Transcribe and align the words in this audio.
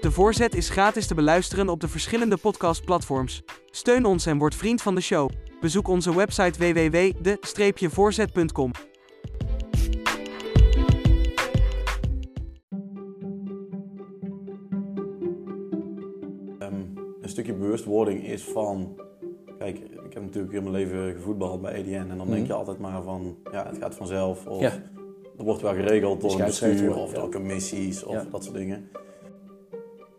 De 0.00 0.10
voorzet 0.10 0.54
is 0.54 0.68
gratis 0.68 1.06
te 1.06 1.14
beluisteren 1.14 1.68
op 1.68 1.80
de 1.80 1.88
verschillende 1.88 2.36
podcastplatforms. 2.36 3.42
Steun 3.70 4.04
ons 4.04 4.26
en 4.26 4.38
word 4.38 4.54
vriend 4.54 4.82
van 4.82 4.94
de 4.94 5.00
show. 5.00 5.30
Bezoek 5.60 5.88
onze 5.88 6.16
website 6.16 6.58
www.de-voorzet.com. 6.58 8.70
Ehm, 16.58 16.74
een 17.22 17.28
stukje 17.28 17.52
bewustwording 17.54 18.26
is 18.26 18.42
van. 18.44 19.00
Kijk, 19.58 19.78
ik 19.78 20.12
heb 20.12 20.22
natuurlijk 20.22 20.52
heel 20.52 20.62
mijn 20.62 20.74
leven 20.74 21.12
gevoetbald 21.12 21.60
bij 21.60 21.72
EDN. 21.74 22.10
En 22.10 22.16
dan 22.16 22.30
denk 22.30 22.46
je 22.46 22.52
altijd 22.52 22.78
maar 22.78 23.02
van. 23.02 23.36
Ja, 23.52 23.66
het 23.66 23.78
gaat 23.78 23.94
vanzelf. 23.94 24.46
Of 24.46 24.60
Ja. 24.60 24.72
er 25.38 25.44
wordt 25.44 25.62
wel 25.62 25.74
geregeld 25.74 26.20
door 26.20 26.40
een 26.40 26.46
bestuur. 26.46 26.94
Of 26.94 27.12
ja. 27.12 27.18
door 27.18 27.30
commissies. 27.30 28.04
Of 28.04 28.14
Ja. 28.14 28.24
dat 28.30 28.44
soort 28.44 28.56
dingen. 28.56 28.88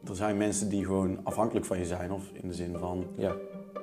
Er 0.10 0.16
zijn 0.16 0.38
mensen 0.38 0.70
die 0.70 0.86
gewoon 0.86 1.20
afhankelijk 1.24 1.66
van 1.66 1.78
je 1.78 1.86
zijn. 1.86 2.12
Of 2.12 2.24
in 2.34 2.48
de 2.48 2.54
zin 2.54 2.76
van. 2.80 3.06
Ja. 3.16 3.32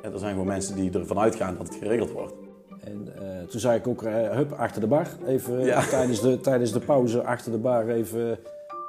Er 0.02 0.18
zijn 0.18 0.32
gewoon 0.32 0.46
mensen 0.46 0.76
die 0.76 0.92
ervan 0.92 1.18
uitgaan 1.18 1.56
dat 1.58 1.68
het 1.68 1.76
geregeld 1.76 2.10
wordt. 2.10 2.32
En 2.80 3.08
eh, 3.18 3.46
toen 3.46 3.60
zei 3.60 3.78
ik 3.78 3.86
ook, 3.86 4.02
eh, 4.02 4.30
hup, 4.30 4.52
achter 4.52 4.80
de 4.80 4.86
bar. 4.86 5.06
Even 5.26 5.64
Ja. 5.64 5.86
tijdens, 5.96 6.20
de, 6.20 6.40
tijdens 6.40 6.72
de 6.72 6.80
pauze 6.80 7.22
achter 7.24 7.52
de 7.52 7.58
bar 7.58 7.88
even 7.88 8.20
een 8.30 8.38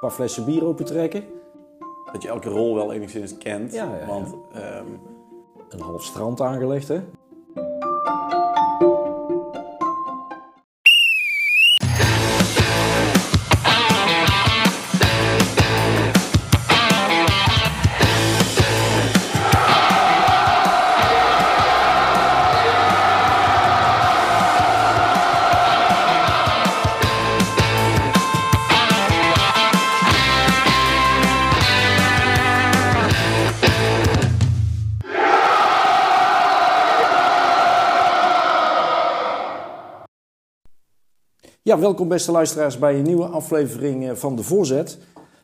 paar 0.00 0.10
flessen 0.10 0.44
bier 0.44 0.64
open 0.64 0.84
trekken. 0.84 1.24
Dat 2.12 2.22
je 2.22 2.28
elke 2.28 2.48
rol 2.48 2.74
wel 2.74 2.92
enigszins 2.92 3.38
kent. 3.38 3.72
Ja, 3.72 3.84
ja, 3.84 3.98
ja. 4.00 4.06
Want 4.06 4.34
ehm, 4.54 4.86
Een 5.68 5.80
half 5.80 6.04
strand 6.04 6.40
aangelegd, 6.40 6.88
hè? 6.88 7.00
Ja, 41.70 41.78
welkom 41.78 42.08
beste 42.08 42.32
luisteraars 42.32 42.78
bij 42.78 42.94
een 42.94 43.02
nieuwe 43.02 43.24
aflevering 43.24 44.08
eh, 44.08 44.14
van 44.14 44.36
De 44.36 44.42
Voorzet. 44.42 44.98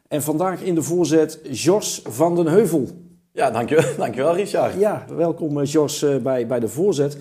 En 0.08 0.22
vandaag 0.22 0.62
in 0.62 0.74
De 0.74 0.82
Voorzet 0.82 1.40
Jos 1.50 2.02
van 2.04 2.36
den 2.36 2.46
Heuvel. 2.46 2.88
ja, 3.32 3.50
dankjewel, 3.50 3.96
dankjewel 4.04 4.34
Richard. 4.34 4.74
Ja, 4.74 5.04
welkom 5.08 5.60
eh, 5.60 5.66
Jos 5.66 6.02
eh, 6.02 6.16
bij, 6.16 6.46
bij 6.46 6.60
De 6.60 6.68
Voorzet. 6.68 7.16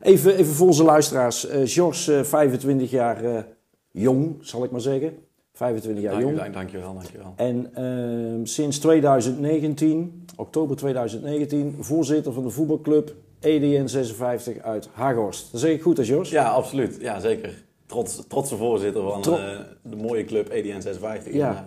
Even, 0.00 0.36
even 0.36 0.54
voor 0.54 0.66
onze 0.66 0.84
luisteraars. 0.84 1.46
Jos, 1.64 2.08
eh, 2.08 2.22
25 2.22 2.90
jaar 2.90 3.46
jong, 3.90 4.36
zal 4.40 4.64
ik 4.64 4.70
maar 4.70 4.80
zeggen. 4.80 5.16
25 5.52 6.02
jaar 6.02 6.12
Dank, 6.12 6.24
jong. 6.24 6.36
dank, 6.36 6.54
dankjewel, 6.54 6.94
dankjewel. 6.94 7.32
En 7.36 7.70
ehm, 7.74 8.44
sinds 8.44 8.78
2019, 8.78 10.26
oktober 10.36 10.76
2019, 10.76 11.76
voorzitter 11.80 12.32
van 12.32 12.42
de 12.42 12.50
voetbalclub 12.50 13.14
EDN 13.40 13.86
56 13.86 14.62
uit 14.62 14.88
Hagorst. 14.92 15.52
Dat 15.52 15.60
zeg 15.60 15.70
ik 15.70 15.82
goed, 15.82 15.96
hè 15.96 16.02
Jos? 16.02 16.30
Ja, 16.30 16.48
absoluut. 16.48 16.96
Ja, 17.00 17.20
zeker. 17.20 17.63
Trots, 17.94 18.24
trotse 18.28 18.56
voorzitter 18.56 19.02
van 19.02 19.22
Tro- 19.22 19.36
eh, 19.36 19.58
de 19.82 19.96
mooie 19.96 20.24
club 20.24 20.48
EDN 20.50 20.80
56. 20.80 21.32
Ja. 21.32 21.66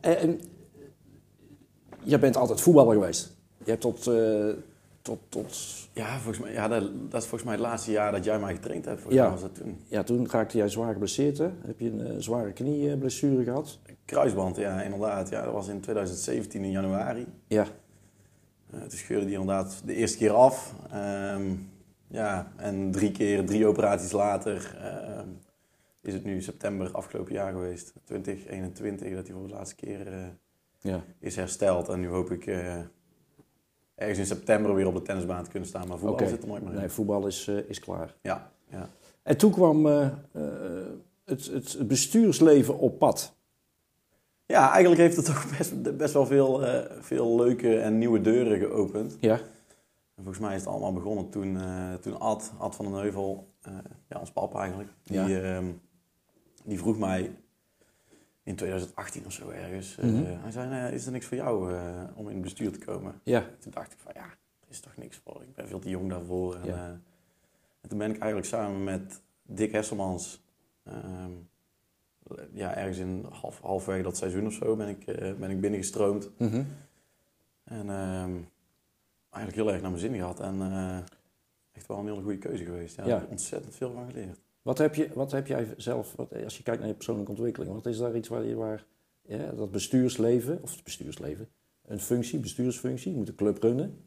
En, 0.00 0.18
en 0.18 0.40
jij 2.02 2.18
bent 2.18 2.36
altijd 2.36 2.60
voetballer 2.60 2.92
geweest. 2.94 3.36
Je 3.64 3.70
hebt 3.70 3.80
tot, 3.80 4.06
eh, 4.06 4.48
tot, 5.02 5.18
tot 5.28 5.56
Ja, 5.92 6.06
volgens 6.18 6.38
mij, 6.38 6.52
ja 6.52 6.68
dat, 6.68 6.82
dat 7.10 7.22
is 7.22 7.28
volgens 7.28 7.42
mij 7.42 7.52
het 7.52 7.62
laatste 7.62 7.90
jaar 7.90 8.12
dat 8.12 8.24
jij 8.24 8.38
mij 8.38 8.54
getraind 8.54 8.84
hebt. 8.84 9.00
Volgens 9.00 9.22
Ja. 9.22 9.30
was 9.30 9.40
dat 9.40 9.54
toen. 9.54 9.80
Ja, 9.86 10.02
toen 10.02 10.28
raakte 10.30 10.56
jij 10.56 10.68
zwaar 10.68 10.92
geblesseerd. 10.92 11.38
Hè? 11.38 11.48
Heb 11.66 11.80
je 11.80 11.90
een 11.90 12.06
eh, 12.06 12.14
zware 12.18 12.52
knieblessure 12.52 13.44
gehad? 13.44 13.78
Kruisband, 14.04 14.56
ja, 14.56 14.82
inderdaad. 14.82 15.28
Ja, 15.28 15.44
dat 15.44 15.52
was 15.52 15.68
in 15.68 15.80
2017 15.80 16.64
in 16.64 16.70
januari. 16.70 17.26
Ja. 17.46 17.66
Eh 18.72 18.80
toen 18.80 18.98
scheurde 18.98 19.24
die 19.26 19.38
inderdaad 19.38 19.82
de 19.84 19.94
eerste 19.94 20.18
keer 20.18 20.32
af. 20.32 20.74
Ehm, 20.92 21.42
ja, 22.08 22.52
en 22.56 22.90
drie 22.90 23.10
keer, 23.10 23.46
drie 23.46 23.66
operaties 23.66 24.12
later, 24.12 24.76
ehm, 24.80 25.28
is 26.00 26.12
het 26.12 26.24
nu 26.24 26.42
september 26.42 26.90
afgelopen 26.90 27.32
jaar 27.32 27.52
geweest. 27.52 27.92
2021, 28.04 29.14
dat 29.14 29.26
hij 29.26 29.36
voor 29.36 29.46
de 29.46 29.54
laatste 29.54 29.74
keer 29.74 30.12
eh, 30.12 30.26
ja. 30.80 31.04
is 31.18 31.36
hersteld. 31.36 31.88
En 31.88 32.00
nu 32.00 32.08
hoop 32.08 32.30
ik 32.30 32.46
eh, 32.46 32.76
ergens 33.94 34.18
in 34.18 34.26
september 34.26 34.74
weer 34.74 34.86
op 34.86 34.94
de 34.94 35.02
tennisbaan 35.02 35.44
te 35.44 35.50
kunnen 35.50 35.68
staan. 35.68 35.88
Maar 35.88 35.98
voetbal 35.98 36.18
Oké. 36.18 36.28
zit 36.28 36.42
er 36.42 36.48
nooit 36.48 36.62
meer 36.62 36.72
in. 36.72 36.78
Nee, 36.78 36.88
voetbal 36.88 37.26
is, 37.26 37.48
eh, 37.48 37.68
is 37.68 37.78
klaar. 37.80 38.14
Ja, 38.22 38.50
ja. 38.70 38.88
En 39.24 39.36
toen 39.36 39.50
kwam 39.50 39.86
eh, 39.86 40.06
eh, 40.06 40.12
het, 41.24 41.46
het 41.46 41.88
bestuursleven 41.88 42.78
op 42.78 42.98
pad. 42.98 43.34
Ja, 44.46 44.70
eigenlijk 44.70 45.00
heeft 45.00 45.16
het 45.16 45.24
toch 45.24 45.58
best, 45.58 45.96
best 45.96 46.14
wel 46.14 46.26
veel, 46.26 46.64
eh, 46.64 46.90
veel 47.00 47.36
leuke 47.36 47.78
en 47.78 47.98
nieuwe 47.98 48.20
deuren 48.20 48.58
geopend. 48.58 49.16
Ja. 49.20 49.40
En 50.14 50.22
volgens 50.22 50.38
mij 50.44 50.54
is 50.54 50.60
het 50.60 50.70
allemaal 50.70 50.92
begonnen 50.92 51.30
toen, 51.30 51.56
eh, 51.60 51.94
toen 51.94 52.18
Ad, 52.20 52.52
Ad 52.58 52.76
van 52.76 52.84
den 52.84 52.94
Heuvel, 52.94 53.52
eh, 53.62 53.72
ja, 54.08 54.18
ons 54.20 54.32
papa 54.32 54.58
eigenlijk, 54.58 54.90
die, 55.02 55.20
Ja. 55.20 55.56
ehm, 55.56 55.72
die 56.64 56.78
vroeg 56.78 56.98
mij 56.98 57.36
in 58.42 58.56
2018 58.56 59.26
of 59.26 59.32
zo 59.32 59.48
ergens. 59.48 59.96
eh, 59.98 60.04
Mhm. 60.04 60.24
Hij 60.24 60.50
zei, 60.50 60.68
"Nee, 60.68 60.92
is 60.92 61.06
er 61.06 61.12
niks 61.12 61.26
voor 61.26 61.36
jou 61.36 61.74
om 62.14 62.26
in 62.28 62.32
het 62.34 62.42
bestuur 62.42 62.72
te 62.72 62.78
komen? 62.78 63.20
Ja. 63.24 63.44
Toen 63.58 63.72
dacht 63.72 63.92
ik 63.92 63.98
van 63.98 64.12
ja, 64.14 64.24
er 64.60 64.68
is 64.68 64.80
toch 64.80 64.96
niks 64.96 65.20
voor. 65.24 65.42
Ik 65.42 65.54
ben 65.54 65.68
veel 65.68 65.78
te 65.78 65.88
jong 65.88 66.10
daarvoor. 66.10 66.54
En, 66.54 66.64
Ja. 66.66 67.00
en 67.80 67.88
toen 67.88 67.98
ben 67.98 68.10
ik 68.10 68.18
eigenlijk 68.18 68.46
samen 68.46 68.84
met 68.84 69.22
Dick 69.42 69.72
Hesselmans, 69.72 70.42
ehm, 70.84 71.30
ja, 72.52 72.74
ergens 72.76 72.98
in 72.98 73.26
half, 73.30 73.60
halfwege 73.60 74.02
dat 74.02 74.16
seizoen 74.16 74.46
of 74.46 74.52
zo, 74.52 74.76
ben 74.76 74.88
ik, 74.88 75.04
ben 75.38 75.50
ik 75.50 75.60
binnengestroomd. 75.60 76.30
Mhm. 76.38 76.62
En 77.64 77.90
ehm, 77.90 78.32
eigenlijk 79.34 79.56
heel 79.64 79.72
erg 79.72 79.82
naar 79.82 79.90
mijn 79.90 80.02
zin 80.02 80.14
gehad. 80.14 80.40
En 80.40 80.60
eh, 80.60 80.96
echt 81.72 81.86
wel 81.86 81.98
een 81.98 82.06
hele 82.08 82.22
goede 82.22 82.38
keuze 82.38 82.64
geweest. 82.64 82.96
Ja, 82.96 83.02
Ja. 83.02 83.08
Daar 83.08 83.18
heb 83.18 83.26
ik 83.26 83.30
ontzettend 83.32 83.74
veel 83.74 83.92
van 83.92 84.06
geleerd. 84.10 84.40
Wat, 84.62 84.78
heb 84.78 84.94
je, 84.94 85.08
wat 85.14 85.32
heb 85.32 85.46
jij 85.46 85.68
zelf, 85.76 86.14
wat, 86.16 86.44
als 86.44 86.56
je 86.56 86.62
kijkt 86.62 86.78
naar 86.80 86.88
je 86.88 86.94
persoonlijke 86.94 87.30
ontwikkeling, 87.30 87.72
wat 87.72 87.86
is 87.86 87.98
daar 87.98 88.16
iets 88.16 88.28
waar 88.28 88.44
je 88.44 88.54
waar, 88.54 88.84
ja, 89.22 89.50
dat 89.52 89.70
bestuursleven, 89.70 90.58
of 90.62 90.74
het 90.74 90.84
bestuursleven, 90.84 91.48
een 91.86 92.00
functie, 92.00 92.38
bestuursfunctie, 92.38 93.10
je 93.12 93.16
moet 93.16 93.28
een 93.28 93.34
club 93.34 93.62
runnen. 93.62 94.06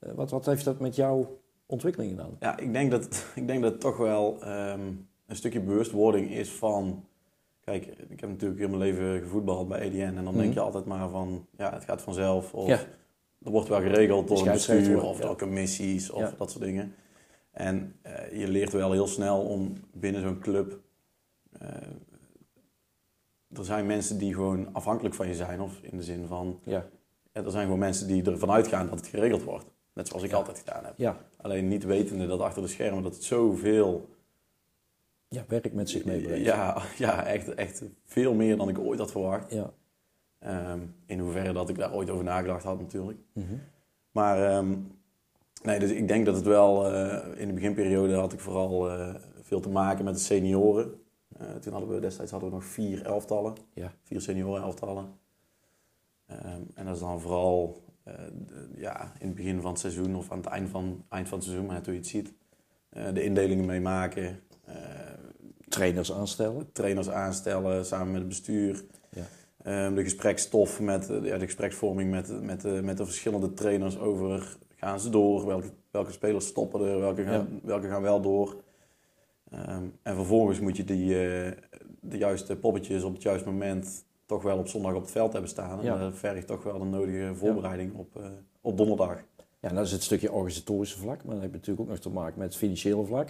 Eh, 0.00 0.12
wat, 0.12 0.30
wat 0.30 0.46
heeft 0.46 0.64
dat 0.64 0.80
met 0.80 0.96
jouw 0.96 1.40
ontwikkeling 1.66 2.10
gedaan? 2.10 2.36
Ja, 2.40 2.58
ik 2.58 2.72
denk 2.72 2.90
dat, 2.90 3.26
ik 3.34 3.46
denk 3.46 3.62
dat 3.62 3.72
het 3.72 3.80
toch 3.80 3.96
wel 3.96 4.42
ehm, 4.42 4.80
een 5.26 5.36
stukje 5.36 5.60
bewustwording 5.60 6.30
is 6.30 6.50
van... 6.50 7.04
Kijk, 7.60 7.86
ik 7.86 8.20
heb 8.20 8.28
natuurlijk 8.30 8.60
heel 8.60 8.68
mijn 8.68 8.80
leven 8.80 9.20
gevoetbald 9.20 9.68
bij 9.68 9.80
EDN. 9.80 9.98
En 10.00 10.14
dan 10.14 10.24
Mhm. 10.24 10.36
denk 10.38 10.54
je 10.54 10.60
altijd 10.60 10.84
maar 10.84 11.08
van, 11.08 11.46
ja, 11.56 11.72
het 11.72 11.84
gaat 11.84 12.02
vanzelf. 12.02 12.54
Of 12.54 12.66
Ja. 12.68 12.80
Er 13.44 13.50
wordt 13.50 13.68
wel 13.68 13.80
geregeld 13.80 14.28
door 14.28 14.46
een 14.46 14.52
bestuur 14.52 15.02
of 15.02 15.20
door 15.20 15.38
commissies 15.38 16.10
of 16.10 16.34
dat 16.38 16.50
soort 16.50 16.64
dingen. 16.64 16.94
En 17.50 17.96
eh, 18.02 18.38
je 18.40 18.48
leert 18.48 18.72
wel 18.72 18.92
heel 18.92 19.06
snel 19.06 19.40
om 19.40 19.72
binnen 19.92 20.22
zo'n 20.22 20.38
club... 20.40 20.80
eh, 21.58 21.68
er 23.56 23.64
zijn 23.64 23.86
mensen 23.86 24.18
die 24.18 24.34
gewoon 24.34 24.68
afhankelijk 24.74 25.14
van 25.14 25.28
je 25.28 25.34
zijn. 25.34 25.60
Of 25.60 25.78
in 25.82 25.96
de 25.96 26.02
zin 26.02 26.26
van, 26.26 26.60
Ja, 26.64 26.86
ja, 27.32 27.42
er 27.44 27.50
zijn 27.50 27.64
gewoon 27.64 27.78
mensen 27.78 28.06
die 28.06 28.24
ervan 28.24 28.50
uitgaan 28.50 28.88
dat 28.88 28.98
het 28.98 29.06
geregeld 29.08 29.42
wordt. 29.42 29.64
Net 29.92 30.08
zoals 30.08 30.22
ik 30.22 30.30
Ja. 30.30 30.36
altijd 30.36 30.58
gedaan 30.58 30.84
heb. 30.84 30.94
ja. 30.96 31.16
Alleen 31.36 31.68
niet 31.68 31.84
wetende 31.84 32.26
dat 32.26 32.40
achter 32.40 32.62
de 32.62 32.68
schermen 32.68 33.02
dat 33.02 33.14
het 33.14 33.24
zoveel... 33.24 34.08
ja 35.28 35.44
werk 35.48 35.72
met 35.72 35.90
zich 35.90 36.04
meebrengt. 36.04 36.44
Ja, 36.44 36.82
ja 36.98 37.26
echt, 37.26 37.54
echt 37.54 37.82
veel 38.04 38.34
meer 38.34 38.56
dan 38.56 38.68
ik 38.68 38.78
ooit 38.78 38.98
had 38.98 39.10
verwacht. 39.10 39.52
ja. 39.52 39.72
Ehm, 40.42 40.80
in 41.06 41.18
hoeverre 41.18 41.52
dat 41.52 41.68
ik 41.68 41.76
daar 41.78 41.92
ooit 41.94 42.10
over 42.10 42.24
nagedacht 42.24 42.64
had 42.64 42.80
natuurlijk. 42.80 43.18
Mhm. 43.32 43.54
Maar 44.10 44.50
ehm, 44.50 44.74
nee, 45.62 45.78
dus 45.78 45.90
ik 45.90 46.08
denk 46.08 46.26
dat 46.26 46.34
het 46.36 46.44
wel... 46.44 46.92
eh, 46.92 47.40
in 47.40 47.46
de 47.48 47.54
beginperiode 47.54 48.14
had 48.14 48.32
ik 48.32 48.40
vooral 48.40 48.90
eh, 48.90 49.14
veel 49.40 49.60
te 49.60 49.68
maken 49.68 50.04
met 50.04 50.14
de 50.14 50.20
senioren. 50.20 51.00
Eh, 51.38 51.46
toen 51.54 51.72
hadden 51.72 51.94
we 51.94 52.00
destijds 52.00 52.30
hadden 52.30 52.48
we 52.48 52.54
nog 52.54 52.64
vier 52.64 53.02
elftallen. 53.06 53.54
Ja. 53.74 53.92
Vier 54.02 54.20
senioren 54.20 54.62
elftallen. 54.62 55.06
Ehm, 56.26 56.60
en 56.74 56.84
dat 56.84 56.94
is 56.94 57.00
dan 57.00 57.20
vooral 57.20 57.82
de- 58.04 58.68
ja, 58.76 59.12
in 59.18 59.26
het 59.26 59.36
begin 59.36 59.60
van 59.60 59.70
het 59.70 59.80
seizoen 59.80 60.16
of 60.16 60.30
aan 60.30 60.36
het 60.38 60.46
eind 60.46 60.68
van, 60.70 61.04
eind 61.08 61.28
van 61.28 61.38
het 61.38 61.46
seizoen, 61.46 61.66
maar 61.66 61.76
net 61.76 61.84
hoe 61.84 61.94
je 61.94 62.00
het 62.00 62.08
ziet. 62.08 62.32
de 63.12 63.22
indelingen 63.24 63.64
meemaken. 63.66 64.40
Trainers 65.68 66.12
aanstellen. 66.12 66.72
trainers 66.72 67.10
aanstellen 67.10 67.86
samen 67.86 68.06
met 68.10 68.18
het 68.20 68.28
bestuur. 68.28 68.84
Ehm, 69.62 69.94
de 69.94 70.02
gespreksstof 70.02 70.80
met 70.80 71.10
eh, 71.10 71.24
ja, 71.24 71.38
de 71.38 71.44
gespreksvorming 71.44 72.10
met, 72.10 72.42
met, 72.42 72.60
de, 72.60 72.80
met 72.82 72.96
de 72.96 73.04
verschillende 73.04 73.52
trainers 73.54 73.98
over 73.98 74.56
gaan 74.76 75.00
ze 75.00 75.10
door, 75.10 75.46
welke, 75.46 75.70
welke 75.90 76.12
spelers 76.12 76.46
stoppen 76.46 76.80
er, 76.80 76.98
welke 77.00 77.24
gaan, 77.24 77.60
welke 77.62 77.88
gaan 77.88 78.02
wel 78.02 78.20
door. 78.20 78.62
Ehm, 79.50 79.84
en 80.02 80.14
vervolgens 80.14 80.60
moet 80.60 80.76
je 80.76 80.84
die, 80.84 81.26
eh, 81.28 81.52
de 82.00 82.18
juiste 82.18 82.56
poppetjes 82.56 83.02
op 83.02 83.12
het 83.12 83.22
juiste 83.22 83.48
moment 83.48 84.04
toch 84.26 84.42
wel 84.42 84.58
op 84.58 84.68
zondag 84.68 84.94
op 84.94 85.00
het 85.02 85.10
veld 85.10 85.32
hebben 85.32 85.50
staan. 85.50 85.78
En 85.78 85.84
Ja. 85.84 85.98
dat 85.98 86.16
vergt 86.18 86.46
toch 86.46 86.62
wel 86.62 86.78
de 86.78 86.84
nodige 86.84 87.34
voorbereiding 87.34 87.94
op, 87.94 88.16
eh, 88.16 88.26
op 88.60 88.76
donderdag. 88.76 89.22
Ja, 89.60 89.68
en 89.68 89.74
dat 89.74 89.86
is 89.86 89.92
het 89.92 90.02
stukje 90.02 90.32
organisatorische 90.32 90.98
vlak, 90.98 91.24
maar 91.24 91.32
dan 91.34 91.42
heb 91.42 91.50
je 91.50 91.56
natuurlijk 91.56 91.80
ook 91.80 91.88
nog 91.94 91.98
te 92.02 92.10
maken 92.10 92.38
met 92.38 92.48
het 92.48 92.56
financiële 92.56 93.04
vlak 93.04 93.28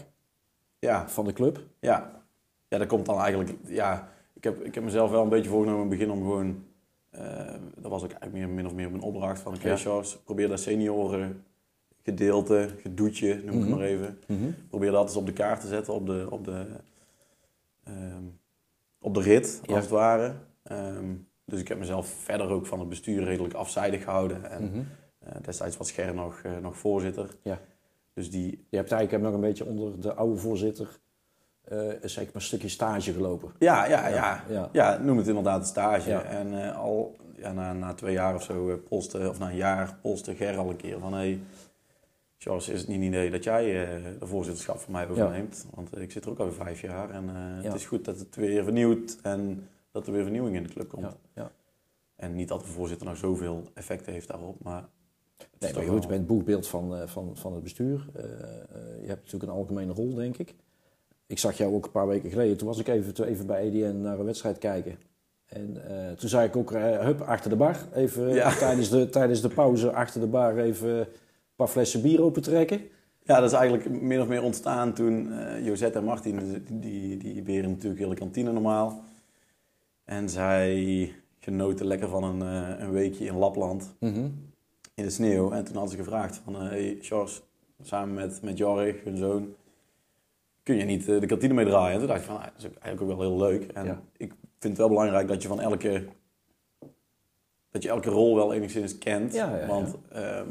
Ja, 0.78 1.08
van 1.08 1.24
de 1.24 1.32
club. 1.32 1.60
ja. 1.80 2.22
ja, 2.68 2.78
dat 2.78 2.86
komt 2.86 3.06
dan 3.06 3.18
eigenlijk... 3.18 3.54
Ja, 3.66 4.08
ik 4.34 4.44
heb, 4.44 4.64
ik 4.64 4.74
heb 4.74 4.84
mezelf 4.84 5.10
wel 5.10 5.22
een 5.22 5.28
beetje 5.28 5.50
voorgenomen 5.50 5.82
in 5.84 5.88
het 5.90 5.98
begin 5.98 6.12
om 6.14 6.22
gewoon... 6.22 6.64
eh, 7.10 7.54
dat 7.76 7.90
was 7.90 8.02
ook 8.04 8.10
eigenlijk 8.12 8.32
meer, 8.32 8.48
min 8.48 8.66
of 8.66 8.74
meer 8.74 8.90
mijn 8.90 9.02
opdracht 9.02 9.40
van... 9.40 9.54
Oké, 9.54 9.68
Ja. 9.68 9.76
Charles, 9.76 10.16
probeer 10.24 10.48
dat 10.48 10.60
senioren 10.60 11.44
gedeelte, 12.02 12.68
gedoetje, 12.80 13.34
noem 13.34 13.44
ik 13.44 13.52
Mhm. 13.52 13.60
het 13.60 13.68
maar 13.68 13.80
even. 13.86 14.18
Probeer 14.68 14.90
dat 14.90 15.02
eens 15.02 15.16
op 15.16 15.26
de 15.26 15.32
kaart 15.32 15.60
te 15.60 15.66
zetten, 15.66 15.94
op 15.94 16.06
de, 16.06 16.26
op 16.30 16.44
de, 16.44 16.66
ehm, 17.84 18.22
op 19.00 19.14
de 19.14 19.20
rit, 19.20 19.60
Ja. 19.66 19.74
als 19.74 19.84
het 19.84 19.92
ware. 19.92 20.34
Ehm, 20.62 21.14
dus 21.44 21.60
ik 21.60 21.68
heb 21.68 21.78
mezelf 21.78 22.06
verder 22.06 22.48
ook 22.48 22.66
van 22.66 22.78
het 22.78 22.88
bestuur 22.88 23.24
redelijk 23.24 23.54
afzijdig 23.54 24.02
gehouden. 24.04 24.50
En 24.50 24.64
Mhm. 24.64 24.80
eh, 25.18 25.42
destijds 25.42 25.76
was 25.76 25.90
Ger 25.92 26.14
nog, 26.14 26.40
eh, 26.42 26.58
nog 26.58 26.76
voorzitter. 26.76 27.28
Ja. 27.42 27.60
Dus 28.14 28.30
die, 28.30 28.66
Je 28.70 28.76
hebt 28.76 28.92
eigenlijk 28.92 29.24
nog 29.24 29.34
een 29.34 29.40
beetje 29.40 29.64
onder 29.66 30.00
de 30.00 30.14
oude 30.14 30.36
voorzitter 30.40 31.00
zeg 32.02 32.24
maar 32.24 32.34
een 32.34 32.40
stukje 32.40 32.68
stage 32.68 33.12
gelopen. 33.12 33.50
ja, 33.58 33.86
ja, 33.86 34.08
ja, 34.08 34.44
Ja. 34.48 34.68
ja. 34.72 34.98
noem 34.98 35.16
het 35.16 35.26
inderdaad 35.26 35.60
een 35.60 35.66
stage. 35.66 36.10
Ja. 36.10 36.22
En 36.22 36.62
eh, 36.62 36.78
al 36.78 37.16
ja, 37.36 37.52
na, 37.52 37.72
na 37.72 37.94
twee 37.94 38.12
jaar 38.12 38.34
of 38.34 38.42
zo, 38.42 38.68
eh, 38.70 38.74
polste, 38.88 39.28
of 39.28 39.38
na 39.38 39.50
een 39.50 39.56
jaar, 39.56 39.98
polste 40.02 40.34
Ger 40.34 40.56
al 40.56 40.70
een 40.70 40.76
keer 40.76 40.98
van... 40.98 41.12
Hey, 41.12 41.40
Charles, 42.38 42.68
is 42.68 42.80
het 42.80 42.88
niet 42.88 42.96
een 42.98 43.06
idee 43.06 43.30
dat 43.30 43.44
jij 43.44 43.84
eh, 43.84 44.02
de 44.18 44.26
voorzitterschap 44.26 44.78
van 44.78 44.92
mij 44.92 45.08
overneemt? 45.08 45.66
Want 45.74 45.92
eh, 45.94 46.02
ik 46.02 46.12
zit 46.12 46.24
er 46.24 46.30
ook 46.30 46.38
al 46.38 46.52
vijf 46.52 46.80
jaar 46.80 47.10
en 47.10 47.28
eh, 47.28 47.62
Ja. 47.62 47.68
het 47.68 47.74
is 47.74 47.86
goed 47.86 48.04
dat 48.04 48.18
het 48.18 48.36
weer 48.36 48.64
vernieuwt 48.64 49.18
en 49.22 49.68
dat 49.90 50.06
er 50.06 50.12
weer 50.12 50.22
vernieuwing 50.22 50.56
in 50.56 50.62
de 50.62 50.68
club 50.68 50.88
komt. 50.88 51.02
Ja, 51.02 51.16
ja. 51.34 51.50
En 52.16 52.34
niet 52.34 52.48
dat 52.48 52.60
de 52.60 52.66
voorzitter 52.66 53.06
nou 53.06 53.18
zoveel 53.18 53.62
effect 53.74 54.06
heeft 54.06 54.28
daarop, 54.28 54.62
maar... 54.62 54.88
Nee, 55.58 55.74
maar 55.74 55.82
goed, 55.82 56.02
je 56.02 56.08
bent 56.08 56.20
het 56.20 56.26
boegbeeld 56.26 56.68
van, 56.68 56.96
eh, 56.96 57.06
van, 57.06 57.36
van 57.36 57.52
het 57.52 57.62
bestuur. 57.62 58.06
Eh, 58.14 58.24
eh, 58.24 58.30
je 59.00 59.06
hebt 59.06 59.22
natuurlijk 59.24 59.42
een 59.42 59.58
algemene 59.58 59.92
rol, 59.92 60.14
denk 60.14 60.36
ik. 60.38 60.54
Ik 61.32 61.38
zag 61.38 61.56
jou 61.56 61.74
ook 61.74 61.84
een 61.84 61.90
paar 61.90 62.06
weken 62.06 62.30
geleden. 62.30 62.56
Toen 62.56 62.68
was 62.68 62.78
ik 62.78 62.88
even, 62.88 63.24
even 63.24 63.46
bij 63.46 63.62
EDN 63.62 64.00
naar 64.00 64.18
een 64.18 64.24
wedstrijd 64.24 64.58
kijken. 64.58 64.98
En 65.46 65.88
eh, 65.88 66.12
toen 66.12 66.28
zei 66.28 66.46
ik 66.48 66.56
ook, 66.56 66.72
eh, 66.72 66.98
hup, 66.98 67.20
achter 67.20 67.50
de 67.50 67.56
bar. 67.56 67.76
Even 67.94 68.28
eh, 68.28 68.34
Ja. 68.34 68.54
tijdens, 68.54 68.88
de, 68.88 69.08
tijdens 69.08 69.40
de 69.40 69.48
pauze 69.48 69.92
achter 69.92 70.20
de 70.20 70.26
bar 70.26 70.58
even 70.58 70.88
een 70.98 71.06
paar 71.56 71.68
flessen 71.68 72.02
bier 72.02 72.22
open 72.22 72.42
trekken. 72.42 72.80
Ja, 73.24 73.40
dat 73.40 73.50
is 73.50 73.56
eigenlijk 73.56 74.00
min 74.00 74.20
of 74.20 74.28
meer 74.28 74.42
ontstaan 74.42 74.92
toen 74.92 75.32
eh 75.32 75.66
Josette 75.66 75.98
en 75.98 76.04
Martin, 76.04 76.64
die, 76.70 77.16
die, 77.16 77.42
beren 77.42 77.70
natuurlijk 77.70 78.00
heel 78.00 78.08
de 78.08 78.16
kantine 78.16 78.52
normaal. 78.52 79.02
En 80.04 80.28
zij 80.28 81.12
genoten 81.38 81.86
lekker 81.86 82.08
van 82.08 82.24
een, 82.24 82.40
een 82.82 82.90
weekje 82.90 83.24
in 83.24 83.36
Lapland 83.36 83.94
in 84.94 85.04
de 85.04 85.10
sneeuw. 85.10 85.52
En 85.52 85.64
toen 85.64 85.74
hadden 85.74 85.92
ze 85.92 86.02
gevraagd 86.02 86.40
van, 86.44 86.56
hey 86.56 86.98
Charles, 87.00 87.42
samen 87.82 88.14
met, 88.14 88.42
met 88.42 88.58
Jorg, 88.58 89.04
hun 89.04 89.16
zoon, 89.16 89.54
kun 90.62 90.76
je 90.76 90.84
niet 90.84 91.08
eh, 91.08 91.20
de 91.20 91.26
kantine 91.26 91.54
mee 91.54 91.64
draaien? 91.66 91.92
En 91.92 91.98
toen 91.98 92.08
dacht 92.08 92.20
ik 92.20 92.26
van, 92.26 92.36
ah, 92.36 92.44
dat 92.44 92.52
is 92.56 92.64
eigenlijk 92.64 93.00
ook 93.00 93.08
wel 93.18 93.20
heel 93.28 93.38
leuk. 93.38 93.70
En 93.72 93.84
Ja. 93.84 94.00
ik 94.16 94.28
vind 94.58 94.62
het 94.72 94.76
wel 94.76 94.88
belangrijk 94.88 95.28
dat 95.28 95.42
je 95.42 95.48
van 95.48 95.60
elke, 95.60 96.06
dat 97.70 97.82
je 97.82 97.88
elke 97.88 98.10
rol 98.10 98.34
wel 98.36 98.52
enigszins 98.54 98.98
kent. 98.98 99.32
Ja, 99.34 99.50
ja, 99.50 99.56
ja. 99.60 99.66
Want 99.66 99.96
ehm, 100.10 100.46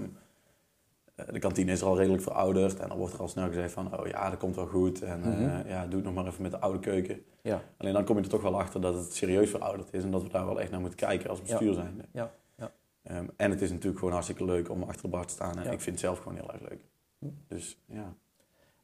eh, 1.15 1.25
de 1.31 1.39
kantine 1.39 1.71
is 1.71 1.83
al 1.83 1.97
redelijk 1.97 2.23
verouderd 2.23 2.79
en 2.79 2.87
dan 2.87 2.97
wordt 2.97 3.13
er 3.13 3.19
al 3.19 3.27
snel 3.27 3.47
gezegd 3.47 3.71
van, 3.73 3.99
oh 3.99 4.07
ja, 4.07 4.29
dat 4.29 4.39
komt 4.39 4.55
wel 4.55 4.67
goed. 4.67 5.01
En 5.01 5.23
eh, 5.23 5.29
Mhm. 5.29 5.67
ja, 5.67 5.85
doe 5.85 5.95
het 5.95 6.03
nog 6.03 6.13
maar 6.13 6.25
even 6.27 6.41
met 6.41 6.51
de 6.51 6.59
oude 6.59 6.79
keuken. 6.79 7.23
Ja, 7.41 7.61
Alleen 7.77 7.93
dan 7.93 8.03
kom 8.03 8.17
je 8.17 8.23
er 8.23 8.29
toch 8.29 8.41
wel 8.41 8.59
achter 8.59 8.81
dat 8.81 8.93
het 8.93 9.13
serieus 9.15 9.49
verouderd 9.49 9.93
is 9.93 10.03
en 10.03 10.11
dat 10.11 10.23
we 10.23 10.29
daar 10.29 10.45
wel 10.45 10.61
echt 10.61 10.71
naar 10.71 10.79
moeten 10.79 10.99
kijken 10.99 11.29
als 11.29 11.41
bestuur 11.41 11.73
zijnde. 11.73 12.03
ja, 12.13 12.31
ja. 12.57 12.71
Ehm, 13.03 13.25
en 13.35 13.51
het 13.51 13.61
is 13.61 13.69
natuurlijk 13.69 13.97
gewoon 13.97 14.13
hartstikke 14.13 14.45
leuk 14.45 14.69
om 14.69 14.83
achter 14.83 15.01
de 15.01 15.07
bar 15.07 15.25
te 15.25 15.33
staan. 15.33 15.57
En 15.59 15.71
ik 15.71 15.81
vind 15.81 15.85
het 15.85 15.99
zelf 15.99 16.17
gewoon 16.19 16.35
heel 16.35 16.51
erg 16.53 16.61
leuk. 16.69 16.85
Hm. 17.19 17.25
Dus 17.47 17.81
ja. 17.85 18.13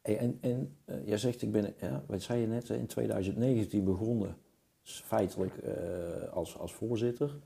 Hey, 0.08 0.18
en 0.18 0.38
en 0.40 0.76
eh, 0.84 1.06
jij 1.06 1.18
zegt, 1.18 1.42
ik 1.42 1.52
ben, 1.52 1.74
ja, 1.80 2.04
wat 2.06 2.22
zei 2.22 2.40
je 2.40 2.46
net, 2.46 2.68
in 2.68 2.86
2019 2.86 3.84
begonnen, 3.84 4.36
feitelijk 4.82 5.56
eh, 5.56 6.32
als, 6.32 6.58
als 6.58 6.72
voorzitter. 6.74 7.36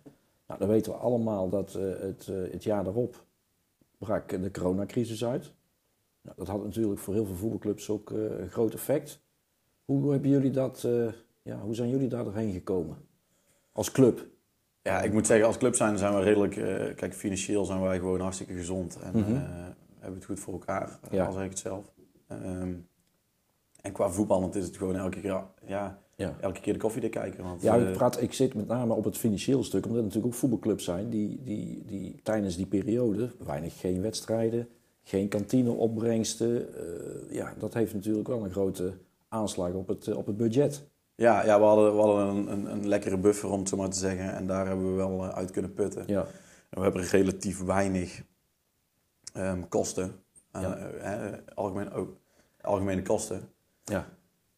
Nou, 0.46 0.60
dan 0.60 0.68
weten 0.68 0.92
we 0.92 0.98
allemaal 0.98 1.48
dat 1.48 1.74
eh, 1.74 1.82
het, 1.82 2.26
het 2.26 2.62
jaar 2.62 2.84
daarop 2.84 3.24
brak 3.98 4.28
de 4.28 4.50
coronacrisis 4.50 5.24
uit. 5.24 5.52
Nou, 6.22 6.36
dat 6.36 6.46
had 6.48 6.64
natuurlijk 6.64 6.98
voor 7.00 7.14
heel 7.14 7.24
veel 7.26 7.34
voetbalclubs 7.34 7.90
ook 7.90 8.10
een 8.10 8.50
groot 8.50 8.74
effect. 8.74 9.20
Hoe 9.84 10.12
hebben 10.12 10.30
jullie 10.30 10.50
dat, 10.50 10.86
ja, 11.42 11.60
hoe 11.60 11.74
zijn 11.74 11.88
jullie 11.88 12.08
daar 12.08 12.24
doorheen 12.24 12.52
gekomen? 12.52 12.96
Als 13.72 13.92
club? 13.92 14.26
ja, 14.82 15.02
ik 15.02 15.12
moet 15.12 15.26
zeggen, 15.26 15.46
als 15.46 15.58
club 15.58 15.74
zijn, 15.74 15.98
zijn 15.98 16.14
we 16.14 16.20
redelijk... 16.22 16.54
kijk, 16.96 17.14
financieel 17.14 17.64
zijn 17.64 17.80
wij 17.80 17.98
gewoon 17.98 18.20
hartstikke 18.20 18.54
gezond. 18.54 18.98
En 19.02 19.18
Mhm. 19.18 19.32
hebben 19.98 20.14
het 20.18 20.24
goed 20.24 20.40
voor 20.40 20.52
elkaar, 20.52 20.98
Ja. 21.10 21.26
al 21.26 21.32
zeg 21.32 21.44
ik 21.44 21.50
het 21.50 21.58
zelf. 21.58 21.92
Ehm, 22.42 22.74
en 23.80 23.92
qua 23.92 24.10
voetballend 24.10 24.54
is 24.54 24.64
het 24.64 24.76
gewoon 24.76 24.96
elke 24.96 25.20
keer, 25.20 25.44
ja, 25.66 25.98
Ja. 26.16 26.36
elke 26.40 26.60
keer 26.60 26.72
de 26.72 26.78
koffiedik 26.78 27.10
kijken. 27.10 27.44
Want, 27.44 27.62
Ja, 27.62 27.76
eh, 27.78 27.88
ik, 27.88 27.92
praat, 27.92 28.20
ik 28.22 28.32
zit 28.32 28.54
met 28.54 28.66
name 28.66 28.94
op 28.94 29.04
het 29.04 29.18
financiële 29.18 29.62
stuk, 29.62 29.82
omdat 29.84 29.98
er 29.98 30.04
natuurlijk 30.06 30.32
ook 30.34 30.38
voetbalclubs 30.40 30.84
zijn 30.84 31.08
die, 31.10 31.42
die, 31.42 31.82
die 31.86 32.20
tijdens 32.22 32.56
die 32.56 32.66
periode 32.66 33.30
weinig 33.44 33.80
geen 33.80 34.00
wedstrijden, 34.02 34.68
geen 35.02 35.28
kantineopbrengsten. 35.28 36.74
eh 36.74 37.34
ja, 37.34 37.54
dat 37.58 37.74
heeft 37.74 37.94
natuurlijk 37.94 38.28
wel 38.28 38.44
een 38.44 38.50
grote 38.50 38.92
aanslag 39.28 39.72
op 39.72 39.88
het, 39.88 40.06
eh, 40.08 40.16
op 40.16 40.26
het 40.26 40.36
budget. 40.36 40.82
ja, 41.14 41.44
ja, 41.44 41.58
we 41.58 41.64
hadden, 41.64 41.94
we 41.94 42.00
hadden 42.00 42.26
een, 42.26 42.52
een, 42.52 42.72
een 42.72 42.88
lekkere 42.88 43.18
buffer, 43.18 43.50
om 43.50 43.58
het 43.58 43.68
zo 43.68 43.76
maar 43.76 43.88
te 43.90 43.98
zeggen. 43.98 44.34
En 44.34 44.46
daar 44.46 44.66
hebben 44.66 44.86
we 44.90 44.92
wel 44.96 45.22
eh, 45.24 45.28
uit 45.28 45.50
kunnen 45.50 45.72
putten. 45.74 46.04
Ja, 46.06 46.20
En 46.70 46.78
we 46.78 46.80
hebben 46.82 47.02
relatief 47.02 47.62
weinig 47.64 48.22
ehm, 49.32 49.62
kosten. 49.68 50.12
Eh, 50.50 50.62
Ja. 50.62 50.76
eh, 50.76 51.26
eh, 51.26 51.38
algemeen, 51.54 51.92
ook, 51.92 52.16
algemene 52.62 53.02
kosten. 53.02 53.48
ja, 53.84 54.06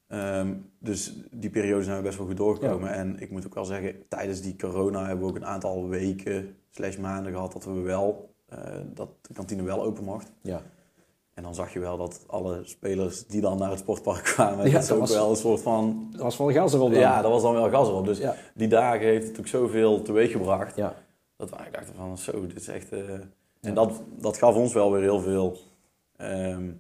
Ehm, 0.07 0.55
dus 0.79 1.15
die 1.31 1.51
periode 1.51 1.85
zijn 1.85 1.97
we 1.97 2.03
best 2.03 2.19
wel 2.19 2.27
goed 2.27 2.37
doorgekomen. 2.37 2.93
En 2.93 3.21
ik 3.21 3.31
moet 3.31 3.47
ook 3.47 3.55
wel 3.55 3.65
zeggen, 3.65 4.09
tijdens 4.09 4.41
die 4.41 4.57
corona 4.57 5.07
hebben 5.07 5.25
we 5.25 5.31
ook 5.31 5.37
een 5.37 5.47
aantal 5.47 5.89
weken 5.89 6.57
slash 6.71 6.97
maanden 6.97 7.33
gehad 7.33 7.53
dat 7.53 7.65
we 7.65 7.73
wel, 7.81 8.35
eh, 8.47 8.59
dat 8.95 9.09
de 9.23 9.35
kantine 9.35 9.63
wel 9.63 9.83
open 9.83 10.05
mocht. 10.05 10.33
ja. 10.43 10.63
En 11.35 11.43
dan 11.43 11.55
zag 11.55 11.73
je 11.73 11.79
wel 11.79 11.97
dat 11.97 12.25
alle 12.27 12.61
spelers 12.65 13.27
die 13.27 13.41
dan 13.41 13.59
naar 13.59 13.71
het 13.71 13.79
sportpark 13.79 14.23
kwamen, 14.35 14.67
Ja, 14.67 14.73
dat 14.73 14.83
ze 14.83 14.89
dat 14.89 14.97
ook 14.97 15.01
was- 15.07 15.15
wel 15.15 15.31
een 15.31 15.37
soort 15.37 15.61
van... 15.61 16.09
Dat 16.11 16.21
was 16.21 16.37
wel 16.37 16.53
gas 16.53 16.75
erop 16.75 16.91
dan. 16.91 17.01
Ja, 17.01 17.23
dat 17.23 17.31
was 17.31 17.43
dan 17.43 17.53
wel 17.55 17.71
gas 17.71 17.89
erop. 17.89 18.05
Dus 18.05 18.19
ja, 18.19 18.35
die 18.55 18.69
dagen 18.69 19.07
heeft 19.07 19.27
het 19.29 19.39
ook 19.39 19.47
zoveel 19.47 20.03
teweeg 20.03 20.31
gebracht. 20.33 20.77
ja, 20.77 20.95
Dat 21.37 21.51
we 21.51 21.57
eigenlijk 21.57 21.87
dachten 21.87 22.05
van, 22.07 22.19
zo, 22.19 22.47
dit 22.47 22.57
is 22.57 22.69
echt... 22.69 22.93
eh, 22.93 23.01
En 23.61 23.75
dat, 23.75 24.03
dat 24.19 24.37
gaf 24.39 24.55
ons 24.55 24.73
wel 24.73 24.93
weer 24.93 25.03
heel 25.03 25.21
veel 25.21 25.57
ehm, 26.17 26.71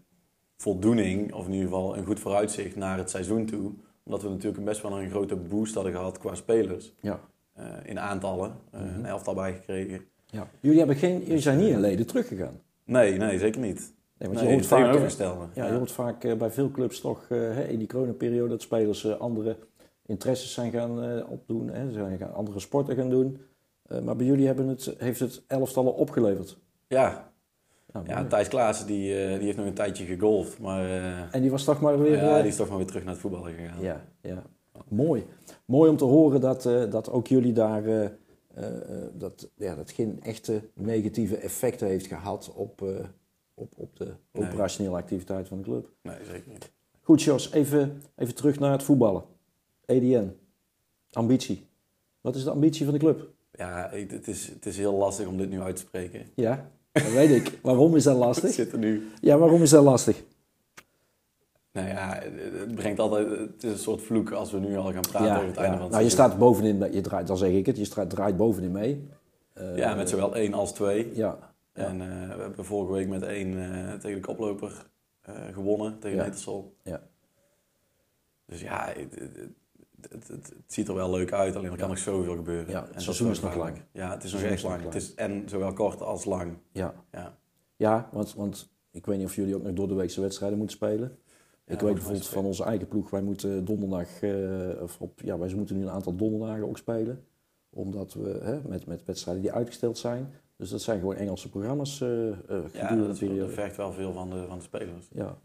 voldoening, 0.57 1.33
of 1.35 1.47
in 1.47 1.53
ieder 1.53 1.69
geval 1.69 1.97
een 1.97 2.05
goed 2.05 2.21
vooruitzicht 2.21 2.77
naar 2.77 2.99
het 2.99 3.11
seizoen 3.11 3.47
toe. 3.47 3.73
Omdat 4.05 4.23
we 4.23 4.29
natuurlijk 4.29 4.65
best 4.65 4.83
wel 4.83 5.01
een 5.01 5.11
grote 5.11 5.37
boost 5.37 5.75
hadden 5.75 5.93
gehad 5.93 6.19
qua 6.19 6.35
spelers. 6.35 6.93
ja. 7.01 7.21
eh, 7.55 7.65
in 7.85 8.01
aantallen, 8.01 8.53
eh, 8.71 8.81
Mhm. 8.81 8.95
een 8.99 9.07
elftal 9.07 9.35
bijgekregen. 9.35 10.01
ja. 10.27 10.49
Jullie, 10.61 10.79
hebben 10.79 10.97
geen, 10.97 11.19
jullie 11.25 11.39
zijn 11.39 11.59
niet 11.59 11.69
in 11.69 11.81
leden 11.81 12.07
teruggegaan. 12.07 12.61
Nee, 12.85 13.17
nee, 13.17 13.39
zeker 13.39 13.61
niet. 13.61 13.93
Nee, 14.19 14.29
want 14.29 14.33
Nee, 14.35 14.43
je 14.43 14.49
hoort 14.49 14.59
het 14.59 14.67
vaak, 14.69 14.95
eh, 15.21 15.47
ja, 15.55 15.67
je 15.67 15.73
hoort 15.73 15.93
vaak 15.93 16.25
eh, 16.25 16.35
bij 16.37 16.51
veel 16.51 16.71
clubs 16.71 17.01
toch 17.01 17.27
eh, 17.29 17.71
in 17.71 17.79
die 17.79 17.89
coronaperiode 17.89 18.49
dat 18.49 18.63
spelers 18.63 19.05
eh, 19.05 19.17
andere 19.21 19.57
interesses 20.07 20.53
zijn 20.53 20.71
gaan 20.73 21.03
eh, 21.03 21.31
opdoen. 21.31 21.69
Hè, 21.69 21.87
ze 21.87 21.93
zijn 21.93 22.19
gaan 22.19 22.35
andere 22.35 22.61
sporten 22.61 22.97
gaan 22.97 23.11
doen. 23.11 23.41
Eh, 23.83 24.01
maar 24.01 24.17
bij 24.17 24.27
jullie 24.27 24.47
hebben 24.47 24.67
het, 24.69 24.95
heeft 24.99 25.21
het 25.21 25.43
elftallen 25.47 25.95
opgeleverd. 25.95 26.59
Ja, 26.87 27.33
Nou, 27.95 28.07
ja. 28.09 28.25
Thijs 28.25 28.49
Klaassen 28.49 28.87
die, 28.87 29.23
eh, 29.25 29.35
die 29.35 29.45
heeft 29.45 29.57
nog 29.57 29.67
een 29.67 29.75
tijdje 29.75 30.05
gegolfd, 30.05 30.59
maar 30.59 30.85
eh, 30.85 31.35
En 31.35 31.41
die 31.41 31.51
was 31.51 31.65
toch 31.65 31.81
maar 31.81 31.99
weer... 32.01 32.17
ja, 32.17 32.35
eh, 32.37 32.41
die 32.43 32.51
is 32.51 32.57
toch 32.57 32.69
maar 32.69 32.77
weer 32.77 32.87
terug 32.87 33.03
naar 33.05 33.13
het 33.13 33.21
voetballen 33.23 33.55
gegaan. 33.55 33.81
ja, 33.81 34.05
ja. 34.21 34.43
Mooi. 34.89 35.27
Mooi 35.65 35.91
om 35.91 35.97
te 35.97 36.05
horen 36.05 36.41
dat, 36.41 36.63
dat 36.91 37.11
ook 37.11 37.27
jullie 37.27 37.53
daar... 37.53 38.13
dat, 39.13 39.51
ja, 39.57 39.75
dat 39.75 39.91
geen 39.91 40.23
echte 40.23 40.61
negatieve 40.75 41.37
effecten 41.37 41.87
heeft 41.89 42.07
gehad 42.07 42.53
op, 42.55 42.83
op, 43.55 43.73
op 43.77 43.97
de 43.97 44.15
Nee. 44.33 44.47
operationele 44.47 44.97
activiteit 44.97 45.49
van 45.49 45.57
de 45.59 45.65
club. 45.65 45.91
Nee, 46.03 46.17
zeker 46.25 46.51
niet. 46.53 46.73
Goed, 47.01 47.23
Jos, 47.23 47.53
even, 47.53 48.03
even 48.17 48.35
terug 48.35 48.59
naar 48.59 48.73
het 48.73 48.83
voetballen. 48.83 49.23
EDN. 49.87 50.37
Ambitie. 51.13 51.67
Wat 52.21 52.35
is 52.37 52.45
de 52.45 52.51
ambitie 52.51 52.85
van 52.85 52.95
de 52.95 53.01
club? 53.01 53.29
Ja, 53.53 53.91
het 53.93 54.29
is, 54.29 54.47
het 54.49 54.67
is 54.67 54.77
heel 54.77 54.95
lastig 54.95 55.27
om 55.27 55.37
dit 55.37 55.51
nu 55.51 55.61
uit 55.61 55.77
te 55.77 55.83
spreken. 55.83 56.27
Ja, 56.35 56.71
dat 57.03 57.13
weet 57.13 57.31
ik. 57.31 57.59
Waarom 57.63 57.97
is 57.97 58.03
dat 58.05 58.15
Het 58.17 58.25
lastig? 58.25 58.53
zit 58.53 58.73
er 58.73 58.79
nu. 58.79 59.11
Ja, 59.21 59.39
waarom 59.39 59.63
is 59.63 59.71
dat 59.71 59.85
lastig? 59.85 60.23
Nou 61.73 61.89
ja, 61.89 62.21
het 62.23 62.75
brengt 62.75 62.99
altijd, 63.01 63.31
het 63.39 63.63
is 63.65 63.73
een 63.73 63.79
soort 63.79 64.03
vloek 64.03 64.31
als 64.31 64.51
we 64.53 64.59
nu 64.59 64.77
al 64.77 64.93
gaan 64.93 65.01
praten 65.01 65.27
ja, 65.29 65.35
over 65.37 65.47
het 65.49 65.57
einde 65.57 65.73
van 65.75 65.83
het 65.83 65.91
Nou, 65.93 66.05
je 66.05 66.11
staat 66.11 66.39
bovenin, 66.39 66.93
je 66.93 67.01
draait, 67.01 67.27
dan 67.27 67.37
zeg 67.37 67.51
ik 67.51 67.67
het, 67.67 67.77
je 67.77 67.85
straat, 67.85 68.11
draait 68.11 68.37
bovenin 68.37 68.73
mee. 68.73 69.09
Eh, 69.53 69.77
Ja, 69.77 69.95
met 69.95 70.09
zowel 70.09 70.35
één 70.35 70.55
als 70.55 70.73
twee. 70.73 71.11
Ja. 71.15 71.39
En 71.73 72.01
eh, 72.01 72.37
we 72.37 72.43
hebben 72.43 72.65
vorige 72.65 72.93
week 72.93 73.09
met 73.09 73.23
één 73.23 73.59
eh, 73.59 73.93
tegen 73.95 74.21
de 74.21 74.27
koploper 74.27 74.87
gewonnen, 75.53 75.99
tegen 75.99 76.17
Ja. 76.17 76.25
Ja. 76.83 77.01
Dus 78.47 78.61
ja, 78.61 78.87
het- 78.97 79.15
het- 79.15 79.49
het, 80.11 80.29
het, 80.29 80.49
het 80.49 80.55
ziet 80.67 80.89
er 80.89 80.95
wel 80.95 81.11
leuk 81.11 81.33
uit, 81.33 81.57
alleen 81.57 81.71
er 81.71 81.77
kan 81.77 81.87
Ja. 81.89 81.95
nog 81.95 82.03
zoveel 82.03 82.37
gebeuren. 82.37 82.71
Ja, 82.71 82.81
het 82.87 82.95
En 82.95 83.01
seizoen 83.03 83.31
is 83.31 83.41
nog 83.41 83.57
lang. 83.57 83.83
Ja, 83.93 84.11
het 84.11 84.25
is 84.25 84.33
nog 84.33 84.43
echt 84.43 84.63
lang. 84.63 84.83
Het 84.83 84.95
is 84.95 85.15
en 85.15 85.49
zowel 85.49 85.73
kort 85.73 86.01
als 86.01 86.25
lang. 86.25 86.57
Ja, 86.73 86.95
Ja. 87.13 87.37
ja 87.77 88.09
want, 88.13 88.35
want 88.35 88.73
ik 88.91 89.07
weet 89.07 89.19
niet 89.19 89.27
of 89.27 89.35
jullie 89.35 89.55
ook 89.55 89.63
nog 89.63 89.73
door 89.73 89.89
de 89.89 89.95
weekse 89.95 90.21
wedstrijden 90.21 90.59
moeten 90.59 90.77
spelen. 90.77 91.19
ik 91.67 91.81
weet 91.81 91.95
bijvoorbeeld 91.95 92.27
van 92.29 92.45
onze 92.45 92.65
eigen 92.65 92.89
ploeg, 92.89 93.11
wij 93.11 93.23
moeten 93.23 93.65
donderdag, 93.65 94.23
eh, 94.23 94.83
of 94.83 95.01
op, 95.01 95.21
ja, 95.21 95.39
wij 95.39 95.55
moeten 95.55 95.77
nu 95.77 95.83
een 95.83 95.91
aantal 95.91 96.17
donderdagen 96.17 96.69
ook 96.69 96.79
spelen. 96.79 97.25
Omdat 97.71 98.13
we 98.15 98.39
hè, 98.43 98.61
met, 98.69 98.87
met 98.87 99.05
wedstrijden 99.05 99.43
die 99.43 99.53
uitgesteld 99.53 99.99
zijn. 99.99 100.33
Dus 100.57 100.71
dat 100.71 100.83
zijn 100.83 100.99
gewoon 101.01 101.15
Engelse 101.15 101.51
programma's 101.51 102.01
eh 102.01 102.29
eh, 102.29 102.35
Ja, 102.49 102.57
gedurende 102.63 103.07
dat, 103.07 103.19
de 103.19 103.27
periode. 103.27 103.47
dat 103.47 103.55
vergt 103.55 103.77
wel 103.77 103.93
veel 103.93 104.13
van 104.13 104.31
de, 104.31 104.45
van 104.49 104.57
de 104.59 104.63
spelers. 104.65 105.09
Ja. 105.15 105.39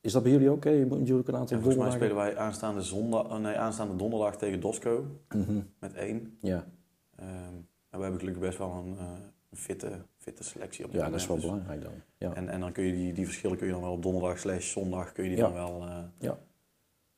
Is 0.00 0.12
dat 0.12 0.22
bij 0.22 0.32
jullie 0.32 0.50
ook? 0.50 0.64
hè? 0.64 0.70
Je 0.70 0.86
moet 0.86 0.98
jullie 0.98 1.14
ook 1.14 1.28
een 1.28 1.34
En 1.34 1.40
aantal 1.40 1.60
volgens 1.60 1.82
mij 1.84 1.90
spelen 1.92 2.16
wij 2.16 2.36
aanstaande, 2.36 2.82
zondag, 2.82 3.24
oh 3.30 3.38
nee, 3.38 3.56
aanstaande 3.56 3.96
donderdag 3.96 4.36
tegen 4.36 4.60
Dosco 4.60 5.04
Mhm. 5.28 5.60
met 5.78 5.94
één. 5.94 6.38
Ja. 6.40 6.66
Ehm, 7.16 7.28
en 7.90 7.96
we 7.98 8.00
hebben 8.02 8.18
gelukkig 8.18 8.42
best 8.42 8.58
wel 8.58 8.70
een, 8.72 8.96
eh, 8.98 9.12
fitte, 9.52 9.90
fitte 10.16 10.44
selectie 10.44 10.84
op 10.84 10.92
ja, 10.92 11.10
dat 11.10 11.20
is 11.20 11.26
wel. 11.26 11.36
Dus- 11.36 11.44
belangrijk 11.44 11.82
dan. 11.82 11.92
Ja. 12.18 12.34
En, 12.34 12.48
en 12.48 12.60
dan 12.60 12.72
kun 12.72 12.84
je 12.84 12.92
die, 12.92 13.12
die 13.12 13.24
verschillen 13.24 13.56
kun 13.56 13.66
je 13.66 13.72
dan 13.72 13.82
wel 13.82 13.92
op 13.92 14.02
donderdag 14.02 14.38
slash 14.38 14.72
zondag 14.72 15.12
kun 15.12 15.24
je 15.24 15.30
die 15.30 15.38
Ja. 15.38 15.44
dan 15.44 15.52
wel, 15.54 15.82
eh, 15.82 15.98
Ja. 16.18 16.38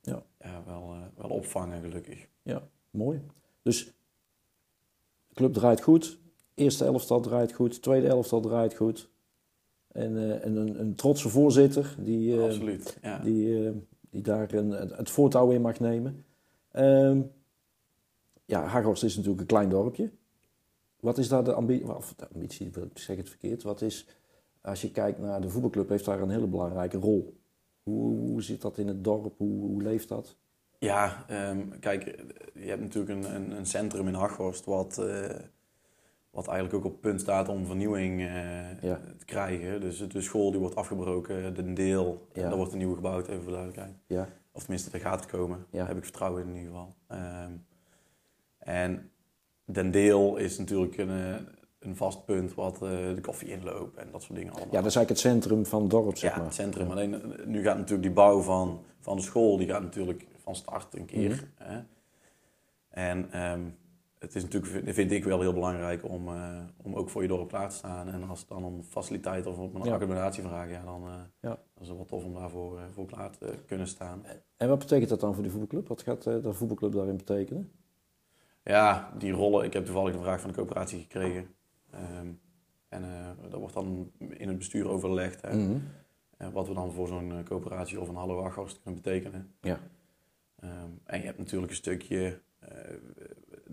Ja. 0.01 0.23
Ja, 0.39 0.63
wel, 0.67 0.93
eh, 0.93 0.99
wel 1.17 1.31
opvangen 1.31 1.81
gelukkig. 1.83 2.29
Mooi. 2.91 3.21
Dus 3.63 3.85
de 5.29 5.35
club 5.35 5.53
draait 5.53 5.81
goed. 5.83 6.19
Eerste 6.55 6.85
elftal 6.85 7.21
draait 7.21 7.53
goed. 7.53 7.83
Tweede 7.83 8.09
elftal 8.09 8.41
draait 8.41 8.75
goed. 8.77 9.11
En, 9.93 10.17
eh, 10.17 10.45
en 10.45 10.57
een, 10.57 10.81
een 10.81 10.95
trotse 10.95 11.29
voorzitter 11.29 11.95
die, 11.99 12.37
eh, 12.37 12.43
Absoluut. 12.43 12.99
Ja. 13.03 13.19
die, 13.19 13.67
eh, 13.67 13.73
die 14.11 14.23
daar 14.23 14.55
een, 14.55 14.71
het, 14.71 15.11
voortouw 15.11 15.51
in 15.51 15.61
mag 15.61 15.81
nemen. 15.81 16.25
Ehm, 16.71 17.21
ja, 18.45 18.65
Haghorst 18.65 19.03
is 19.03 19.15
natuurlijk 19.15 19.41
een 19.41 19.47
klein 19.47 19.69
dorpje. 19.69 20.11
Wat 21.01 21.19
is 21.19 21.29
daar 21.29 21.45
de 21.45 21.53
ambitie? 21.53 21.95
Of 21.97 22.15
de 22.17 22.29
ambitie, 22.35 22.67
ik 22.67 22.99
zeg 22.99 23.17
het 23.17 23.29
verkeerd. 23.29 23.63
Wat 23.63 23.83
is, 23.83 24.07
als 24.61 24.81
je 24.81 24.91
kijkt 24.91 25.19
naar 25.19 25.41
de 25.41 25.49
voetbalclub, 25.49 25.89
heeft 25.89 26.05
daar 26.05 26.21
een 26.21 26.31
hele 26.31 26.47
belangrijke 26.47 26.99
rol. 26.99 27.37
Hoe, 27.83 28.17
hoe 28.17 28.43
zit 28.43 28.61
dat 28.61 28.79
in 28.79 28.89
het 28.89 29.05
dorp? 29.05 29.35
Hoe, 29.37 29.61
hoe 29.61 29.83
leeft 29.83 30.09
dat? 30.09 30.37
Ja, 30.79 31.25
ehm, 31.29 31.69
kijk, 31.81 32.05
je 32.55 32.69
hebt 32.69 32.81
natuurlijk 32.81 33.25
een, 33.25 33.35
een, 33.35 33.51
een 33.51 33.67
centrum 33.67 34.09
in 34.09 34.15
Haghorst 34.15 34.65
wat, 34.65 35.03
wat 36.31 36.47
eigenlijk 36.49 36.77
ook 36.87 36.93
op 36.93 37.01
punt 37.01 37.21
staat 37.21 37.49
om 37.49 37.67
vernieuwing 37.67 38.21
eh, 38.21 38.83
Ja. 38.83 39.01
te 39.19 39.25
krijgen. 39.25 39.81
Dus 39.81 40.09
de 40.09 40.21
school 40.21 40.51
die 40.51 40.61
wordt 40.61 40.77
afgebroken, 40.77 41.55
de 41.55 41.73
deel, 41.73 42.27
Ja. 42.33 42.43
daar 42.49 42.57
wordt 42.57 42.73
een 42.73 42.79
nieuwe 42.79 42.95
gebouwd, 42.95 43.29
even 43.29 43.43
voor 43.43 43.53
duidelijkheid. 43.53 43.95
Ja, 44.07 44.29
Of 44.53 44.61
tenminste, 44.63 44.91
er 44.91 45.01
gaat 45.01 45.21
het 45.21 45.31
komen. 45.31 45.59
Ja. 45.71 45.79
Daar 45.79 45.89
heb 45.89 45.97
ik 45.97 46.03
vertrouwen 46.05 46.43
in 46.43 46.49
in 46.49 46.55
ieder 46.57 46.71
geval. 46.71 46.95
Ehm, 47.07 47.53
en 48.59 49.11
Den 49.65 49.91
Deel 49.91 50.37
is 50.37 50.59
natuurlijk 50.59 50.97
een, 50.97 51.11
eh, 51.11 51.35
een 51.79 51.97
vast 51.97 52.25
punt 52.25 52.55
wat 52.55 52.75
eh, 52.75 52.81
de 53.15 53.19
koffie 53.23 53.49
inloopt 53.49 53.97
en 53.97 54.09
dat 54.13 54.23
soort 54.23 54.39
dingen 54.39 54.53
allemaal. 54.53 54.75
ja 54.75 54.81
dat 54.81 54.91
is 54.91 54.97
eigenlijk 54.97 55.09
het 55.09 55.33
centrum 55.33 55.67
van 55.67 55.81
het 55.83 55.91
dorp, 55.91 56.17
zeg 56.17 56.31
Ja, 56.31 56.37
maar. 56.37 56.47
het 56.47 56.55
centrum. 56.55 56.91
Alleen 56.91 57.23
nu 57.45 57.63
gaat 57.63 57.77
natuurlijk 57.77 58.03
die 58.03 58.13
bouw 58.13 58.41
van, 58.41 58.81
van 59.01 59.17
de 59.17 59.23
school, 59.23 59.57
die 59.57 59.69
gaat 59.69 59.83
natuurlijk 59.83 60.27
van 60.43 60.55
start 60.57 60.95
een 60.95 61.05
keer. 61.07 61.31
Mhm. 61.59 61.71
Hè? 61.71 61.81
En 62.91 63.33
ehm, 63.33 63.61
het 64.21 64.35
is 64.35 64.43
natuurlijk, 64.43 64.95
vind 64.95 65.11
ik 65.11 65.25
wel 65.25 65.41
heel 65.41 65.53
belangrijk 65.53 66.05
om, 66.09 66.29
eh, 66.29 66.59
om 66.77 66.95
ook 66.95 67.09
voor 67.11 67.23
je 67.23 67.29
dorp 67.29 67.49
klaar 67.49 67.69
te 67.69 67.75
staan. 67.77 68.09
En 68.09 68.23
als 68.29 68.39
het 68.41 68.49
dan 68.49 68.65
om 68.65 68.83
faciliteiten 68.83 69.51
of 69.51 69.59
om 69.59 69.75
een 69.77 69.85
Ja. 69.85 69.95
accommodatie 69.95 70.43
vraagt, 70.43 70.71
ja, 70.71 70.85
dan, 70.85 71.07
eh, 71.07 71.15
Ja. 71.41 71.59
is 71.81 71.89
het 71.89 71.97
wel 71.97 72.07
tof 72.07 72.25
om 72.25 72.35
daarvoor 72.35 72.79
eh, 72.79 72.85
voor 72.91 73.07
klaar 73.07 73.31
te 73.31 73.55
kunnen 73.67 73.87
staan. 73.87 74.25
En 74.57 74.69
wat 74.69 74.79
betekent 74.79 75.09
dat 75.09 75.21
dan 75.21 75.33
voor 75.35 75.43
die 75.43 75.53
voetbalclub? 75.53 75.89
Wat 75.89 76.03
gaat 76.03 76.23
de 76.23 76.53
voetbalclub 76.53 76.93
daarin 76.93 77.17
betekenen? 77.17 77.73
Ja, 78.65 79.13
die 79.19 79.33
rollen. 79.33 79.65
Ik 79.65 79.73
heb 79.73 79.85
toevallig 79.85 80.15
een 80.15 80.21
vraag 80.23 80.41
van 80.41 80.51
de 80.51 80.57
coöperatie 80.57 81.01
gekregen. 81.01 81.55
Ehm, 81.91 82.27
en 82.89 83.05
dat 83.51 83.59
wordt 83.61 83.75
dan 83.75 84.11
in 84.19 84.49
het 84.49 84.59
bestuur 84.59 84.89
overlegd. 84.89 85.43
Hè, 85.43 85.57
Mhm. 85.57 85.79
wat 86.53 86.69
we 86.69 86.75
dan 86.75 86.93
voor 86.93 87.09
zo'n 87.09 87.45
coöperatie 87.45 88.01
of 88.01 88.09
een 88.09 88.15
Hallo 88.15 88.51
kunnen 88.83 89.03
betekenen. 89.03 89.55
Ja. 89.61 89.79
Ehm, 90.57 90.91
en 91.05 91.19
je 91.21 91.27
hebt 91.27 91.39
natuurlijk 91.39 91.71
een 91.71 91.77
stukje. 91.77 92.41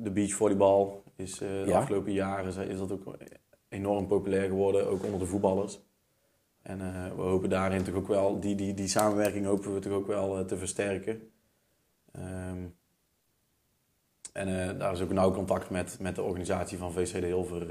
De 0.03 0.11
beachvolleybal 0.11 1.03
is 1.15 1.33
eh, 1.33 1.39
de 1.49 1.63
Ja. 1.65 1.77
afgelopen 1.77 2.13
jaren 2.13 2.67
is, 2.69 2.77
dat 2.77 2.91
ook 2.91 3.15
enorm 3.69 4.07
populair 4.07 4.47
geworden, 4.47 4.87
ook 4.87 5.03
onder 5.03 5.19
de 5.19 5.25
voetballers. 5.25 5.79
En 6.61 6.81
eh, 6.81 7.15
we 7.15 7.21
hopen 7.21 7.49
daarin 7.49 7.83
toch 7.83 7.95
ook 7.95 8.07
wel, 8.07 8.39
die, 8.39 8.55
die, 8.55 8.73
die 8.73 8.87
samenwerking 8.87 9.45
hopen 9.45 9.73
we 9.73 9.79
toch 9.79 9.93
ook 9.93 10.07
wel 10.07 10.37
eh, 10.37 10.45
te 10.45 10.57
versterken. 10.57 11.21
Ehm, 12.11 12.65
en 14.33 14.77
daar 14.77 14.91
is 14.93 15.01
ook 15.01 15.13
nauw 15.13 15.31
contact 15.31 15.69
met, 15.69 15.97
met 16.01 16.15
de 16.15 16.23
organisatie 16.23 16.77
van 16.77 16.91
VC 16.91 17.11
de 17.11 17.25
Hilver 17.25 17.67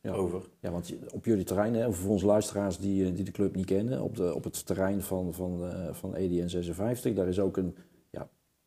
Ja. 0.00 0.12
over. 0.12 0.42
Ja, 0.60 0.70
want 0.70 0.94
op 1.12 1.24
jullie 1.24 1.44
terrein, 1.44 1.74
hè, 1.74 1.92
voor 1.92 2.10
onze 2.10 2.26
luisteraars 2.26 2.78
die, 2.78 3.12
die 3.12 3.24
de 3.24 3.30
club 3.30 3.54
niet 3.54 3.66
kennen, 3.66 4.02
op, 4.02 4.16
de, 4.16 4.34
op 4.34 4.44
het 4.44 4.66
terrein 4.66 5.02
van, 5.02 5.34
van, 5.34 5.72
van 5.92 6.14
EDN 6.14 6.48
56, 6.48 7.14
daar 7.14 7.28
is 7.28 7.40
ook 7.40 7.56
een, 7.56 7.76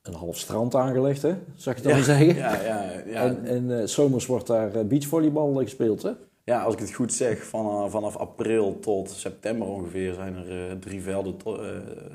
een 0.07 0.13
half 0.13 0.37
strand 0.37 0.75
aangelegd, 0.75 1.21
hè? 1.21 1.35
Zou 1.55 1.75
ik 1.75 1.83
dan 1.83 2.03
zeggen? 2.03 2.35
Ja, 2.35 2.61
ja, 2.61 2.91
ja. 3.05 3.21
En, 3.23 3.45
en 3.45 3.79
eh, 3.79 3.85
zomers 3.87 4.25
wordt 4.25 4.47
daar 4.47 4.75
eh, 4.75 4.85
beachvolleybal 4.85 5.51
eh, 5.59 5.63
gespeeld, 5.63 6.01
hè? 6.01 6.11
Ja, 6.43 6.63
als 6.63 6.73
ik 6.73 6.79
het 6.79 6.93
goed 6.93 7.13
zeg, 7.13 7.43
van, 7.45 7.91
vanaf 7.91 8.15
april 8.17 8.79
tot 8.79 9.09
september 9.09 9.67
ongeveer 9.67 10.13
zijn 10.13 10.35
er 10.35 10.69
eh, 10.69 10.75
drie 10.77 11.01
velden 11.01 11.37
to- 11.37 11.61
eh, 11.61 11.69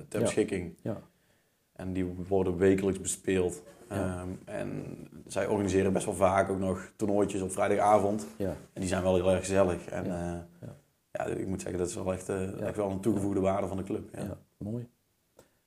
ter 0.08 0.20
beschikking. 0.20 0.74
Ja. 0.82 1.00
En 1.72 1.92
die 1.92 2.04
worden 2.28 2.56
wekelijks 2.56 3.00
bespeeld. 3.00 3.62
Ja. 3.88 3.96
Ehm, 3.96 4.28
en 4.56 4.82
zij 5.26 5.46
organiseren 5.46 5.92
best 5.92 6.04
wel 6.04 6.14
vaak 6.14 6.50
ook 6.50 6.58
nog 6.58 6.92
toernooitjes 6.96 7.40
op 7.42 7.52
vrijdagavond. 7.52 8.26
Ja. 8.36 8.48
En 8.72 8.80
die 8.80 8.88
zijn 8.88 9.02
wel 9.02 9.14
heel 9.14 9.30
erg 9.30 9.38
gezellig. 9.40 9.86
En 9.86 10.04
Ja. 10.04 10.46
ja, 11.12 11.24
ik 11.24 11.46
moet 11.46 11.60
zeggen, 11.60 11.78
dat 11.78 11.88
is 11.88 11.94
wel 11.94 12.12
echt, 12.12 12.28
eh, 12.28 12.60
echt 12.60 12.76
wel 12.76 12.90
een 12.90 13.00
toegevoegde 13.00 13.40
waarde 13.40 13.66
van 13.66 13.76
de 13.76 13.82
club. 13.82 14.08
Ja. 14.16 14.38
Mooi. 14.58 14.88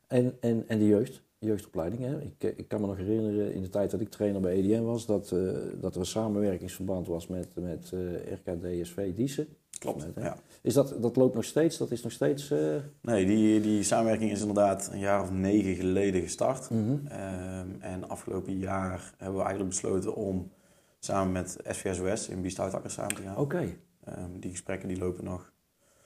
En, 0.08 0.38
en, 0.40 0.64
en 0.68 0.78
de 0.80 0.88
jeugd, 0.88 1.22
jeugdopleiding. 1.44 2.02
Hè? 2.04 2.22
Ik, 2.22 2.34
eh, 2.38 2.50
ik 2.56 2.68
kan 2.68 2.82
me 2.82 2.88
nog 2.88 2.98
herinneren 2.98 3.54
in 3.54 3.62
de 3.62 3.70
tijd 3.70 3.92
dat 3.92 4.02
ik 4.02 4.10
trainer 4.10 4.42
bij 4.42 4.54
EDN 4.54 4.82
was, 4.82 5.06
dat, 5.06 5.32
eh, 5.32 5.40
dat 5.80 5.94
er 5.94 6.00
een 6.00 6.06
samenwerkingsverband 6.06 7.08
was 7.08 7.28
met, 7.28 7.48
met 7.56 7.92
eh 7.94 8.34
RKDSV 8.34 9.14
Diezen. 9.16 9.48
Klopt. 9.80 10.06
Met? 10.06 10.24
Ja. 10.24 10.38
Is 10.62 10.74
dat, 10.74 10.96
dat 11.00 11.16
loopt 11.16 11.36
nog 11.36 11.44
steeds? 11.44 11.78
Dat 11.78 11.92
is 11.92 12.04
nog 12.04 12.12
steeds. 12.12 12.54
Nee, 13.02 13.26
die, 13.26 13.62
die 13.62 13.84
samenwerking 13.84 14.32
is 14.32 14.40
inderdaad 14.40 14.90
een 14.92 15.00
jaar 15.00 15.22
of 15.22 15.32
negen 15.32 15.76
geleden 15.76 16.22
gestart. 16.22 16.70
mhm. 16.70 17.08
Ehm, 17.08 17.68
en 17.80 18.10
afgelopen 18.10 18.58
jaar 18.58 19.14
hebben 19.18 19.38
we 19.38 19.44
eigenlijk 19.44 19.70
besloten 19.70 20.16
om 20.16 20.52
samen 21.00 21.32
met 21.32 21.58
SVSOS 21.68 22.30
in 22.30 22.42
Biesthoutakkers 22.42 22.94
samen 22.94 23.16
te 23.16 23.22
gaan. 23.22 23.38
Oké. 23.38 23.78
Ehm, 24.04 24.40
die 24.40 24.52
gesprekken 24.52 24.88
die 24.88 24.98
lopen 24.98 25.24
nog. 25.24 25.52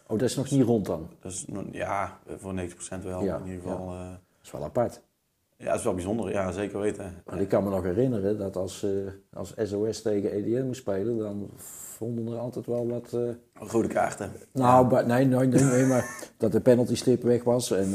Oh, 0.07 0.19
dat 0.19 0.29
is 0.29 0.35
nog 0.35 0.51
niet 0.51 0.63
rond 0.63 0.85
dan. 0.85 1.09
Dat 1.19 1.31
is 1.31 1.45
ja, 1.71 2.19
voor 2.37 2.53
90% 2.53 3.03
wel 3.03 3.23
Ja, 3.23 3.37
in 3.37 3.45
ieder 3.45 3.61
geval. 3.61 3.93
Ja. 3.93 4.09
Dat 4.09 4.19
is 4.43 4.51
wel 4.51 4.63
apart. 4.63 5.01
Ja, 5.57 5.65
dat 5.65 5.77
is 5.77 5.83
wel 5.83 5.93
bijzonder. 5.93 6.31
Ja, 6.31 6.51
zeker 6.51 6.79
weten. 6.79 7.13
Maar 7.25 7.41
ik 7.41 7.47
kan 7.47 7.63
me 7.63 7.69
nog 7.69 7.83
herinneren 7.83 8.37
dat 8.37 8.55
als, 8.55 8.83
eh, 8.83 8.89
als 9.33 9.53
SOS 9.57 10.01
tegen 10.01 10.31
EDN 10.31 10.65
moest 10.65 10.79
spelen, 10.79 11.17
dan 11.17 11.49
vonden 11.55 12.27
er 12.33 12.39
altijd 12.39 12.65
wel 12.65 12.87
wat. 12.87 13.13
eh, 13.13 13.67
Rode 13.69 13.87
kaarten. 13.87 14.31
Nou, 14.51 15.05
nee, 15.05 15.25
nee, 15.25 15.47
nee, 15.47 15.63
nee, 15.63 15.85
maar 15.85 16.15
dat 16.37 16.51
de 16.51 16.61
penalty 16.61 16.95
stip 16.95 17.21
weg 17.21 17.43
was 17.43 17.71
en 17.71 17.85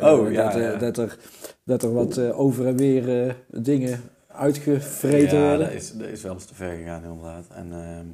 eh, 0.00 0.12
Oh, 0.12 0.30
ja, 0.32 0.44
dat, 0.52 0.62
ja. 0.62 0.76
dat, 0.76 0.96
er, 0.98 1.18
dat 1.64 1.82
er 1.82 1.92
wat 1.92 2.18
over 2.32 2.66
en 2.66 2.76
weer 2.76 3.36
dingen 3.48 4.00
uitgevreten 4.26 5.38
ja, 5.38 5.46
werden. 5.46 5.66
dat 5.66 5.74
is, 5.74 5.92
dat 5.92 6.08
is 6.08 6.22
wel 6.22 6.32
eens 6.32 6.44
te 6.44 6.54
ver 6.54 6.76
gegaan 6.76 7.04
inderdaad. 7.04 7.46
En 7.50 7.72
ehm, 7.72 8.06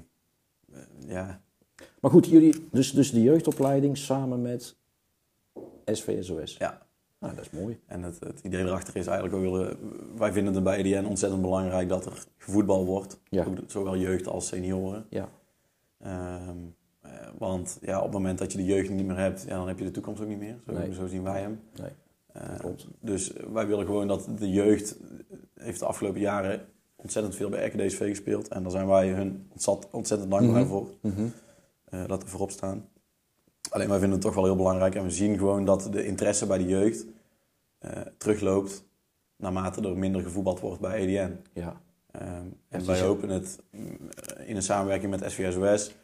eh, 0.72 1.08
ja, 1.10 1.40
Maar 2.00 2.10
goed, 2.10 2.26
jullie, 2.26 2.68
dus, 2.72 2.92
dus 2.92 3.10
de 3.10 3.22
jeugdopleiding 3.22 3.96
samen 3.98 4.42
met 4.42 4.76
SVSOS. 5.84 6.56
ja. 6.58 6.82
Nou, 7.24 7.36
dat 7.36 7.44
is 7.52 7.60
mooi. 7.60 7.80
En 7.86 8.02
het, 8.02 8.20
het 8.20 8.40
idee 8.42 8.60
erachter 8.64 8.96
is 8.96 9.06
eigenlijk 9.06 9.36
ook, 9.36 9.42
wel, 9.52 9.68
eh, 9.68 9.74
wij 10.16 10.32
vinden 10.32 10.54
het 10.54 10.62
bij 10.64 10.78
EDN 10.78 11.04
ontzettend 11.06 11.42
belangrijk 11.42 11.88
dat 11.88 12.06
er 12.06 12.24
gevoetbal 12.38 12.84
wordt. 12.84 13.20
Ja. 13.28 13.46
Zowel 13.66 13.96
jeugd 13.96 14.26
als 14.28 14.46
senioren. 14.46 15.06
Ja, 15.08 15.28
Ehm, 16.00 16.56
eh, 17.00 17.10
want 17.38 17.78
ja, 17.80 17.96
op 17.98 18.04
het 18.04 18.12
moment 18.12 18.38
dat 18.38 18.52
je 18.52 18.58
de 18.58 18.64
jeugd 18.64 18.90
niet 18.90 19.06
meer 19.06 19.18
hebt, 19.18 19.42
ja, 19.48 19.56
dan 19.56 19.68
heb 19.68 19.78
je 19.78 19.84
de 19.84 19.90
toekomst 19.90 20.22
ook 20.22 20.28
niet 20.28 20.38
meer. 20.38 20.56
Zo, 20.66 20.72
Nee. 20.72 20.94
zo 20.94 21.06
zien 21.06 21.22
wij 21.22 21.40
hem. 21.40 21.60
nee, 21.80 21.90
Eh, 22.32 22.58
klopt. 22.58 22.88
Dus 23.00 23.32
wij 23.52 23.66
willen 23.66 23.86
gewoon 23.86 24.08
dat 24.08 24.28
de 24.38 24.50
jeugd 24.50 24.96
heeft 25.54 25.78
de 25.80 25.86
afgelopen 25.86 26.20
jaren 26.20 26.66
ontzettend 26.96 27.34
veel 27.36 27.48
bij 27.48 27.66
RKDSV 27.66 27.98
gespeeld. 28.08 28.48
En 28.48 28.62
daar 28.62 28.70
zijn 28.70 28.86
wij 28.86 29.08
hun 29.08 29.50
ontzettend 29.90 30.30
dankbaar 30.30 30.60
Mhm. 30.60 30.66
voor. 30.68 30.88
Mhm. 31.00 31.26
dat 32.06 32.22
we 32.22 32.28
voorop 32.28 32.50
staan. 32.50 32.88
Alleen 33.70 33.88
wij 33.88 33.98
vinden 33.98 34.16
het 34.18 34.26
toch 34.26 34.34
wel 34.34 34.44
heel 34.44 34.56
belangrijk. 34.56 34.94
En 34.94 35.02
we 35.04 35.10
zien 35.10 35.38
gewoon 35.38 35.64
dat 35.64 35.88
de 35.92 36.06
interesse 36.06 36.46
bij 36.46 36.58
de 36.58 36.66
jeugd 36.66 37.06
terugloopt 38.18 38.84
naarmate 39.36 39.88
er 39.88 39.96
minder 39.98 40.22
gevoetbald 40.22 40.60
wordt 40.60 40.80
bij 40.80 40.98
EDN. 40.98 41.40
Ja, 41.52 41.80
Ehm, 42.20 42.46
en 42.68 42.86
wij 42.86 43.00
hopen 43.00 43.28
het 43.28 43.62
mm, 43.70 43.96
in 44.44 44.56
een 44.56 44.62
samenwerking 44.62 45.10
met 45.10 45.32
SVSOS 45.32 45.94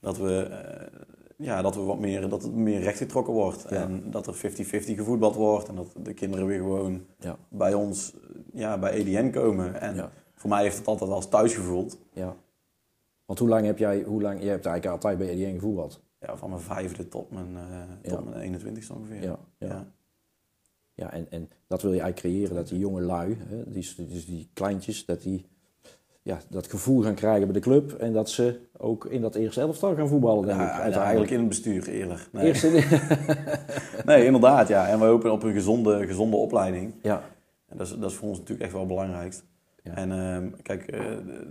dat 0.00 0.18
we, 0.18 0.42
eh, 0.42 1.00
ja, 1.36 1.62
dat 1.62 1.74
we 1.74 1.80
wat 1.80 1.98
meer, 1.98 2.28
dat 2.28 2.42
het 2.42 2.54
meer 2.54 2.80
rechtgetrokken 2.80 3.32
wordt. 3.32 3.66
Ja. 3.68 3.82
En 3.82 4.10
dat 4.10 4.26
er 4.26 4.34
50-50 4.34 4.96
gevoetbald 4.96 5.34
wordt. 5.34 5.68
En 5.68 5.74
dat 5.74 5.94
de 6.02 6.14
kinderen 6.14 6.46
weer 6.46 6.58
gewoon 6.58 7.06
ja, 7.18 7.36
bij 7.48 7.74
ons 7.74 8.14
ja, 8.52 8.78
bij 8.78 8.92
EDN 8.92 9.30
komen. 9.30 9.80
En 9.80 9.94
Ja. 9.94 10.10
voor 10.34 10.50
mij 10.50 10.62
heeft 10.62 10.78
het 10.78 10.86
altijd 10.86 11.10
als 11.10 11.28
thuis 11.28 11.54
gevoeld. 11.54 11.98
Ja. 12.12 12.36
Want 13.24 13.38
hoe 13.38 13.48
lang 13.48 13.66
heb 13.66 13.78
jij, 13.78 14.02
hoe 14.02 14.22
lang, 14.22 14.40
jij 14.40 14.50
hebt 14.50 14.66
eigenlijk 14.66 15.04
altijd 15.04 15.18
bij 15.18 15.28
EDN 15.36 15.54
gevoetbald? 15.54 16.02
Ja, 16.20 16.36
van 16.36 16.50
mijn 16.50 16.62
vijfde 16.62 17.08
tot 17.08 17.30
mijn, 17.30 17.56
eh 17.56 18.10
tot 18.12 18.30
mijn 18.30 18.60
21ste 18.60 18.92
ongeveer. 18.96 19.22
Ja, 19.22 19.38
ja. 19.58 19.92
Ja. 20.98 21.12
En, 21.12 21.26
en 21.30 21.50
dat 21.66 21.82
wil 21.82 21.92
je 21.92 22.00
eigenlijk 22.00 22.34
creëren, 22.34 22.56
dat 22.56 22.68
die 22.68 22.78
jonge 22.78 23.00
lui, 23.00 23.36
hè, 23.48 23.70
die, 23.70 23.94
dus 24.08 24.26
die 24.26 24.48
kleintjes, 24.52 25.04
dat 25.04 25.22
die 25.22 25.44
ja, 26.22 26.38
dat 26.48 26.66
gevoel 26.70 27.02
gaan 27.02 27.14
krijgen 27.14 27.44
bij 27.44 27.52
de 27.54 27.60
club 27.60 27.92
en 27.92 28.12
dat 28.12 28.30
ze 28.30 28.60
ook 28.76 29.04
in 29.04 29.20
dat 29.20 29.34
eerste 29.34 29.60
elftal 29.60 29.94
gaan 29.94 30.08
voetballen, 30.08 30.46
denk 30.46 30.58
Ja, 30.58 30.64
ik. 30.64 30.70
ja, 30.72 30.80
uiteindelijk. 30.80 31.30
eigenlijk 31.30 31.30
in 31.30 31.38
het 31.38 31.48
bestuur 31.48 31.88
eerder. 31.88 32.28
Nee. 32.32 32.46
Eerst 32.46 32.64
in, 32.64 32.84
nee, 34.10 34.24
inderdaad. 34.24 34.68
Ja. 34.68 34.88
En 34.88 34.98
we 34.98 35.04
hopen 35.04 35.32
op 35.32 35.42
een 35.42 35.52
gezonde, 35.52 36.06
gezonde 36.06 36.36
opleiding. 36.36 36.92
ja, 37.02 37.22
En 37.68 37.76
dat 37.76 37.86
is, 37.86 37.96
dat 37.98 38.10
is 38.10 38.16
voor 38.16 38.28
ons 38.28 38.38
natuurlijk 38.38 38.62
echt 38.62 38.72
wel 38.72 38.80
het 38.80 38.90
belangrijkst. 38.90 39.44
Ja. 39.82 39.94
En 39.94 40.12
ehm, 40.12 40.50
kijk, 40.62 40.82
eh, 40.86 41.00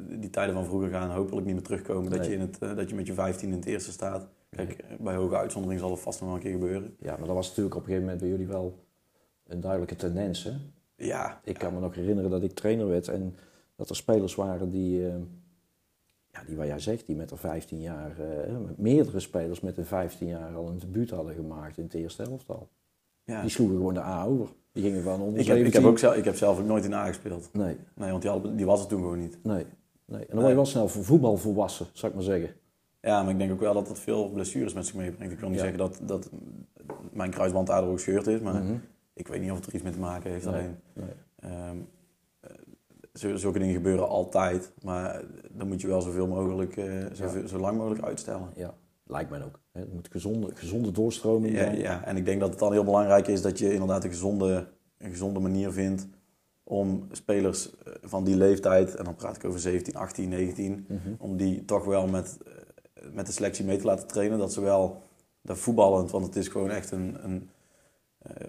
die 0.09 0.29
tijden 0.29 0.55
van 0.55 0.65
vroeger 0.65 0.89
gaan 0.89 1.09
hopelijk 1.09 1.45
niet 1.45 1.55
meer 1.55 1.63
terugkomen. 1.63 2.11
Dat, 2.11 2.25
je, 2.25 2.33
in 2.33 2.39
het, 2.39 2.57
eh, 2.59 2.75
dat 2.75 2.89
je 2.89 2.95
met 2.95 3.07
je 3.07 3.13
15 3.13 3.49
in 3.49 3.55
het 3.55 3.65
eerste 3.65 3.91
staat. 3.91 4.27
Kijk, 4.49 4.83
bij 4.99 5.15
hoge 5.15 5.37
uitzondering 5.37 5.79
zal 5.79 5.91
het 5.91 5.99
vast 5.99 6.19
nog 6.19 6.27
wel 6.29 6.37
een 6.37 6.43
keer 6.43 6.51
gebeuren. 6.53 6.95
ja, 6.99 7.17
maar 7.17 7.27
dat 7.27 7.35
was 7.35 7.47
natuurlijk 7.47 7.75
op 7.75 7.81
een 7.81 7.87
gegeven 7.87 8.05
moment 8.07 8.21
bij 8.21 8.31
jullie 8.31 8.47
wel 8.47 8.85
een 9.47 9.61
duidelijke 9.61 9.95
tendens. 9.95 10.43
Hè? 10.43 10.51
Ja, 10.95 11.39
Ik 11.43 11.57
kan 11.57 11.73
me 11.73 11.79
nog 11.79 11.95
herinneren 11.95 12.29
dat 12.31 12.43
ik 12.43 12.51
trainer 12.53 12.87
werd 12.87 13.07
en 13.07 13.35
dat 13.75 13.89
er 13.89 13.95
spelers 13.95 14.35
waren 14.35 14.69
die, 14.69 15.07
eh, 15.07 15.13
ja, 16.31 16.43
die 16.47 16.55
waar 16.55 16.65
jij 16.67 16.79
zegt, 16.79 17.05
die 17.05 17.15
met 17.15 17.31
er 17.31 17.37
15 17.37 17.81
jaar, 17.81 18.11
eh, 18.19 18.57
met 18.65 18.77
meerdere 18.77 19.19
spelers 19.19 19.59
met 19.61 19.77
een 19.77 19.85
15 19.85 20.27
jaar 20.27 20.55
al 20.55 20.67
een 20.69 20.79
debuut 20.79 21.09
hadden 21.09 21.33
gemaakt 21.35 21.77
in 21.77 21.83
het 21.83 21.93
eerste 21.93 22.23
elftal. 22.23 22.67
ja. 23.23 23.41
Die 23.41 23.49
sloegen 23.49 23.75
gewoon 23.77 23.93
de 23.93 23.99
A 24.01 24.23
over. 24.25 24.47
Die 24.71 24.83
gingen 24.83 25.03
van 25.03 25.21
onder 25.21 25.39
Ik, 25.39 25.45
heb, 25.47 25.57
ik, 25.57 25.63
heb 25.63 25.71
17. 25.73 25.89
ook 25.91 25.97
zelf, 25.99 26.15
ik 26.15 26.25
heb 26.25 26.35
zelf 26.35 26.59
ook 26.59 26.65
nooit 26.65 26.85
in 26.85 26.93
A 26.93 27.05
gespeeld. 27.05 27.49
Nee, 27.53 27.77
Nee, 27.95 28.09
want 28.09 28.21
die, 28.21 28.31
hadden- 28.31 28.55
die 28.55 28.65
was 28.65 28.79
het 28.79 28.89
toen 28.89 29.01
gewoon 29.01 29.19
niet. 29.19 29.37
nee, 29.43 29.65
nee. 30.05 30.19
En 30.21 30.25
dan 30.29 30.37
word 30.37 30.47
je 30.49 30.55
wel 30.55 30.65
snel 30.65 30.87
voetbal 30.87 31.37
volwassen, 31.37 31.85
zou 31.93 32.07
ik 32.11 32.17
maar 32.17 32.27
zeggen. 32.27 32.49
Ja, 33.01 33.23
maar 33.23 33.31
ik 33.31 33.37
denk 33.37 33.51
ook 33.51 33.59
wel 33.59 33.73
dat 33.73 33.87
dat 33.87 33.99
veel 33.99 34.29
blessures 34.29 34.73
met 34.73 34.85
zich 34.85 34.95
meebrengt. 34.95 35.33
Ik 35.33 35.39
wil 35.39 35.49
niet 35.49 35.57
Ja. 35.57 35.63
zeggen 35.63 35.79
dat, 35.83 35.99
dat 36.03 36.29
mijn 37.11 37.31
kruisband 37.31 37.67
daardoor 37.67 37.89
ook 37.89 37.95
gescheurd 37.95 38.27
is, 38.27 38.39
maar 38.39 38.63
Mhm. 38.63 38.75
Ik 39.17 39.27
weet 39.27 39.41
niet 39.41 39.51
of 39.51 39.57
het 39.57 39.65
er 39.67 39.73
iets 39.73 39.83
mee 39.83 39.93
te 39.93 39.99
maken 39.99 40.31
heeft. 40.31 40.45
Nee, 40.45 40.53
Alleen, 40.53 40.77
nee. 40.93 41.05
ehm, 41.51 41.77
eh, 42.39 43.35
zulke 43.35 43.59
dingen 43.59 43.73
gebeuren 43.73 44.07
altijd, 44.07 44.71
maar 44.83 45.21
dan 45.51 45.67
moet 45.67 45.81
je 45.81 45.87
wel 45.87 46.01
zoveel 46.01 46.27
mogelijk, 46.27 46.77
eh, 46.77 47.05
zoveel- 47.13 47.47
zo 47.47 47.57
lang 47.59 47.77
mogelijk 47.77 48.03
uitstellen. 48.05 48.49
Ja, 48.55 48.73
lijkt 49.05 49.29
mij 49.29 49.43
ook. 49.43 49.59
Het 49.71 49.93
moet 49.93 50.07
gezonde, 50.11 50.49
gezonde 50.53 50.91
doorstroming 50.91 51.53
Ja, 51.53 51.59
zijn. 51.63 51.77
ja, 51.77 52.03
en 52.05 52.17
ik 52.17 52.25
denk 52.25 52.39
dat 52.39 52.49
het 52.49 52.59
dan 52.59 52.71
heel 52.71 52.83
belangrijk 52.83 53.27
is 53.27 53.41
dat 53.41 53.59
je 53.59 53.71
inderdaad 53.73 54.03
een 54.03 54.09
gezonde, 54.09 54.67
een 54.97 55.09
gezonde 55.09 55.39
manier 55.39 55.71
vindt 55.71 56.07
om 56.63 57.07
spelers 57.11 57.75
eh, 57.77 57.93
van 58.01 58.23
die 58.23 58.35
leeftijd, 58.37 58.95
en 58.95 59.03
dan 59.03 59.15
praat 59.15 59.35
ik 59.35 59.45
over 59.45 59.59
17, 59.59 59.95
18, 59.95 60.29
19, 60.29 60.85
Mhm. 60.87 60.97
om 61.17 61.37
die 61.37 61.65
toch 61.65 61.85
wel 61.85 62.07
met, 62.07 62.37
met 63.11 63.25
de 63.25 63.31
selectie 63.31 63.65
mee 63.65 63.77
te 63.77 63.85
laten 63.85 64.07
trainen. 64.07 64.37
Dat 64.39 64.53
ze 64.53 64.61
wel 64.61 65.01
dat 65.41 65.57
voetballend, 65.57 66.11
want 66.11 66.25
het 66.25 66.35
is 66.35 66.47
gewoon 66.47 66.69
echt 66.69 66.91
een, 66.91 67.17
een 67.23 67.49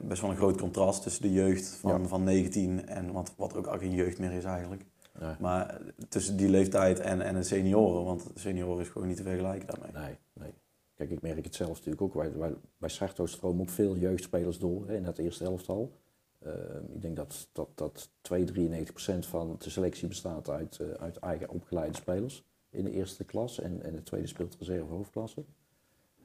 best 0.02 0.20
wel 0.20 0.30
een 0.30 0.36
groot 0.36 0.60
contrast 0.60 1.02
tussen 1.02 1.22
de 1.22 1.32
jeugd 1.32 1.68
van, 1.68 2.00
Ja. 2.02 2.08
van 2.08 2.24
19 2.24 2.86
en 2.86 3.12
wat, 3.12 3.32
wat 3.36 3.52
er 3.52 3.58
ook 3.58 3.66
al 3.66 3.78
geen 3.78 3.94
jeugd 3.94 4.18
meer 4.18 4.32
is 4.32 4.44
eigenlijk. 4.44 4.84
Nee, 5.20 5.34
Maar 5.40 5.68
eh, 5.68 5.86
tussen 6.08 6.36
die 6.36 6.48
leeftijd 6.48 7.00
en, 7.00 7.20
en 7.20 7.36
een 7.36 7.44
senioren, 7.44 8.04
want 8.04 8.30
senioren 8.34 8.80
is 8.80 8.88
gewoon 8.88 9.08
niet 9.08 9.16
te 9.16 9.22
vergelijken 9.22 9.66
daarmee. 9.68 10.02
nee, 10.06 10.18
nee. 10.32 10.52
Kijk, 10.94 11.10
ik 11.10 11.22
merk 11.22 11.44
het 11.44 11.54
zelf 11.54 11.70
natuurlijk 11.76 12.02
ook. 12.02 12.14
Wij, 12.14 12.32
wij, 12.36 12.54
bij 12.78 12.88
Sarto 12.88 13.26
stromen 13.26 13.60
ook 13.60 13.68
veel 13.68 13.96
jeugdspelers 13.96 14.58
door 14.58 14.86
hè, 14.88 14.96
in 14.96 15.02
dat 15.02 15.18
eerste 15.18 15.44
elftal. 15.44 15.92
Eh, 16.38 16.52
ik 16.94 17.02
denk 17.02 17.16
dat, 17.16 17.48
dat, 17.52 17.68
dat 17.74 18.10
2, 18.20 18.44
93 18.44 18.92
procent 18.94 19.26
van 19.26 19.56
de 19.58 19.70
selectie 19.70 20.08
bestaat 20.08 20.48
uit, 20.50 20.78
eh, 20.78 20.88
uit 20.90 21.16
eigen 21.16 21.48
opgeleide 21.48 21.96
spelers 21.96 22.44
in 22.70 22.84
de 22.84 22.90
eerste 22.90 23.24
klas. 23.24 23.60
En, 23.60 23.82
en 23.82 23.94
de 23.94 24.02
tweede 24.02 24.26
speelt 24.26 24.56
reserve 24.58 24.92
hoofdklasse. 24.92 25.44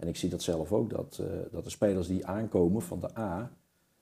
En 0.03 0.09
ik 0.09 0.15
zie 0.15 0.29
dat 0.29 0.41
zelf 0.41 0.71
ook, 0.71 0.89
dat, 0.89 1.19
eh, 1.21 1.25
dat 1.51 1.63
de 1.63 1.69
spelers 1.69 2.07
die 2.07 2.25
aankomen 2.25 2.81
van 2.81 2.99
de 2.99 3.17
A, 3.17 3.51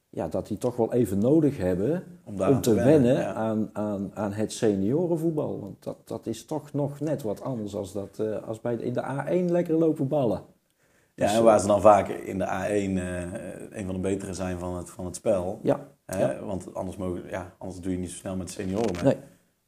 ja, 0.10 0.28
dat 0.28 0.48
die 0.48 0.58
toch 0.58 0.76
wel 0.76 0.94
even 0.94 1.18
nodig 1.18 1.58
hebben 1.58 2.04
Om, 2.24 2.62
te 2.62 2.74
wennen 2.74 3.14
ja. 3.16 3.34
aan, 3.34 3.70
aan, 3.74 4.12
aan 4.14 4.32
het 4.34 4.52
seniorenvoetbal. 4.52 5.60
Want 5.60 5.84
dat, 5.84 5.98
dat 6.08 6.26
is 6.26 6.46
toch 6.46 6.74
nog 6.74 7.00
net 7.00 7.22
wat 7.22 7.42
anders 7.42 7.76
als, 7.76 7.94
dat, 7.94 8.20
eh, 8.20 8.48
als 8.48 8.62
bij 8.62 8.78
de- 8.78 8.84
in 8.84 8.94
de 8.94 9.02
A1 9.04 9.52
lekker 9.52 9.76
lopen 9.76 10.08
ballen. 10.08 10.42
Ja, 11.16 11.26
Dus, 11.28 11.36
en 11.36 11.44
waar 11.44 11.60
ze 11.60 11.68
dan 11.68 11.82
vaak 11.82 12.08
in 12.08 12.38
de 12.38 12.46
A1 12.46 12.98
eh, 12.98 13.78
een 13.80 13.86
van 13.86 13.96
de 13.96 14.02
betere 14.02 14.34
zijn 14.34 14.60
van 14.60 14.76
het, 14.76 14.90
van 14.90 15.06
het 15.06 15.16
spel. 15.16 15.60
Ja, 15.64 15.88
Hè? 16.06 16.32
Ja. 16.34 16.44
Want 16.46 16.74
anders, 16.74 16.98
mogen, 16.98 17.30
ja, 17.30 17.54
anders 17.58 17.80
doe 17.82 17.92
je 17.92 17.98
niet 17.98 18.10
zo 18.10 18.16
snel 18.18 18.36
met 18.36 18.52
senioren 18.52 19.04
nee, 19.04 19.18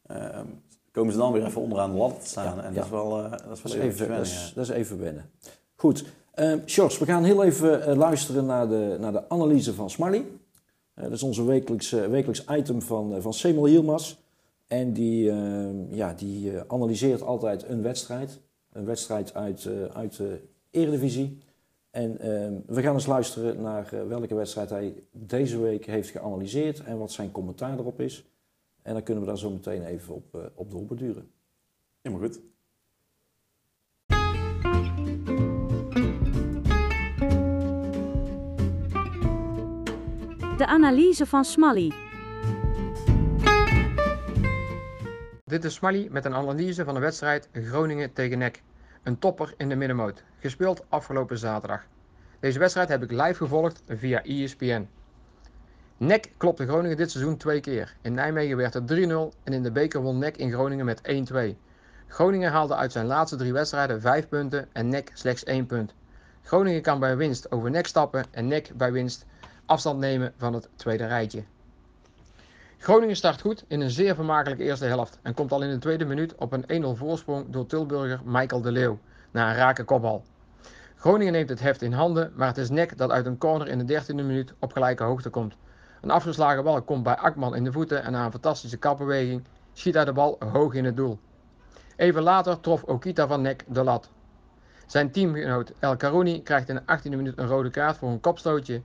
Ehm, 0.08 0.46
komen 0.91 1.12
ze 1.13 1.17
dan 1.19 1.32
weer 1.32 1.46
even 1.46 1.62
onderaan 1.62 1.91
de 1.91 1.98
lat 1.98 2.22
te 2.22 2.28
staan. 2.28 2.56
Ja, 2.58 2.63
en 2.63 2.74
dat 2.74 2.84
is 2.84 2.89
wel, 2.89 3.24
eh, 3.24 3.32
dat 3.32 3.58
is 3.58 3.62
wel 3.62 3.74
even, 3.74 3.86
even, 3.88 3.98
dat, 3.98 4.08
wennen, 4.08 4.26
is, 4.26 4.48
ja. 4.48 4.56
dat 4.56 4.63
is 4.63 4.69
even 4.69 5.00
wennen. 5.00 5.30
Goed, 5.76 6.06
uh, 6.36 6.54
Sjors, 6.65 6.98
we 6.98 7.06
gaan 7.06 7.24
heel 7.24 7.43
even 7.43 7.86
eh, 7.86 7.96
luisteren 7.96 8.46
naar 8.46 8.67
de, 8.69 8.98
naar 9.00 9.12
de 9.12 9.30
analyse 9.30 9.74
van 9.74 9.89
Smally. 9.89 10.26
Eh, 10.93 11.04
dat 11.04 11.12
is 11.13 11.24
onze 11.24 11.46
wekelijks, 11.46 11.91
eh, 11.91 12.06
wekelijks 12.06 12.46
item 12.46 12.82
van, 12.82 13.22
van 13.22 13.34
Semel 13.34 13.65
Hielmas. 13.65 14.22
En 14.67 14.93
die, 14.93 15.30
eh, 15.30 15.96
ja, 15.96 16.13
die 16.13 16.52
analyseert 16.67 17.22
altijd 17.22 17.67
een 17.67 17.82
wedstrijd. 17.82 18.39
Een 18.72 18.86
wedstrijd 18.86 19.34
uit, 19.34 19.69
uit 19.93 20.17
de 20.17 20.41
Eredivisie. 20.72 21.38
En 21.91 22.19
eh, 22.19 22.50
we 22.65 22.82
gaan 22.82 22.93
eens 22.93 23.06
luisteren 23.06 23.62
naar 23.62 24.08
welke 24.08 24.36
wedstrijd 24.36 24.69
hij 24.69 25.04
deze 25.12 25.60
week 25.60 25.86
heeft 25.86 26.10
geanalyseerd 26.10 26.84
en 26.84 26.98
wat 26.98 27.12
zijn 27.12 27.32
commentaar 27.32 27.80
erop 27.80 28.00
is. 28.00 28.26
En 28.82 28.93
dan 28.93 29.04
kunnen 29.04 29.24
we 29.24 29.30
daar 29.30 29.38
zo 29.38 29.50
meteen 29.50 29.86
even 29.86 30.13
op, 30.15 30.52
op 30.56 30.72
doorbeduren. 30.72 31.32
Helemaal 32.02 32.28
goed. 32.28 32.39
De 40.57 40.65
analyse 40.65 41.25
van 41.25 41.45
Smally. 41.45 41.91
Dit 45.45 45.63
is 45.63 45.73
Smally 45.73 46.07
met 46.11 46.25
een 46.25 46.33
analyse 46.33 46.83
van 46.83 46.93
de 46.93 46.99
wedstrijd 46.99 47.49
Groningen 47.51 48.13
tegen 48.13 48.37
NEC. 48.37 48.61
Een 49.03 49.19
topper 49.19 49.53
in 49.57 49.69
de 49.69 49.75
middenmoot, 49.75 50.23
gespeeld 50.39 50.83
afgelopen 50.89 51.37
zaterdag. 51.37 51.85
Deze 52.39 52.59
wedstrijd 52.59 52.89
heb 52.89 53.03
ik 53.03 53.11
live 53.11 53.33
gevolgd 53.33 53.83
via 53.87 54.23
ESPN. 54.23 54.87
NEC 55.97 56.31
klopte 56.37 56.67
Groningen 56.67 56.97
dit 56.97 57.11
seizoen 57.11 57.37
twee 57.37 57.59
keer. 57.59 57.95
In 58.01 58.13
Nijmegen 58.13 58.57
werd 58.57 58.73
het 58.73 58.93
3-0 58.93 59.39
en 59.43 59.53
in 59.53 59.63
de 59.63 59.71
beker 59.71 60.01
won 60.01 60.17
NEC 60.17 60.37
in 60.37 60.51
Groningen 60.51 60.85
met 60.85 61.01
1-2. 61.33 61.35
Groningen 62.07 62.51
haalde 62.51 62.75
uit 62.75 62.91
zijn 62.91 63.05
laatste 63.05 63.37
drie 63.37 63.53
wedstrijden 63.53 64.01
5 64.01 64.27
punten 64.27 64.67
en 64.73 64.89
NEC 64.89 65.11
slechts 65.13 65.43
1 65.43 65.65
punt. 65.65 65.93
Groningen 66.41 66.81
kan 66.81 66.99
bij 66.99 67.17
winst 67.17 67.51
over 67.51 67.71
NEC 67.71 67.87
stappen 67.87 68.25
en 68.31 68.47
NEC 68.47 68.71
bij 68.75 68.91
winst 68.91 69.25
afstand 69.65 69.99
nemen 69.99 70.34
van 70.38 70.54
het 70.54 70.69
tweede 70.76 71.06
rijtje. 71.06 71.43
Groningen 72.78 73.15
start 73.15 73.41
goed 73.41 73.65
in 73.67 73.82
een 73.82 73.89
zeer 73.89 74.15
vermakelijke 74.15 74.63
eerste 74.63 74.86
helft 74.86 75.19
en 75.21 75.34
komt 75.34 75.52
al 75.52 75.62
in 75.62 75.69
de 75.69 75.78
tweede 75.78 76.06
minuut 76.06 76.36
op 76.36 76.54
een 76.54 76.84
1-0 76.84 76.97
voorsprong 76.97 77.45
door 77.49 77.65
Tilburger 77.65 78.19
Michael 78.23 78.62
de 78.62 78.71
Leeuw 78.71 78.99
na 79.32 79.49
een 79.49 79.56
rake 79.56 79.84
kopbal. 79.84 80.23
Groningen 80.95 81.34
neemt 81.34 81.49
het 81.49 81.60
heft 81.60 81.82
in 81.82 81.93
handen, 81.93 82.32
maar 82.36 82.47
het 82.47 82.58
is 82.58 82.69
Nek 82.69 82.97
dat 82.97 83.12
uit 83.12 83.26
een 83.26 83.38
corner 83.38 83.67
in 83.67 83.86
de 83.86 84.02
13e 84.02 84.15
minuut 84.15 84.54
op 84.60 84.71
gelijke 84.71 85.04
hoogte 85.04 85.30
komt. 85.30 85.56
Een 86.02 86.12
afgeslagen 86.12 86.63
bal 86.63 86.82
komt 86.82 87.04
bij 87.04 87.15
Akman 87.15 87.56
in 87.56 87.63
de 87.63 87.71
voeten 87.71 88.04
en 88.04 88.12
na 88.12 88.26
een 88.26 88.32
fantastische 88.32 88.78
kapbeweging 88.78 89.43
schiet 89.73 89.93
hij 89.93 90.06
de 90.06 90.13
bal 90.13 90.38
hoog 90.52 90.73
in 90.73 90.86
het 90.86 90.97
doel. 90.97 91.19
Even 91.95 92.21
later 92.21 92.60
trof 92.60 92.84
Okita 92.84 93.28
van 93.28 93.41
Nek 93.41 93.63
de 93.67 93.84
lat. 93.84 94.10
Zijn 94.86 95.12
teamgenoot 95.12 95.73
El 95.80 95.97
Karouni 95.97 96.43
krijgt 96.43 96.69
in 96.69 96.76
de 96.76 96.97
18e 96.97 97.10
minuut 97.10 97.38
een 97.38 97.47
rode 97.47 97.69
kaart 97.69 97.97
voor 97.97 98.10
een 98.10 98.19
kopstootje 98.19 98.82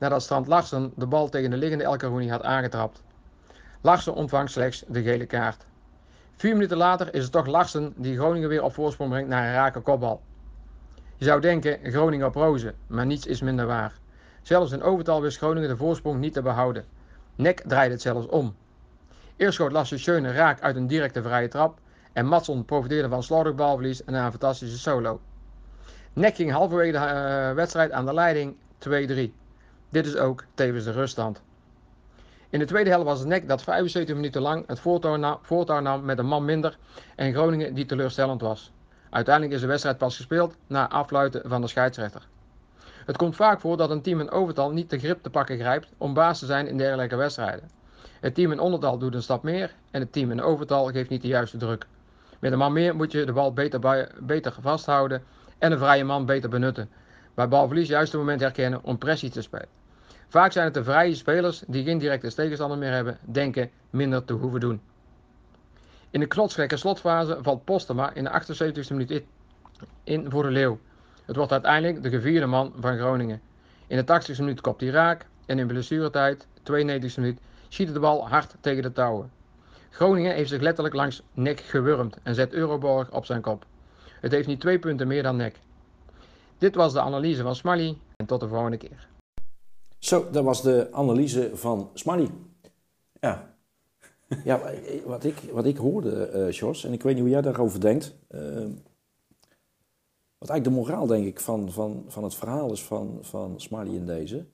nadat 0.00 0.22
Strand 0.22 0.46
Larsen 0.46 0.92
de 0.96 1.06
bal 1.06 1.28
tegen 1.28 1.50
de 1.50 1.56
liggende 1.56 1.84
El 1.84 1.96
Karouni 1.96 2.30
had 2.30 2.42
aangetrapt. 2.42 3.02
Larsen 3.80 4.14
ontvangt 4.14 4.50
slechts 4.50 4.84
de 4.88 5.02
gele 5.02 5.26
kaart. 5.26 5.66
Vier 6.36 6.52
minuten 6.52 6.76
later 6.76 7.14
is 7.14 7.22
het 7.22 7.32
toch 7.32 7.46
Larsen 7.46 7.92
die 7.96 8.16
Groningen 8.16 8.48
weer 8.48 8.62
op 8.62 8.74
voorsprong 8.74 9.10
brengt 9.10 9.28
naar 9.28 9.46
een 9.46 9.54
rake 9.54 9.80
kopbal. 9.80 10.20
Je 11.16 11.24
zou 11.24 11.40
denken 11.40 11.78
Groningen 11.82 12.26
op 12.26 12.34
rozen, 12.34 12.74
maar 12.86 13.06
niets 13.06 13.26
is 13.26 13.40
minder 13.40 13.66
waar. 13.66 13.92
Zelfs 14.42 14.72
in 14.72 14.82
overtal 14.82 15.20
wist 15.20 15.38
Groningen 15.38 15.68
de 15.68 15.76
voorsprong 15.76 16.20
niet 16.20 16.32
te 16.32 16.42
behouden. 16.42 16.84
Nek 17.34 17.62
draaide 17.66 17.92
het 17.92 18.02
zelfs 18.02 18.26
om. 18.26 18.54
Eerst 19.36 19.54
schoot 19.54 19.72
Lasse 19.72 19.98
Schöne 19.98 20.32
raak 20.32 20.60
uit 20.60 20.76
een 20.76 20.86
directe 20.86 21.22
vrije 21.22 21.48
trap 21.48 21.78
en 22.12 22.26
Matson 22.26 22.64
profiteerde 22.64 23.08
van 23.08 23.22
slordig 23.22 23.54
balverlies 23.54 24.04
en 24.04 24.14
een 24.14 24.30
fantastische 24.30 24.78
solo. 24.78 25.20
Nek 26.12 26.34
ging 26.34 26.52
halverwege 26.52 26.92
de 26.92 26.98
eh, 26.98 27.54
wedstrijd 27.54 27.90
aan 27.90 28.06
de 28.06 28.14
leiding 28.14 28.56
2-3. 28.88 29.39
Dit 29.90 30.06
is 30.06 30.16
ook 30.16 30.44
tevens 30.54 30.84
de 30.84 30.92
ruststand. 30.92 31.42
In 32.50 32.58
de 32.58 32.64
tweede 32.64 32.90
helft 32.90 33.04
was 33.04 33.18
het 33.18 33.28
nek 33.28 33.48
dat 33.48 33.62
75 33.62 34.14
minuten 34.14 34.42
lang 34.42 34.66
het 34.66 34.80
voortouw 35.42 35.80
nam, 35.80 36.04
met 36.04 36.18
een 36.18 36.26
man 36.26 36.44
minder 36.44 36.78
en 37.16 37.32
Groningen 37.32 37.74
die 37.74 37.86
teleurstellend 37.86 38.40
was. 38.40 38.72
Uiteindelijk 39.10 39.54
is 39.54 39.60
de 39.60 39.66
wedstrijd 39.66 39.98
pas 39.98 40.16
gespeeld 40.16 40.56
na 40.66 40.88
afluiten 40.88 41.42
van 41.44 41.60
de 41.60 41.66
scheidsrechter. 41.66 42.26
Het 43.06 43.16
komt 43.16 43.36
vaak 43.36 43.60
voor 43.60 43.76
dat 43.76 43.90
een 43.90 44.02
team 44.02 44.20
in 44.20 44.30
overtal 44.30 44.70
niet 44.70 44.90
de 44.90 44.98
grip 44.98 45.22
te 45.22 45.30
pakken 45.30 45.58
grijpt 45.58 45.88
om 45.98 46.14
baas 46.14 46.38
te 46.38 46.46
zijn 46.46 46.66
in 46.66 46.78
dergelijke 46.78 47.16
wedstrijden. 47.16 47.70
Het 48.20 48.34
team 48.34 48.52
in 48.52 48.60
ondertal 48.60 48.98
doet 48.98 49.14
een 49.14 49.22
stap 49.22 49.42
meer 49.42 49.74
en 49.90 50.00
het 50.00 50.12
team 50.12 50.30
in 50.30 50.42
overtal 50.42 50.86
geeft 50.86 51.10
niet 51.10 51.22
de 51.22 51.28
juiste 51.28 51.56
druk. 51.56 51.86
Met 52.38 52.52
een 52.52 52.58
man 52.58 52.72
meer 52.72 52.96
moet 52.96 53.12
je 53.12 53.24
de 53.24 53.32
bal 53.32 53.52
beter, 53.52 54.08
beter 54.20 54.54
vasthouden 54.60 55.22
en 55.58 55.72
een 55.72 55.78
vrije 55.78 56.04
man 56.04 56.26
beter 56.26 56.48
benutten. 56.48 56.90
Bij 57.34 57.48
balverlies 57.48 57.88
juist 57.88 58.12
het 58.12 58.20
moment 58.20 58.40
herkennen 58.40 58.84
om 58.84 58.98
pressie 58.98 59.30
te 59.30 59.42
spelen. 59.42 59.79
Vaak 60.28 60.52
zijn 60.52 60.64
het 60.64 60.74
de 60.74 60.84
vrije 60.84 61.14
spelers 61.14 61.62
die 61.66 61.84
geen 61.84 61.98
directe 61.98 62.34
tegenstander 62.34 62.78
meer 62.78 62.92
hebben, 62.92 63.18
denken 63.24 63.70
minder 63.90 64.24
te 64.24 64.32
hoeven 64.32 64.60
doen. 64.60 64.80
In 66.10 66.20
de 66.20 66.26
knotsgekke 66.26 66.76
slotfase 66.76 67.38
valt 67.42 67.64
Postema 67.64 68.12
in 68.14 68.24
de 68.24 68.30
78e 68.30 68.88
minuut 68.90 69.22
in 70.04 70.30
voor 70.30 70.42
de 70.42 70.50
Leeuw. 70.50 70.78
Het 71.24 71.36
wordt 71.36 71.52
uiteindelijk 71.52 72.02
de 72.02 72.08
gevierde 72.08 72.46
man 72.46 72.72
van 72.80 72.98
Groningen. 72.98 73.40
In 73.86 74.04
de 74.04 74.32
80e 74.32 74.38
minuut 74.38 74.60
kopt 74.60 74.80
hij 74.80 74.90
raak 74.90 75.26
en 75.46 75.58
in 75.58 75.66
blessuretijd, 75.66 76.46
92e 76.46 77.14
minuut, 77.16 77.40
schiet 77.68 77.92
de 77.92 78.00
bal 78.00 78.28
hard 78.28 78.54
tegen 78.60 78.82
de 78.82 78.92
touwen. 78.92 79.30
Groningen 79.90 80.34
heeft 80.34 80.48
zich 80.48 80.60
letterlijk 80.60 80.94
langs 80.94 81.22
nek 81.32 81.60
gewurmd 81.60 82.16
en 82.22 82.34
zet 82.34 82.52
Euroborg 82.52 83.10
op 83.10 83.24
zijn 83.24 83.40
kop. 83.40 83.64
Het 84.20 84.32
heeft 84.32 84.48
nu 84.48 84.56
twee 84.56 84.78
punten 84.78 85.06
meer 85.06 85.22
dan 85.22 85.36
nek. 85.36 85.56
Dit 86.58 86.74
was 86.74 86.92
de 86.92 87.00
analyse 87.00 87.42
van 87.42 87.54
Smally 87.54 87.98
en 88.16 88.26
tot 88.26 88.40
de 88.40 88.48
volgende 88.48 88.76
keer. 88.76 89.08
Zo, 90.00 90.30
dat 90.30 90.44
was 90.44 90.62
de 90.62 90.88
analyse 90.92 91.50
van 91.54 91.90
Smally. 91.94 92.30
Ja, 93.20 93.54
Ja, 94.44 94.60
wat 95.04 95.24
ik, 95.24 95.36
wat 95.52 95.66
ik 95.66 95.76
hoorde, 95.76 96.24
eh 96.26 96.50
Jos, 96.50 96.84
en 96.84 96.92
ik 96.92 97.02
weet 97.02 97.12
niet 97.14 97.22
hoe 97.22 97.32
jij 97.32 97.40
daarover 97.42 97.80
denkt. 97.80 98.16
eh, 98.28 98.66
wat 100.38 100.48
eigenlijk 100.48 100.64
de 100.64 100.70
moraal, 100.84 101.06
denk 101.06 101.26
ik, 101.26 101.40
van, 101.40 101.72
van, 101.72 102.04
van 102.08 102.24
het 102.24 102.34
verhaal 102.34 102.72
is 102.72 102.82
van, 102.82 103.18
van 103.20 103.60
Smiley 103.60 103.94
in 103.94 104.06
deze. 104.06 104.46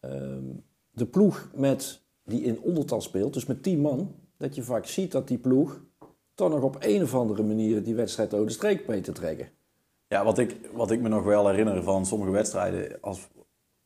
Ehm, 0.00 0.44
de 0.90 1.06
ploeg 1.06 1.50
met, 1.54 2.02
die 2.24 2.42
in 2.42 2.60
ondertal 2.60 3.00
speelt, 3.00 3.34
dus 3.34 3.46
met 3.46 3.62
10 3.62 3.80
man, 3.80 4.14
dat 4.36 4.54
je 4.54 4.62
vaak 4.62 4.86
ziet 4.86 5.12
dat 5.12 5.28
die 5.28 5.38
ploeg 5.38 5.84
toch 6.34 6.50
nog 6.50 6.62
op 6.62 6.76
een 6.80 7.02
of 7.02 7.14
andere 7.14 7.42
manier 7.42 7.82
die 7.82 7.94
wedstrijd 7.94 8.34
over 8.34 8.46
de 8.46 8.52
streek 8.52 8.86
weet 8.86 9.04
te 9.04 9.12
trekken. 9.12 9.48
Ja, 10.08 10.24
wat 10.24 10.38
ik, 10.38 10.56
wat 10.72 10.90
ik 10.90 11.00
me 11.00 11.08
nog 11.08 11.24
wel 11.24 11.48
herinner 11.48 11.82
van 11.82 12.06
sommige 12.06 12.30
wedstrijden, 12.30 12.98
als, 13.00 13.28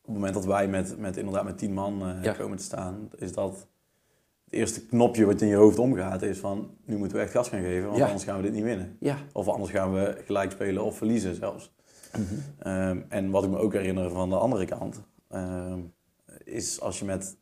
het 0.09 0.17
moment 0.17 0.33
dat 0.33 0.45
wij 0.45 0.67
met, 0.67 0.97
met, 0.97 1.17
inderdaad 1.17 1.43
met 1.43 1.57
tien 1.57 1.73
man 1.73 2.01
eh, 2.01 2.23
Ja. 2.23 2.33
komen 2.33 2.57
te 2.57 2.63
staan, 2.63 3.09
is 3.17 3.33
dat 3.33 3.67
het 4.43 4.53
eerste 4.53 4.85
knopje 4.85 5.25
wat 5.25 5.41
in 5.41 5.47
je 5.47 5.55
hoofd 5.55 5.79
omgaat, 5.79 6.21
is 6.21 6.37
van 6.39 6.69
nu 6.85 6.97
moeten 6.97 7.17
we 7.17 7.23
echt 7.23 7.31
gas 7.31 7.49
gaan 7.49 7.61
geven, 7.61 7.85
want 7.85 7.97
Ja. 7.97 8.05
anders 8.05 8.23
gaan 8.23 8.35
we 8.37 8.41
dit 8.43 8.53
niet 8.53 8.63
winnen. 8.63 8.97
Ja, 8.99 9.17
Of 9.33 9.47
anders 9.47 9.71
gaan 9.71 9.93
we 9.93 10.21
gelijk 10.25 10.51
spelen 10.51 10.83
of 10.83 10.97
verliezen 10.97 11.35
zelfs. 11.35 11.71
Mhm. 12.17 12.23
Ehm, 12.59 12.99
en 13.09 13.29
wat 13.29 13.43
ik 13.43 13.49
me 13.49 13.57
ook 13.57 13.73
herinner 13.73 14.09
van 14.09 14.29
de 14.29 14.35
andere 14.35 14.65
kant, 14.65 15.01
ehm, 15.27 15.79
is 16.43 16.81
als 16.81 16.99
je 16.99 17.05
met 17.05 17.37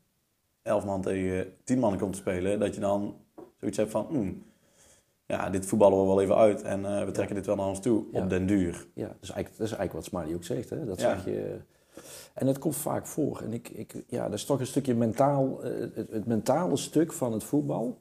elf 0.62 0.86
man 0.86 1.02
tegen 1.02 1.54
tien 1.64 1.80
man 1.80 1.98
komt 1.98 2.14
te 2.14 2.20
spelen, 2.20 2.60
dat 2.60 2.74
je 2.76 2.82
dan 2.82 3.16
zoiets 3.60 3.78
hebt 3.78 3.92
van, 3.92 4.06
hmm, 4.10 4.44
ja, 5.26 5.50
dit 5.50 5.66
voetballen 5.66 6.00
we 6.00 6.06
wel 6.06 6.22
even 6.22 6.36
uit 6.36 6.62
en 6.62 6.86
eh, 6.86 7.04
we 7.06 7.12
trekken 7.12 7.36
dit 7.36 7.46
wel 7.46 7.56
naar 7.56 7.68
ons 7.68 7.80
toe 7.82 8.06
op 8.12 8.30
den 8.30 8.46
duur. 8.46 8.88
Ja, 8.94 9.08
dat 9.08 9.16
is 9.22 9.30
eigenlijk, 9.30 9.58
dat 9.58 9.68
is 9.68 9.74
eigenlijk 9.78 9.94
wat 9.94 10.06
Smiley 10.06 10.36
ook 10.36 10.44
zegt. 10.44 10.70
Hè? 10.70 10.86
Dat 10.86 11.00
zeg 11.00 11.26
je, 11.26 11.58
en 12.34 12.46
dat 12.46 12.60
komt 12.60 12.76
vaak 12.76 13.06
voor. 13.06 13.42
En 13.42 13.54
ik, 13.54 13.70
ik, 13.70 14.04
ja, 14.08 14.24
dat 14.24 14.34
is 14.34 14.46
toch 14.46 14.60
een 14.60 14.68
stukje 14.68 14.96
mentaal, 14.96 15.64
eh, 15.64 15.72
het, 15.94 16.12
het 16.12 16.26
mentale 16.26 16.78
stuk 16.78 17.14
van 17.14 17.34
het 17.34 17.44
voetbal, 17.44 18.00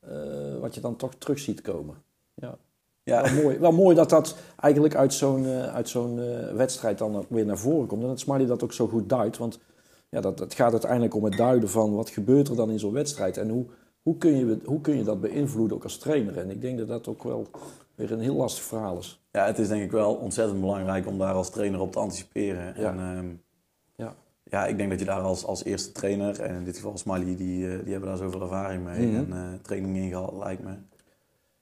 eh, 0.00 0.58
wat 0.60 0.74
je 0.74 0.80
dan 0.80 0.96
toch 0.96 1.14
terug 1.14 1.38
ziet 1.38 1.60
komen. 1.60 1.94
Ja. 2.34 2.58
Ja, 3.02 3.22
Wel, 3.22 3.42
mooi, 3.42 3.58
wel 3.58 3.72
mooi 3.72 3.96
dat 3.96 4.10
dat 4.10 4.36
eigenlijk 4.60 4.94
uit 4.94 5.14
zo'n 5.14 5.46
eh, 5.46 5.74
uit 5.74 5.88
zo'n 5.88 6.16
wedstrijd 6.54 6.98
dan 6.98 7.16
ook 7.16 7.26
weer 7.28 7.46
naar 7.46 7.58
voren 7.58 7.86
komt. 7.86 8.02
En 8.02 8.08
dat 8.08 8.20
Smiley 8.20 8.46
dat 8.46 8.62
ook 8.62 8.72
zo 8.72 8.86
goed 8.86 9.08
duidt. 9.08 9.36
Want 9.36 9.58
ja, 10.08 10.20
dat, 10.20 10.38
het 10.38 10.54
gaat 10.54 10.72
uiteindelijk 10.72 11.14
om 11.14 11.24
het 11.24 11.36
duiden 11.36 11.68
van 11.68 11.94
wat 11.94 12.10
gebeurt 12.10 12.48
er 12.48 12.56
dan 12.56 12.70
in 12.70 12.78
zo'n 12.78 12.92
wedstrijd. 12.92 13.36
En 13.36 13.48
hoe, 13.48 13.66
hoe, 14.02 14.18
kun 14.18 14.36
je, 14.36 14.58
hoe 14.64 14.80
kun 14.80 14.96
je 14.96 15.04
dat 15.04 15.20
beïnvloeden 15.20 15.76
ook 15.76 15.82
als 15.82 15.98
trainer. 15.98 16.38
En 16.38 16.50
ik 16.50 16.60
denk 16.60 16.78
dat 16.78 16.88
dat 16.88 17.08
ook 17.08 17.22
wel 17.22 17.46
weer 17.94 18.12
een 18.12 18.20
heel 18.20 18.34
lastig 18.34 18.64
verhaal 18.64 18.98
is. 18.98 19.25
Ja, 19.36 19.46
het 19.46 19.58
is 19.58 19.68
denk 19.68 19.82
ik 19.82 19.90
wel 19.90 20.14
ontzettend 20.14 20.60
belangrijk 20.60 21.06
om 21.06 21.18
daar 21.18 21.34
als 21.34 21.50
trainer 21.50 21.80
op 21.80 21.92
te 21.92 21.98
anticiperen. 21.98 22.74
Ja. 22.80 22.90
En, 22.92 22.98
ehm, 22.98 23.26
Ja. 23.96 24.14
ja, 24.44 24.66
ik 24.66 24.76
denk 24.76 24.90
dat 24.90 24.98
je 24.98 25.04
daar 25.04 25.20
als, 25.20 25.44
als 25.44 25.64
eerste 25.64 25.92
trainer, 25.92 26.40
en 26.40 26.54
in 26.54 26.64
dit 26.64 26.76
geval 26.76 26.98
Smiley, 26.98 27.36
die, 27.36 27.68
eh, 27.70 27.78
die 27.82 27.90
hebben 27.92 28.08
daar 28.08 28.18
zoveel 28.18 28.40
ervaring 28.42 28.84
mee 28.84 29.06
Mhm. 29.06 29.16
en 29.16 29.32
eh, 29.32 29.38
training 29.62 29.96
in 29.96 30.08
gehad, 30.08 30.32
lijkt 30.38 30.62
me. 30.62 30.70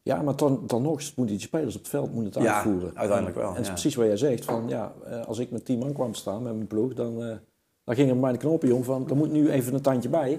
Ja, 0.03 0.23
maar 0.23 0.37
dan, 0.37 0.63
dan 0.67 0.83
nog 0.83 1.01
moeten 1.17 1.37
die 1.37 1.39
spelers 1.47 1.75
op 1.75 1.81
het 1.81 1.91
veld 1.91 2.13
moeten 2.15 2.33
het 2.33 2.43
Ja, 2.43 2.55
uitvoeren. 2.55 2.91
uiteindelijk 2.97 3.37
wel, 3.37 3.45
En, 3.49 3.51
en 3.51 3.57
het 3.57 3.65
is 3.65 3.71
precies 3.71 3.95
wat 3.95 4.07
jij 4.07 4.17
zegt. 4.17 4.45
Van, 4.45 4.69
ja, 4.69 4.93
eh, 5.05 5.25
als 5.27 5.39
ik 5.39 5.51
met 5.51 5.65
tien 5.65 5.79
man 5.79 5.93
kwam 5.93 6.15
staan 6.15 6.43
met 6.43 6.55
mijn 6.55 6.67
ploeg, 6.67 6.95
dan, 6.95 7.23
eh, 7.23 7.37
dan 7.85 7.95
ging 7.95 8.11
er 8.11 8.17
mijn 8.17 8.37
knoopje 8.39 8.75
om 8.75 8.85
van, 8.85 9.09
er 9.09 9.17
moet 9.17 9.33
nu 9.33 9.51
even 9.51 9.75
een 9.75 9.81
tandje 9.81 10.09
bij. 10.09 10.39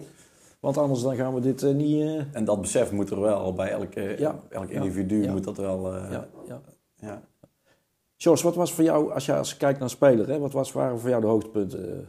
Want 0.60 0.78
anders 0.78 1.02
dan 1.02 1.15
gaan 1.15 1.34
we 1.34 1.39
dit 1.41 1.74
niet... 1.74 2.24
En 2.32 2.45
dat 2.45 2.62
besef 2.62 2.91
moet 2.91 3.10
er 3.10 3.21
wel 3.21 3.54
bij 3.54 3.69
elke, 3.69 4.15
Ja. 4.17 4.39
elk 4.50 4.69
individu 4.69 5.21
Ja. 5.24 5.32
moet 5.32 5.43
dat 5.43 5.58
wel. 5.58 5.93
ja, 5.95 6.28
ja. 6.95 7.08
ja. 7.08 7.21
Jos, 8.15 8.41
wat 8.41 8.55
was 8.55 8.73
voor 8.73 8.84
jou, 8.84 9.12
als 9.12 9.25
je 9.25 9.36
als 9.36 9.58
kijkt 9.58 9.79
naar 9.79 9.89
speler, 9.89 10.27
hè, 10.29 10.39
wat 10.39 10.51
was, 10.53 10.71
waren 10.71 10.99
voor 10.99 11.10
jou 11.10 11.21
de 11.21 11.27
hoogtepunten 11.27 11.91
eh, 11.93 12.05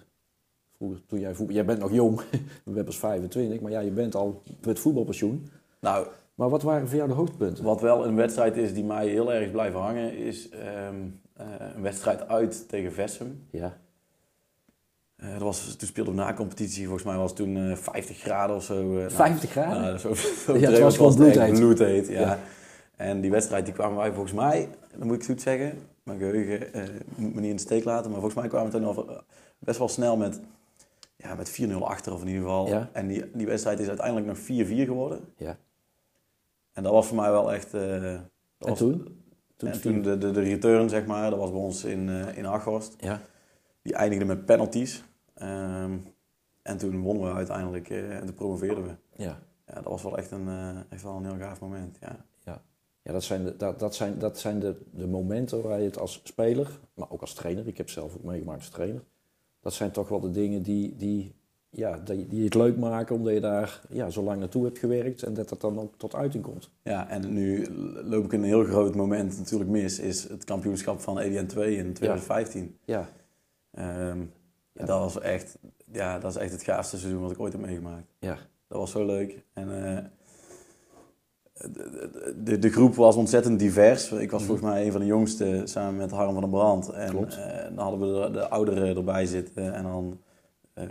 vroeger, 0.77 1.01
toen 1.07 1.21
jij 1.21 1.35
voetbal... 1.35 1.55
Jij 1.55 1.65
bent 1.65 1.79
nog 1.79 1.93
jong, 1.93 2.17
we 2.31 2.37
hebben 2.65 2.85
pas 2.85 2.99
25, 2.99 3.61
maar 3.61 3.71
ja, 3.71 3.81
je 3.81 3.91
bent 3.91 4.15
al 4.15 4.43
met 4.67 4.79
voetbalpensioen. 4.79 5.51
Nou, 5.81 6.07
Maar 6.35 6.49
wat 6.49 6.63
waren 6.63 6.89
voor 6.89 6.97
jou 6.97 7.09
de 7.09 7.15
hoogtepunten? 7.15 7.65
wat 7.65 7.81
wel 7.81 8.07
een 8.07 8.17
wedstrijd 8.17 8.57
is 8.57 8.75
die 8.75 8.85
mij 8.85 9.09
heel 9.09 9.33
erg 9.33 9.51
blijven 9.51 9.81
hangen, 9.81 10.17
is 10.17 10.49
ehm, 10.49 10.95
eh, 11.33 11.47
een 11.75 11.83
wedstrijd 11.83 12.29
uit 12.29 12.69
tegen 12.69 12.93
Vessem. 12.93 13.47
Ja, 13.51 13.77
Eh, 15.17 15.33
dat 15.33 15.41
was, 15.41 15.75
toen 15.77 15.89
speelden 15.89 16.15
we 16.15 16.21
na 16.21 16.35
competitie, 16.35 16.85
volgens 16.85 17.05
mij 17.05 17.17
was 17.17 17.29
het 17.31 17.37
toen 17.39 17.57
eh 17.57 17.77
50 17.77 18.19
graden 18.19 18.57
of 18.57 18.65
zo. 18.65 18.75
eh, 18.93 18.99
nou, 18.99 19.11
50 19.11 19.51
graden? 19.51 19.83
Ja, 19.83 19.99
zo, 19.99 20.15
zo 20.15 20.53
het 20.55 20.79
was 20.79 20.97
gewoon 20.97 21.15
bloedheet. 21.15 21.59
bloedheet, 21.59 22.09
ja. 22.09 22.21
Ja. 22.21 22.39
En 22.97 23.21
die 23.21 23.31
wedstrijd 23.31 23.65
die 23.65 23.75
kwamen 23.75 23.97
wij 23.97 24.13
volgens 24.13 24.33
mij, 24.33 24.69
dan 24.97 25.07
moet 25.07 25.15
ik 25.15 25.21
het 25.23 25.31
goed 25.31 25.41
zeggen, 25.41 25.79
mijn 26.03 26.19
geheugen 26.19 26.73
eh, 26.73 26.83
moet 27.17 27.35
me 27.35 27.41
niet 27.41 27.51
in 27.51 27.57
de 27.57 27.63
steek 27.63 27.85
laten, 27.85 28.11
maar 28.11 28.21
volgens 28.21 28.41
mij 28.41 28.49
kwamen 28.51 28.71
we 28.73 28.79
toen 28.79 28.87
al 28.87 29.09
eh, 29.11 29.19
best 29.59 29.79
wel 29.79 29.89
snel 29.89 30.17
met, 30.17 30.41
ja, 31.17 31.35
met 31.35 31.61
4-0 31.71 31.73
achter 31.79 32.13
of 32.13 32.21
in 32.21 32.27
ieder 32.27 32.43
geval. 32.43 32.67
Ja. 32.67 32.91
En 32.93 33.07
die, 33.07 33.31
die 33.35 33.47
wedstrijd 33.47 33.79
is 33.79 33.89
uiteindelijk 33.89 34.27
nog 34.27 34.39
4-4 34.39 34.45
geworden. 34.85 35.21
ja. 35.37 35.57
En 36.73 36.83
dat 36.83 36.93
was 36.93 37.07
voor 37.07 37.17
mij 37.17 37.31
wel 37.31 37.53
echt... 37.53 37.71
dat 37.71 37.81
En 37.83 38.31
was- 38.59 38.79
toen? 38.79 39.21
Toen 39.57 39.69
en 39.71 39.81
toen 39.81 40.03
de, 40.03 40.19
de, 40.19 40.31
de 40.31 40.41
return, 40.41 40.89
zeg 40.89 41.07
maar, 41.07 41.31
dat 41.31 41.39
was 41.39 41.51
bij 41.51 41.61
ons 41.61 41.85
in, 41.85 42.09
eh 42.09 42.37
in 42.37 42.47
Aghorst. 42.47 42.95
Ja, 42.99 43.21
Die 43.83 43.95
eindigde 43.95 44.25
met 44.25 44.45
penalties. 44.45 45.05
Ehm, 45.35 45.97
en 46.63 46.77
toen 46.77 47.01
wonnen 47.01 47.25
we 47.29 47.33
uiteindelijk 47.35 47.91
en 47.91 48.27
toen 48.27 48.35
promoveerden 48.35 48.85
we. 48.85 48.91
ja. 49.23 49.39
Ja, 49.67 49.75
dat 49.75 49.85
was 49.85 50.03
wel 50.03 50.19
echt 50.19 50.31
een, 50.31 50.49
echt 50.89 51.03
wel 51.03 51.17
een 51.17 51.25
heel 51.25 51.39
gaaf 51.39 51.61
moment. 51.61 51.97
Ja. 52.01 52.17
Ja, 53.07 53.13
dat 53.13 53.25
zijn, 53.25 53.45
de, 53.45 53.57
dat, 53.57 53.79
dat 53.79 53.95
zijn, 53.95 54.19
dat 54.19 54.39
zijn 54.39 54.59
de, 54.61 54.75
de 54.91 55.07
momenten 55.07 55.63
waar 55.63 55.79
je 55.79 55.85
het 55.87 55.99
als 55.99 56.21
speler, 56.25 56.79
maar 56.95 57.11
ook 57.11 57.21
als 57.21 57.35
trainer, 57.35 57.67
ik 57.67 57.77
heb 57.77 57.91
zelf 57.91 58.15
ook 58.15 58.23
meegemaakt 58.25 58.59
als 58.59 58.69
trainer, 58.69 59.03
dat 59.61 59.73
zijn 59.75 59.91
toch 59.91 60.09
wel 60.09 60.21
de 60.21 60.31
dingen 60.31 60.63
die, 60.63 60.97
die, 60.97 61.35
ja, 61.71 61.99
die, 62.05 62.27
die 62.27 62.45
het 62.45 62.55
leuk 62.55 62.77
maken 62.77 63.17
omdat 63.17 63.33
je 63.35 63.41
daar 63.41 63.81
ja, 63.89 64.11
zo 64.11 64.23
lang 64.23 64.39
naartoe 64.41 64.65
hebt 64.65 64.79
gewerkt 64.79 65.23
en 65.23 65.35
dat 65.35 65.49
dat 65.49 65.61
dan 65.61 65.79
ook 65.81 65.95
tot 65.99 66.15
uiting 66.15 66.45
komt. 66.45 66.71
ja, 66.83 67.09
en 67.09 67.33
nu 67.33 67.67
loop 68.05 68.25
ik 68.25 68.33
een 68.33 68.45
heel 68.45 68.65
groot 68.65 68.95
moment 68.95 69.39
natuurlijk 69.39 69.71
mis, 69.71 69.99
is 69.99 70.29
het 70.29 70.45
kampioenschap 70.45 71.01
van 71.01 71.19
EDN 71.19 71.47
2 71.47 71.77
in 71.77 71.93
2015. 71.93 72.77
Ja, 72.85 73.09
Ehm, 73.71 74.21
Ja. 74.73 74.85
Dat 74.85 74.99
was 75.01 75.21
echt, 75.21 75.59
ja, 75.93 76.19
dat 76.19 76.31
is 76.31 76.37
echt 76.37 76.53
het 76.53 76.63
gaafste 76.63 76.99
seizoen 76.99 77.23
wat 77.23 77.31
ik 77.31 77.41
ooit 77.41 77.53
heb 77.53 77.63
meegemaakt. 77.63 78.07
ja, 78.19 78.39
Dat 78.69 78.79
was 78.79 78.91
zo 78.91 79.07
leuk. 79.07 79.43
En 79.53 79.97
eh, 79.97 80.05
de, 82.45 82.59
de, 82.59 82.71
groep 82.71 82.95
was 82.95 83.17
ontzettend 83.17 83.59
divers. 83.59 84.13
Ik 84.13 84.31
was 84.31 84.41
Mhm. 84.41 84.51
volgens 84.51 84.71
mij 84.71 84.85
een 84.87 84.93
van 84.93 85.01
de 85.01 85.07
jongste 85.07 85.61
samen 85.65 85.97
met 85.97 86.11
Harm 86.11 86.33
van 86.33 86.41
der 86.41 86.51
Brand. 86.51 86.89
En 86.91 87.09
Klopt. 87.11 87.37
eh, 87.37 87.63
dan 87.75 87.79
hadden 87.79 88.01
we 88.01 88.27
de, 88.27 88.31
de 88.33 88.49
ouderen 88.49 88.97
erbij 88.97 89.27
zitten. 89.27 89.75
En 89.75 89.83
dan 89.83 90.21
eh, 90.75 90.85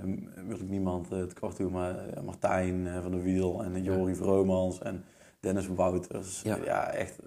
wil 0.48 0.56
ik 0.60 0.70
niemand 0.70 1.12
eh, 1.12 1.22
tekort 1.24 1.58
doen, 1.58 1.72
maar 1.72 2.08
eh, 2.08 2.24
Martijn 2.24 2.88
van 3.02 3.12
der 3.12 3.22
Wiel 3.24 3.64
en 3.64 3.84
Jori 3.84 4.16
Vromans 4.16 4.80
en 4.80 5.04
Dennis 5.40 5.68
Wouters. 5.68 6.42
Ja. 6.42 6.58
Ja. 6.66 6.92
echt. 6.92 7.20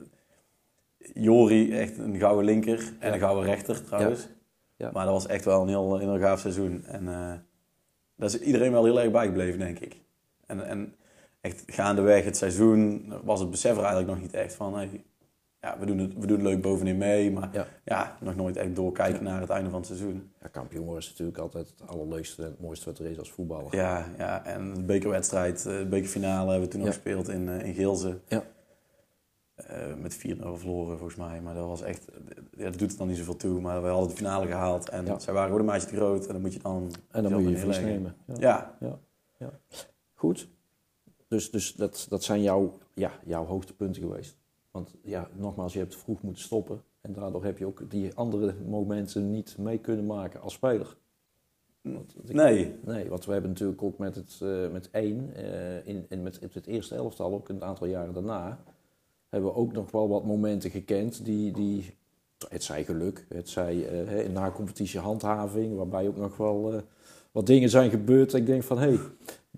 Jori, 1.14 1.72
echt 1.79 1.98
een 1.98 2.18
gouden 2.18 2.44
linker 2.44 2.92
en 2.98 3.09
Ja. 3.09 3.14
een 3.14 3.20
gouden 3.20 3.44
rechter 3.44 3.85
trouwens. 3.85 4.29
Ja. 4.77 4.90
Maar 4.92 5.05
dat 5.05 5.14
was 5.14 5.27
echt 5.27 5.44
wel 5.44 5.62
een 5.62 5.68
heel, 5.68 5.98
heel 5.98 6.18
gaaf 6.18 6.40
seizoen. 6.40 6.85
En 6.85 7.09
eh, 7.09 7.33
daar 8.16 8.29
is 8.29 8.38
iedereen 8.40 8.72
wel 8.72 8.85
heel 8.85 9.01
erg 9.01 9.11
bijgebleven, 9.11 9.59
denk 9.59 9.79
ik. 9.79 10.01
En, 10.46 10.66
en 10.66 10.94
echt 11.40 11.62
gaandeweg 11.66 12.24
het 12.24 12.37
seizoen 12.37 13.12
was 13.24 13.40
het 13.40 13.51
besef 13.51 13.72
er 13.72 13.79
eigenlijk 13.79 14.09
nog 14.09 14.20
niet 14.20 14.35
echt 14.35 14.55
van... 14.55 14.74
Hey, 14.74 15.05
ja, 15.61 15.79
we 15.79 15.87
doen, 15.87 15.98
het, 15.98 16.14
we 16.14 16.27
doen 16.27 16.38
het 16.38 16.46
leuk 16.46 16.62
bovenin 16.62 16.98
mee, 16.98 17.33
maar 17.33 17.48
Ja. 17.53 17.66
ja. 17.85 18.16
nog 18.20 18.37
nooit 18.37 18.57
echt 18.57 18.77
doorkijken 18.77 19.24
naar 19.24 19.40
het 19.40 19.51
einde 19.51 19.70
van 19.70 19.79
het 19.79 19.87
seizoen. 19.87 20.33
ja 20.40 20.48
kampioen 20.48 20.85
worden 20.85 21.03
is 21.03 21.09
natuurlijk 21.09 21.38
altijd 21.38 21.68
het 21.68 21.88
allerleukste 21.88 22.42
en 22.42 22.48
het 22.48 22.61
mooiste 22.61 22.85
wat 22.85 22.98
er 22.98 23.07
is 23.07 23.18
als 23.18 23.31
voetballer. 23.31 23.77
Ja, 23.77 24.07
ja 24.18 24.44
en 24.44 24.74
de 24.74 24.83
bekerwedstrijd, 24.83 25.66
eh, 25.66 25.79
de 25.79 25.87
bekerfinale 25.87 26.51
hebben 26.51 26.68
we 26.68 26.74
toen 26.74 26.81
nog 26.81 26.94
gespeeld 26.94 27.29
in, 27.29 27.48
eh 27.48 27.66
in 27.66 27.74
Geelze. 27.74 28.18
Ja. 28.29 28.42
Eh, 29.55 29.94
met 29.94 30.14
4-0 30.14 30.57
verloren 30.57 30.98
volgens 30.98 31.18
mij, 31.18 31.40
maar 31.40 31.55
dat 31.55 31.66
was 31.66 31.83
echt... 31.83 32.05
Ja, 32.57 32.64
dat 32.64 32.79
doet 32.79 32.88
het 32.88 32.98
dan 32.98 33.09
niet 33.09 33.16
zoveel 33.16 33.37
toe, 33.37 33.61
maar 33.61 33.83
we 33.83 33.88
hadden 33.88 34.09
de 34.09 34.16
finale 34.16 34.46
gehaald. 34.46 34.88
En 34.88 35.20
zij 35.20 35.33
waren 35.33 35.48
gewoon 35.48 35.61
een 35.61 35.72
maatje 35.72 35.88
te 35.88 35.96
groot 35.96 36.27
en 36.27 36.33
dan 36.33 36.40
moet 36.40 36.53
je 36.53 36.61
dan... 36.61 36.92
En 37.11 37.22
dan 37.22 37.33
moet 37.33 37.42
je 37.42 37.66
je 37.66 37.81
nemen. 37.81 38.14
Ja. 38.38 38.77
Ja, 38.81 38.98
Goed. 40.14 40.48
Dus 41.29 41.51
dus 41.51 41.75
dat, 41.75 42.07
dat 42.09 42.25
zijn 42.25 42.43
jouw, 42.43 42.79
ja, 42.95 43.12
jouw 43.25 43.45
hoogtepunten 43.45 44.03
geweest. 44.03 44.37
Want 44.71 44.95
ja, 45.03 45.29
nogmaals, 45.37 45.73
je 45.73 45.79
hebt 45.79 45.97
vroeg 45.97 46.23
moeten 46.23 46.43
stoppen. 46.43 46.83
En 47.01 47.12
daardoor 47.12 47.45
heb 47.45 47.59
je 47.59 47.67
ook 47.67 47.91
die 47.91 48.14
andere 48.14 48.55
momenten 48.67 49.31
niet 49.31 49.59
mee 49.59 49.79
kunnen 49.79 50.07
maken 50.07 50.41
als 50.41 50.53
speler. 50.53 50.97
Want 51.81 52.33
Nee, 52.33 52.75
Nee, 52.85 53.09
want 53.09 53.25
we 53.25 53.33
hebben 53.33 53.51
natuurlijk 53.51 53.83
ook 53.83 53.99
met 53.99 54.14
het 54.14 54.38
eh, 54.43 54.69
met 54.71 54.91
één, 54.91 55.35
eh, 55.35 55.87
in, 55.87 56.07
in 56.09 56.23
met 56.23 56.41
het 56.53 56.67
eerste 56.67 56.95
elftal, 56.95 57.33
ook 57.33 57.49
een 57.49 57.64
aantal 57.64 57.87
jaren 57.87 58.14
daarna, 58.14 58.64
hebben 59.29 59.51
we 59.51 59.57
ook 59.57 59.73
nog 59.73 59.91
wel 59.91 60.09
wat 60.09 60.25
momenten 60.25 60.71
gekend 60.71 61.25
die, 61.25 61.53
die 61.53 61.97
het 62.49 62.62
zij 62.62 62.85
geluk, 62.85 63.27
het 63.29 63.49
zij 63.49 63.77
in 64.25 64.33
na-competitie 64.33 65.01
handhaving, 65.01 65.77
waarbij 65.77 66.09
ook 66.09 66.17
nog 66.17 66.37
wel 66.37 66.83
wat 67.33 67.47
dingen 67.47 67.71
zijn 67.71 67.91
gebeurd. 67.91 68.35
Ik 68.35 68.47
denk 68.47 68.62
van, 68.62 68.79
hé, 68.79 68.88
hey, 68.88 68.99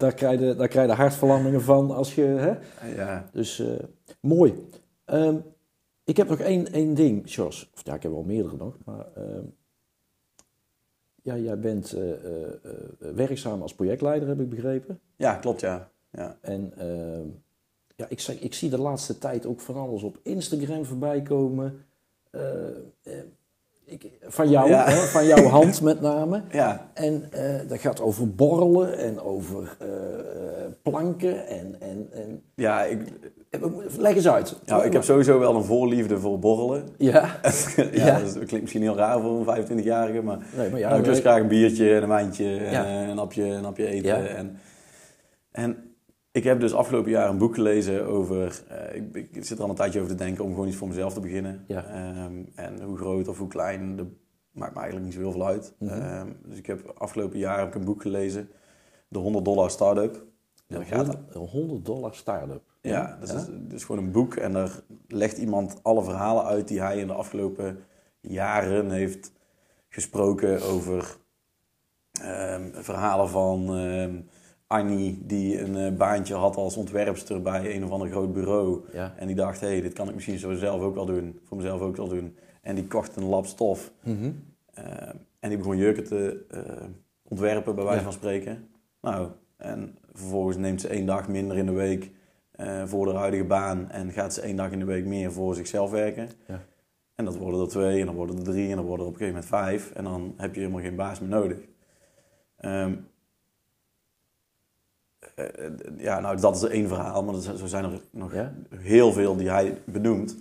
daar 0.01 0.15
krijg 0.15 0.41
je 0.41 0.55
daar 0.55 0.69
krijg 0.69 0.89
je 0.89 0.95
hartverlammingen 0.95 1.63
van 1.63 1.91
als 1.91 2.15
je... 2.15 2.23
Hè? 2.23 2.55
ja, 2.95 3.29
Dus 3.33 3.59
eh, 3.59 3.69
mooi. 4.21 4.69
Ehm, 5.05 5.37
ik 6.05 6.17
heb 6.17 6.29
nog 6.29 6.39
één, 6.39 6.73
één 6.73 6.95
ding, 6.95 7.31
Jos. 7.31 7.71
Of 7.75 7.85
ja, 7.85 7.95
ik 7.95 8.03
heb 8.03 8.13
wel 8.13 8.23
meerdere 8.23 8.57
nog. 8.57 8.77
Maar 8.85 9.07
ehm, 9.15 9.45
ja, 11.23 11.37
jij 11.37 11.59
bent 11.59 11.93
eh, 11.93 12.13
eh, 12.13 12.53
werkzaam 13.15 13.63
als 13.63 13.75
projectleider, 13.75 14.29
heb 14.29 14.41
ik 14.41 14.49
begrepen. 14.49 15.01
ja 15.17 15.35
klopt 15.35 15.61
ja. 15.61 15.91
ja. 16.11 16.39
En 16.41 16.73
ehm, 16.77 17.27
ja, 17.97 18.07
ik, 18.09 18.27
ik 18.27 18.55
zie 18.55 18.71
de 18.71 18.79
laatste 18.81 19.19
tijd 19.19 19.47
ook 19.47 19.61
van 19.61 19.75
alles 19.75 20.03
op 20.03 20.19
Instagram 20.23 20.85
voorbij 20.85 21.23
komen. 21.23 21.85
Eh, 23.91 23.97
eh, 23.97 24.01
ik, 24.03 24.11
van 24.29 24.49
jou, 24.51 24.69
Ja. 24.69 24.85
hè, 24.89 24.97
van 24.97 25.27
jouw 25.27 25.45
hand 25.45 25.83
met 25.83 26.01
name. 26.01 26.43
Ja, 26.51 26.91
En 26.95 27.29
eh, 27.33 27.69
dat 27.69 27.79
gaat 27.81 28.01
over 28.01 28.35
borrelen 28.35 28.99
en 28.99 29.21
over 29.21 29.77
eh, 29.79 29.87
eh, 29.89 30.73
planken. 30.83 31.47
En, 31.47 31.77
en, 31.81 32.09
en, 32.13 32.43
ja, 32.55 32.85
ik, 32.85 33.01
leg 33.99 34.15
eens 34.15 34.29
uit. 34.29 34.57
nou, 34.67 34.85
ik 34.85 34.93
heb 34.93 35.03
sowieso 35.03 35.39
wel 35.39 35.55
een 35.57 35.65
voorliefde 35.65 36.19
voor 36.19 36.39
borrelen. 36.39 36.89
Ja, 36.99 37.39
ja, 37.77 37.85
Ja. 37.93 38.19
Dat 38.19 38.33
klinkt 38.33 38.61
misschien 38.61 38.83
heel 38.83 38.97
raar 38.97 39.21
voor 39.21 39.49
een 39.49 39.65
25-jarige, 39.67 40.23
maar 40.23 40.39
nee, 40.57 40.71
maar 40.71 40.79
ja, 40.79 40.89
Ja, 40.91 40.97
ik 40.97 41.07
nee. 41.07 41.15
graag 41.15 41.41
een 41.41 41.49
biertje 41.49 41.95
en 41.95 42.03
een 42.03 42.09
wijntje 42.09 42.57
en 42.57 42.85
eh, 42.87 43.09
een, 43.09 43.19
hapje, 43.19 43.45
een 43.45 43.65
hapje 43.65 43.87
eten. 43.87 44.23
Ja. 44.23 44.27
En, 44.27 44.59
en 45.51 45.90
ik 46.33 46.45
heb 46.45 46.61
dus 46.61 46.75
afgelopen 46.75 47.11
jaar 47.11 47.29
een 47.29 47.39
boek 47.39 47.55
gelezen 47.55 48.07
over... 48.07 48.63
eh, 48.69 48.97
ik, 48.97 49.37
ik 49.37 49.45
zit 49.45 49.59
er 49.59 49.65
al 49.65 49.71
een 49.71 49.77
tijdje 49.77 50.01
over 50.01 50.17
te 50.17 50.25
denken 50.25 50.45
om 50.45 50.51
gewoon 50.51 50.69
iets 50.69 50.77
voor 50.77 50.89
mezelf 50.89 51.13
te 51.13 51.21
beginnen. 51.21 51.65
Ja. 51.67 51.85
Ehm, 51.85 52.43
en 52.55 52.83
hoe 52.83 52.97
groot 52.97 53.29
of 53.29 53.39
hoe 53.39 53.49
klein, 53.49 53.97
dat 53.97 54.07
maakt 54.51 54.75
me 54.75 54.81
eigenlijk 54.81 55.05
niet 55.07 55.15
zo 55.15 55.21
heel 55.21 55.33
veel 55.33 55.47
uit. 55.47 55.75
Mhm. 55.79 56.01
Ehm, 56.01 56.33
dus 56.45 56.59
ik 56.59 56.67
heb 56.67 56.93
afgelopen 56.99 57.39
jaar 57.39 57.59
heb 57.59 57.69
ik 57.69 57.75
een 57.75 57.85
boek 57.85 58.03
gelezen. 58.03 58.49
De 59.09 59.19
100 59.19 59.45
dollar 59.45 59.71
startup. 59.71 60.29
Een 61.29 61.47
100 61.47 61.85
dollar 61.85 62.15
start-up. 62.15 62.63
ja, 62.81 63.17
dat 63.21 63.35
is 63.35 63.47
dus 63.69 63.85
gewoon 63.85 64.05
een 64.05 64.13
boek 64.13 64.35
en 64.35 64.53
daar 64.53 64.81
legt 65.09 65.39
iemand 65.39 65.79
alle 65.83 66.03
verhalen 66.03 66.45
uit 66.45 66.69
die 66.69 66.81
hij 66.81 66.99
in 66.99 67.07
de 67.07 67.13
afgelopen 67.13 67.79
jaren 68.21 68.91
heeft 68.91 69.33
gesproken 69.89 70.63
over 70.63 71.17
ehm, 72.13 72.71
verhalen 72.73 73.29
van 73.29 73.77
Annie 74.71 75.19
die 75.27 75.61
een 75.61 75.77
eh, 75.77 75.93
baantje 75.93 76.35
had 76.35 76.57
als 76.57 76.77
ontwerpster 76.77 77.43
bij 77.43 77.75
een 77.77 77.85
of 77.85 77.91
ander 77.91 78.09
groot 78.11 78.33
bureau. 78.33 78.81
Ja. 78.93 79.15
En 79.17 79.27
die 79.27 79.37
dacht, 79.37 79.61
hé, 79.61 79.67
hey, 79.67 79.81
dit 79.81 79.93
kan 79.93 80.09
ik 80.09 80.15
misschien 80.15 80.39
zo 80.39 80.53
zelf 80.55 80.81
ook 80.83 80.95
wel 80.95 81.07
doen, 81.07 81.41
voor 81.45 81.57
mezelf 81.57 81.81
ook 81.81 81.97
wel 81.97 82.09
doen. 82.09 82.37
En 82.63 82.75
die 82.75 82.87
kocht 82.87 83.17
een 83.17 83.25
lab 83.25 83.47
stof 83.47 83.93
Mhm. 84.03 84.31
Ehm, 84.75 85.17
en 85.41 85.49
die 85.49 85.59
begon 85.59 85.77
jurken 85.77 86.05
te 86.05 86.45
eh, 86.51 86.61
ontwerpen, 87.23 87.75
bij 87.75 87.85
wijze 87.85 87.99
Ja. 87.99 88.05
van 88.05 88.13
spreken. 88.13 88.69
Nou, 89.01 89.29
en 89.57 89.99
vervolgens 90.13 90.57
neemt 90.57 90.81
ze 90.81 90.89
één 90.89 91.07
dag 91.07 91.29
minder 91.29 91.57
in 91.57 91.67
de 91.67 91.73
week 91.73 92.11
eh, 92.51 92.83
voor 92.87 93.07
de 93.07 93.13
huidige 93.13 93.45
baan. 93.45 93.91
En 93.91 94.13
gaat 94.13 94.35
ze 94.35 94.41
één 94.41 94.57
dag 94.57 94.71
in 94.71 94.79
de 94.79 94.85
week 94.85 95.05
meer 95.07 95.33
voor 95.33 95.55
zichzelf 95.55 95.91
werken. 95.91 96.29
Ja. 96.47 96.65
En 97.15 97.25
dat 97.25 97.37
worden 97.37 97.61
er 97.61 97.69
twee, 97.69 98.01
en 98.01 98.07
dan 98.07 98.15
worden 98.15 98.37
er 98.37 98.45
drie, 98.45 98.71
en 98.71 98.77
dan 98.77 98.85
worden 98.85 99.07
er 99.07 99.13
op 99.13 99.21
een 99.21 99.27
gegeven 99.27 99.43
moment 99.51 99.65
vijf. 99.65 99.91
En 99.91 100.05
dan 100.05 100.35
heb 100.37 100.55
je 100.55 100.61
helemaal 100.61 100.83
geen 100.83 100.97
baas 100.97 101.21
meer 101.21 101.29
nodig. 101.29 101.59
Ehm, 102.57 102.73
eh, 102.77 102.83
eh, 102.83 102.91
ja, 105.97 106.21
nou, 106.21 106.41
dat 106.41 106.57
is 106.57 106.63
één 106.63 106.89
verhaal, 106.89 107.23
maar 107.25 107.35
er 107.35 107.41
zo 107.43 107.67
zijn 107.67 107.85
er 107.85 108.01
nog 108.11 108.35
Ja? 108.35 108.55
heel 108.75 109.13
veel 109.13 109.37
die 109.37 109.51
hij 109.51 109.79
benoemt. 109.85 110.37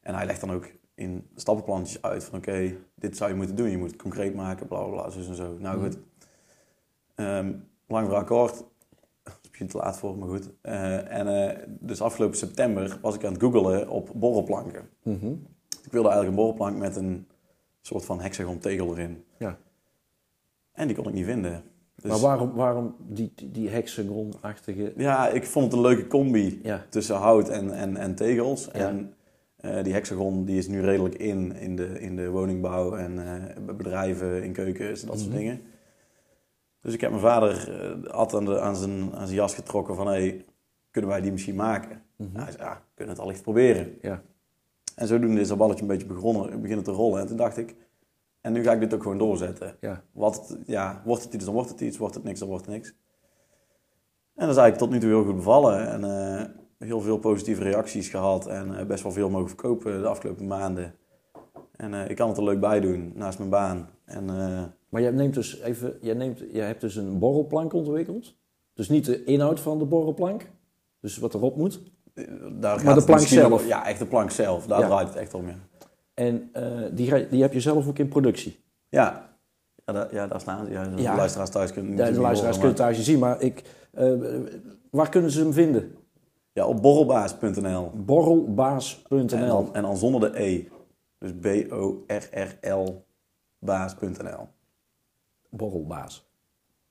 En 0.00 0.14
hij 0.14 0.26
legt 0.26 0.40
dan 0.40 0.52
ook 0.52 0.70
in 0.94 1.28
stappenplantjes 1.34 2.02
uit 2.02 2.24
van 2.24 2.38
oké, 2.38 2.76
dit 2.94 3.16
zou 3.16 3.30
je 3.30 3.36
moeten 3.36 3.56
doen. 3.56 3.70
Je 3.70 3.78
moet 3.78 3.90
het 3.90 4.02
concreet 4.02 4.34
maken, 4.34 4.66
bla 4.66 4.82
bla 4.82 4.90
bla, 4.92 5.10
zo 5.10 5.18
en 5.18 5.34
zo. 5.34 5.56
Nou 5.58 5.76
Mhm. 5.76 5.84
goed, 5.86 5.98
Ehm, 7.14 7.52
lang 7.86 8.06
verhaal 8.06 8.24
kort. 8.24 8.64
Misschien 9.42 9.68
te 9.68 9.76
laat 9.76 9.98
voor, 9.98 10.18
maar 10.18 10.28
goed. 10.28 10.50
Eh, 10.60 11.18
en 11.18 11.48
eh, 11.48 11.66
dus 11.68 12.00
afgelopen 12.02 12.36
september 12.36 12.98
was 13.02 13.14
ik 13.14 13.24
aan 13.24 13.32
het 13.32 13.42
googelen 13.42 13.88
op 13.88 14.10
borrelplanken. 14.14 14.88
Mhm. 15.02 15.26
Ik 15.84 15.92
wilde 15.92 16.08
eigenlijk 16.08 16.28
een 16.28 16.34
borrelplank 16.34 16.76
met 16.76 16.96
een 16.96 17.26
soort 17.80 18.04
van 18.04 18.20
hexagon 18.20 18.58
tegel 18.58 18.90
erin. 18.96 19.24
Ja. 19.38 19.58
En 20.72 20.86
die 20.86 20.96
kon 20.96 21.06
ik 21.08 21.12
niet 21.14 21.24
vinden. 21.24 21.62
Dus, 22.00 22.10
Maar 22.10 22.20
waarom, 22.20 22.52
waarom 22.52 22.94
die, 23.08 23.32
die, 23.52 23.68
hexagon-achtige... 23.68 24.92
Ja, 24.96 25.28
ik 25.28 25.44
vond 25.44 25.64
het 25.64 25.74
een 25.74 25.80
leuke 25.80 26.06
combi 26.06 26.60
Ja, 26.62 26.84
tussen 26.88 27.16
hout 27.16 27.48
en, 27.48 27.70
en, 27.74 27.96
en 27.96 28.14
tegels. 28.14 28.64
Ja. 28.72 28.88
En 28.88 29.14
eh, 29.56 29.82
die 29.82 29.92
hexagon 29.92 30.44
die 30.44 30.58
is 30.58 30.68
nu 30.68 30.80
redelijk 30.82 31.14
in, 31.14 31.56
in 31.56 31.76
de, 31.76 32.00
in 32.00 32.16
de 32.16 32.28
woningbouw 32.30 32.96
en 32.96 33.18
eh, 33.26 33.74
bedrijven, 33.76 34.42
in 34.42 34.52
keukens 34.52 35.02
en 35.02 35.06
dat 35.08 35.18
soort 35.18 35.30
Mhm. 35.30 35.38
dingen. 35.38 35.60
Dus 36.80 36.94
ik 36.94 37.00
heb 37.00 37.10
mijn 37.10 37.22
vader 37.22 37.80
eh, 37.80 38.12
had 38.12 38.34
aan, 38.34 38.44
de, 38.44 38.60
aan, 38.60 38.76
zijn, 38.76 39.14
aan 39.14 39.26
zijn 39.26 39.38
jas 39.38 39.54
getrokken 39.54 39.94
van, 39.96 40.06
hey, 40.06 40.44
kunnen 40.90 41.10
wij 41.10 41.20
die 41.20 41.32
misschien 41.32 41.54
maken? 41.54 42.02
Mhm. 42.16 42.36
Hij 42.36 42.52
zei, 42.52 42.62
ja, 42.64 42.74
we 42.74 42.80
kunnen 42.94 43.14
het 43.14 43.22
allicht 43.24 43.42
proberen. 43.42 43.94
Ja. 44.02 44.22
En 44.94 45.06
zodoende 45.06 45.40
is 45.40 45.48
dat 45.48 45.58
balletje 45.58 45.82
een 45.82 45.88
beetje 45.88 46.06
begonnen, 46.06 46.60
beginnen 46.60 46.84
te 46.84 46.90
rollen. 46.90 47.20
En 47.20 47.26
toen 47.26 47.36
dacht 47.36 47.56
ik, 47.56 47.74
en 48.40 48.52
nu 48.52 48.62
ga 48.62 48.72
ik 48.72 48.80
dit 48.80 48.94
ook 48.94 49.02
gewoon 49.02 49.18
doorzetten. 49.18 49.76
Ja. 49.80 50.02
Wat, 50.12 50.56
ja, 50.66 51.02
wordt 51.04 51.24
het 51.24 51.34
iets, 51.34 51.44
dan 51.44 51.54
wordt 51.54 51.70
het 51.70 51.80
iets. 51.80 51.98
Wordt 51.98 52.14
het 52.14 52.24
niks, 52.24 52.38
dan 52.38 52.48
wordt 52.48 52.66
het 52.66 52.74
niks. 52.74 52.88
En 54.34 54.46
dat 54.46 54.56
is 54.56 54.62
eigenlijk 54.62 54.78
tot 54.78 54.90
nu 54.90 54.98
toe 54.98 55.08
heel 55.08 55.24
goed 55.24 55.36
bevallen. 55.36 55.88
En 55.88 56.04
eh, 56.04 56.44
heel 56.78 57.00
veel 57.00 57.18
positieve 57.18 57.62
reacties 57.62 58.08
gehad. 58.08 58.46
En 58.46 58.78
eh, 58.78 58.86
best 58.86 59.02
wel 59.02 59.12
veel 59.12 59.30
mogen 59.30 59.48
verkopen 59.48 60.00
de 60.00 60.08
afgelopen 60.08 60.46
maanden. 60.46 60.94
En 61.76 61.94
eh, 61.94 62.10
ik 62.10 62.16
kan 62.16 62.28
het 62.28 62.36
er 62.36 62.44
leuk 62.44 62.60
bij 62.60 62.80
doen, 62.80 63.12
naast 63.14 63.38
mijn 63.38 63.50
baan. 63.50 63.88
En 64.04 64.24
Maar 64.88 65.02
jij 65.02 65.10
neemt 65.10 65.34
dus 65.34 65.60
even... 65.60 65.98
Jij, 66.00 66.14
neemt, 66.14 66.42
jij 66.52 66.66
hebt 66.66 66.80
dus 66.80 66.96
een 66.96 67.18
borrelplank 67.18 67.72
ontwikkeld. 67.72 68.36
Dus 68.74 68.88
niet 68.88 69.04
de 69.04 69.24
inhoud 69.24 69.60
van 69.60 69.78
de 69.78 69.84
borrelplank. 69.84 70.50
Dus 71.00 71.18
wat 71.18 71.34
erop 71.34 71.56
moet. 71.56 71.80
daar 72.52 72.78
gaat 72.78 72.98
de 72.98 73.04
plank 73.04 73.20
zelf? 73.20 73.66
ja, 73.66 73.86
echt 73.86 73.98
de 73.98 74.06
plank 74.06 74.30
zelf. 74.30 74.66
Daar 74.66 74.80
Ja. 74.80 74.86
draait 74.86 75.08
het 75.08 75.16
echt 75.16 75.34
om, 75.34 75.46
ja. 75.46 75.54
En 76.20 76.48
eh, 76.52 76.62
die, 76.92 77.28
die 77.28 77.42
heb 77.42 77.52
je 77.52 77.60
zelf 77.60 77.88
ook 77.88 77.98
in 77.98 78.08
productie. 78.08 78.60
Ja, 78.88 79.36
ja, 79.86 79.92
daar, 79.92 80.14
ja 80.14 80.26
daar 80.26 80.40
staan 80.40 80.64
ze. 80.66 80.72
Ja, 80.72 80.84
de 80.84 81.02
Ja. 81.02 81.16
luisteraars 81.16 81.50
thuis 81.50 81.72
kunnen 81.72 81.96
Ja, 81.96 82.10
de 82.10 82.20
luisteraars 82.20 82.58
kunnen 82.58 82.76
thuis 82.76 83.02
zien, 83.04 83.18
maar 83.18 83.40
ik, 83.42 83.62
eh, 83.92 84.12
waar 84.90 85.08
kunnen 85.08 85.30
ze 85.30 85.40
hem 85.40 85.52
vinden? 85.52 85.94
Ja, 86.52 86.66
op 86.66 86.82
borrelbaas.nl. 86.82 87.90
Borrelbaas.nl. 87.94 89.68
En 89.72 89.82
dan, 89.82 89.96
zonder 89.96 90.32
de 90.32 90.40
E. 90.42 90.68
Dus 91.18 91.32
B-O-R-R-L 91.40 93.04
baas.nl. 93.58 94.48
Borrelbaas. 95.50 96.28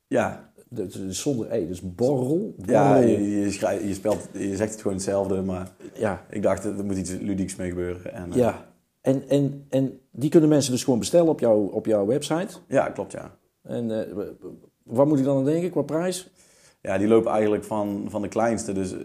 Ja, 0.06 0.52
Dat 0.68 0.94
is 0.94 1.20
zonder 1.22 1.52
E, 1.52 1.66
dus 1.66 1.94
borrel. 1.94 2.54
ja 2.64 2.96
je, 2.96 3.40
je, 3.86 3.94
spelt, 3.94 4.28
je 4.32 4.56
zegt 4.56 4.70
het 4.72 4.80
gewoon 4.80 4.96
hetzelfde, 4.96 5.42
maar 5.42 5.70
ja. 5.94 6.24
ik 6.30 6.42
dacht, 6.42 6.64
er 6.64 6.84
moet 6.84 6.96
iets 6.96 7.10
ludieks 7.10 7.56
mee 7.56 7.68
gebeuren. 7.68 8.12
En, 8.12 8.30
eh, 8.32 8.36
ja. 8.36 8.68
En, 9.00 9.28
en, 9.28 9.66
en 9.68 10.00
die 10.10 10.30
kunnen 10.30 10.48
mensen 10.48 10.72
dus 10.72 10.84
gewoon 10.84 10.98
bestellen 10.98 11.28
op, 11.28 11.40
jouw 11.40 11.58
op 11.60 11.86
jouw 11.86 12.06
website. 12.06 12.56
ja, 12.68 12.88
klopt 12.90 13.12
ja. 13.12 13.36
En 13.62 14.08
eh, 14.08 14.16
wat 14.82 15.06
moet 15.06 15.18
ik 15.18 15.24
dan 15.24 15.36
aan 15.36 15.44
denken 15.44 15.70
qua 15.70 15.82
prijs? 15.82 16.30
Ja, 16.82 16.98
die 16.98 17.08
lopen 17.08 17.30
eigenlijk 17.32 17.64
van, 17.64 18.06
van 18.08 18.22
de 18.22 18.28
kleinste. 18.28 18.72
Dus 18.72 18.92
eh, 18.92 18.98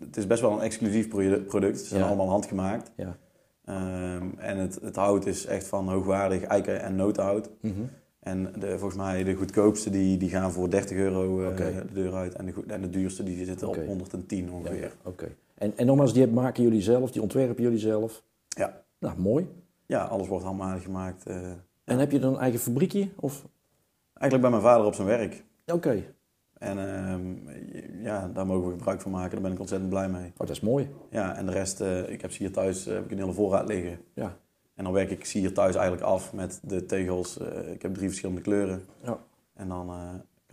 het 0.00 0.16
is 0.16 0.26
best 0.26 0.40
wel 0.40 0.52
een 0.52 0.60
exclusief 0.60 1.08
produ- 1.08 1.40
product. 1.40 1.78
Ze 1.78 1.84
zijn 1.86 2.00
Ja. 2.00 2.06
allemaal 2.06 2.28
handgemaakt. 2.28 2.90
Ja. 2.96 3.16
Ehm, 3.64 4.28
en 4.38 4.56
het, 4.58 4.78
het 4.82 4.96
hout 4.96 5.26
is 5.26 5.46
echt 5.46 5.66
van 5.66 5.88
hoogwaardig 5.88 6.42
eiken- 6.42 6.82
en 6.82 6.96
notenhout. 6.96 7.50
Mhm. 7.60 7.72
En 8.20 8.52
de, 8.58 8.68
volgens 8.68 8.94
mij 9.00 9.24
de 9.24 9.34
goedkoopste 9.34 9.90
die, 9.90 10.16
die 10.16 10.28
gaan 10.28 10.52
voor 10.52 10.70
30 10.70 10.96
euro 10.96 11.42
eh, 11.50 11.56
de 11.56 11.92
deur 11.92 12.14
uit. 12.14 12.34
En 12.34 12.46
de, 12.46 12.52
en 12.66 12.80
de 12.80 12.90
duurste 12.90 13.22
die 13.22 13.44
zitten 13.44 13.68
Oké. 13.68 13.80
op 13.80 13.86
110 13.86 14.52
ongeveer. 14.52 14.80
Ja, 14.80 14.88
Oké. 15.02 15.28
En, 15.54 15.72
en 15.76 15.86
nogmaals, 15.86 16.12
die 16.12 16.26
maken 16.26 16.62
jullie 16.62 16.82
zelf, 16.82 17.10
die 17.10 17.22
ontwerpen 17.22 17.62
jullie 17.62 17.78
zelf. 17.78 18.22
Ja. 18.48 18.82
Nou, 19.04 19.20
mooi. 19.20 19.48
Ja, 19.86 20.04
alles 20.04 20.28
wordt 20.28 20.44
handmatig 20.44 20.82
gemaakt. 20.82 21.26
eh. 21.26 21.50
En 21.84 21.98
heb 21.98 22.10
je 22.10 22.18
dan 22.18 22.34
een 22.34 22.40
eigen 22.40 22.60
fabriekje? 22.60 23.08
Of? 23.16 23.44
eigenlijk 24.14 24.40
bij 24.40 24.50
mijn 24.50 24.72
vader 24.72 24.86
op 24.86 24.94
zijn 24.94 25.06
werk. 25.06 25.44
Oké. 25.66 26.04
En 26.58 26.78
ehm, 26.78 28.02
ja, 28.02 28.28
daar 28.34 28.46
mogen 28.46 28.66
we 28.66 28.76
gebruik 28.76 29.00
van 29.00 29.10
maken. 29.10 29.30
Daar 29.30 29.40
ben 29.40 29.52
ik 29.52 29.58
ontzettend 29.58 29.90
blij 29.90 30.08
mee. 30.08 30.26
Oh, 30.26 30.38
dat 30.38 30.50
is 30.50 30.60
mooi. 30.60 30.88
Ja, 31.10 31.36
en 31.36 31.46
de 31.46 31.52
rest, 31.52 31.80
eh, 31.80 32.10
ik 32.10 32.20
heb 32.20 32.32
ze 32.32 32.38
hier 32.38 32.52
thuis 32.52 32.86
eh, 32.86 32.94
heb 32.94 33.04
ik 33.04 33.10
een 33.10 33.18
hele 33.18 33.32
voorraad 33.32 33.68
liggen. 33.68 33.98
Ja. 34.14 34.36
En 34.74 34.84
dan 34.84 34.92
werk 34.92 35.10
ik 35.10 35.24
ze 35.24 35.38
hier 35.38 35.54
thuis 35.54 35.74
eigenlijk 35.74 36.06
af 36.06 36.32
met 36.32 36.60
de 36.62 36.86
tegels. 36.86 37.36
Ik 37.72 37.82
heb 37.82 37.94
drie 37.94 38.08
verschillende 38.08 38.40
kleuren. 38.40 38.82
Ja. 39.02 39.18
En 39.54 39.68
dan 39.68 39.90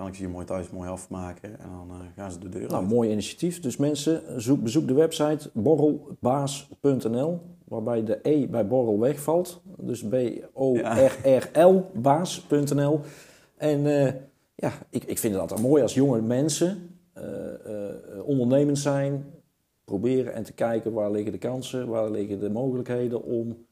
kan 0.02 0.10
ik 0.10 0.16
ze 0.16 0.22
hier 0.22 0.32
mooi 0.32 0.46
thuis 0.46 0.70
mooi 0.70 0.90
afmaken 0.90 1.60
en 1.60 1.70
dan 1.70 1.90
eh, 1.90 2.06
gaan 2.16 2.32
ze 2.32 2.40
de 2.40 2.50
deur 2.50 2.68
Nou, 2.68 2.82
uit. 2.82 2.92
mooi 2.92 3.12
initiatief. 3.12 3.60
Dus 3.60 3.78
mensen, 3.78 4.42
zoek, 4.42 4.64
bezoek 4.64 4.88
de 4.88 4.94
website 4.94 5.50
borrelbaas.nl, 5.54 7.40
waarbij 7.68 8.04
de 8.04 8.20
E 8.22 8.48
bij 8.48 8.68
borrel 8.68 9.00
wegvalt. 9.00 9.62
Dus 9.78 10.04
B-O-R-R-L, 10.08 11.82
baas.nl. 11.94 13.00
En 13.58 13.86
eh, 13.86 14.14
ja, 14.56 14.72
ik, 14.90 15.04
ik 15.04 15.18
vind 15.18 15.34
het 15.34 15.42
altijd 15.42 15.62
mooi 15.62 15.82
als 15.82 15.94
jonge 15.94 16.22
mensen 16.22 16.98
eh, 17.14 17.24
ondernemend 18.26 18.80
zijn, 18.80 19.26
proberen 19.86 20.34
en 20.34 20.44
te 20.44 20.54
kijken 20.54 20.94
waar 20.94 21.12
liggen 21.12 21.32
de 21.32 21.38
kansen, 21.38 21.88
waar 21.88 22.12
liggen 22.12 22.40
de 22.40 22.50
mogelijkheden 22.50 23.24
om, 23.24 23.66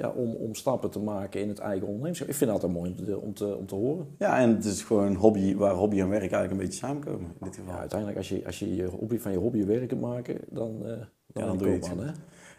ja, 0.00 0.08
om, 0.08 0.34
om 0.34 0.54
stappen 0.54 0.90
te 0.90 0.98
maken 0.98 1.40
in 1.40 1.48
het 1.48 1.58
eigen 1.58 1.86
ondernemerschap. 1.86 2.28
Ik 2.28 2.34
vind 2.34 2.50
het 2.50 2.62
altijd 2.62 2.80
mooi 2.80 2.94
om 2.98 3.04
te, 3.04 3.20
om 3.20 3.34
te, 3.34 3.56
om 3.56 3.66
te 3.66 3.74
horen. 3.74 4.06
Ja, 4.18 4.38
en 4.38 4.54
het 4.54 4.64
is 4.64 4.82
gewoon 4.82 5.06
een 5.06 5.16
hobby 5.16 5.56
waar 5.56 5.74
hobby 5.74 6.00
en 6.00 6.08
werk 6.08 6.20
eigenlijk 6.20 6.50
een 6.50 6.66
beetje 6.66 6.86
samenkomen 6.86 7.20
in 7.20 7.46
dit 7.46 7.54
geval. 7.54 7.72
Ja, 7.72 7.78
uiteindelijk, 7.78 8.18
als 8.18 8.28
je, 8.28 8.46
als 8.46 8.58
je, 8.58 8.74
je 8.76 8.84
hobby 8.84 9.18
van 9.18 9.32
je 9.32 9.38
hobby 9.38 9.64
werk 9.64 9.88
kunt 9.88 10.00
maken, 10.00 10.36
dan, 10.48 10.86
eh 10.86 10.92
dan, 11.32 11.46
dan 11.46 11.58
doe 11.58 11.68
je 11.68 11.74
het 11.74 11.88
aan, 11.88 11.98
hè? 11.98 12.12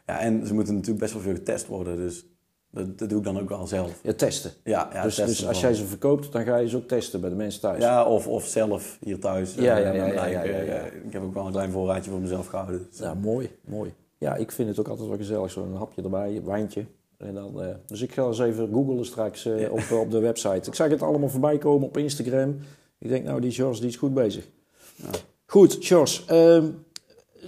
Ja, 0.06 0.20
en 0.20 0.48
ze 0.48 0.54
moeten 0.54 0.74
natuurlijk 0.74 1.02
best 1.02 1.14
wel 1.14 1.22
veel 1.22 1.34
getest 1.34 1.68
worden, 1.68 1.96
dus 1.96 2.26
dat, 2.72 2.98
dat 2.98 3.10
doe 3.10 3.18
ik 3.18 3.24
dan 3.24 3.40
ook 3.40 3.50
wel 3.50 3.68
zelf. 3.68 4.00
Ja, 4.04 4.14
testen. 4.14 4.52
Ja, 4.64 4.90
ja 4.94 5.04
dus, 5.04 5.16
testen 5.16 5.36
dus 5.36 5.48
als 5.48 5.62
jij 5.62 5.74
ze 5.74 5.86
verkoopt, 5.86 6.32
dan 6.32 6.44
ga 6.44 6.58
je 6.58 6.70
ze 6.70 6.78
ook 6.78 6.88
testen 6.88 7.22
bij 7.22 7.30
de 7.30 7.36
mensen 7.36 7.62
thuis. 7.62 7.84
Ja, 7.84 8.06
of, 8.06 8.28
of 8.28 8.46
zelf 8.46 8.98
hier 9.02 9.20
thuis. 9.20 9.56
Ja, 9.56 9.78
eh, 9.78 9.84
ja, 9.84 9.92
ja, 9.92 10.06
ja, 10.06 10.26
ja, 10.26 10.44
ja, 10.44 10.62
ja. 10.62 10.82
Ik 10.84 11.14
heb 11.14 11.24
ook 11.24 11.34
wel 11.34 11.46
een 11.46 11.52
klein 11.52 11.72
voorraadje 11.72 12.12
voor 12.12 12.20
mezelf 12.20 12.48
gehouden. 12.48 12.88
Dus, 12.90 13.00
Ja, 13.00 13.14
mooi, 13.14 13.50
mooi. 13.66 13.94
Ja, 14.18 14.36
ik 14.36 14.52
vind 14.52 14.70
het 14.70 14.80
ook 14.80 14.88
altijd 14.88 15.08
wel 15.08 15.18
gezellig, 15.18 15.52
zo'n 15.52 15.76
hapje 15.76 16.02
erbij, 16.02 16.36
een 16.36 16.46
wijntje. 16.46 16.86
En 17.22 17.34
dan, 17.34 17.62
eh, 17.62 17.68
dus 17.88 18.02
ik 18.02 18.12
ga 18.12 18.26
eens 18.26 18.40
even 18.40 18.70
googlen 18.74 19.06
straks 19.06 19.46
eh, 19.46 19.62
Ja. 19.62 19.70
op, 19.70 19.92
op 19.92 20.12
de 20.12 20.20
website. 20.20 20.68
Ik 20.70 20.76
zag 20.76 20.90
het 20.90 21.02
allemaal 21.02 21.30
voorbij 21.30 21.58
komen 21.58 21.88
op 21.88 21.98
Instagram. 21.98 22.58
Ik 22.98 23.10
denk, 23.10 23.26
nou, 23.26 23.42
die 23.42 23.52
George 23.52 23.80
die 23.80 23.90
is 23.90 23.96
goed 23.96 24.14
bezig. 24.14 24.48
Ja. 24.96 25.10
Goed, 25.46 25.78
George. 25.80 26.22
ehm, 26.26 26.66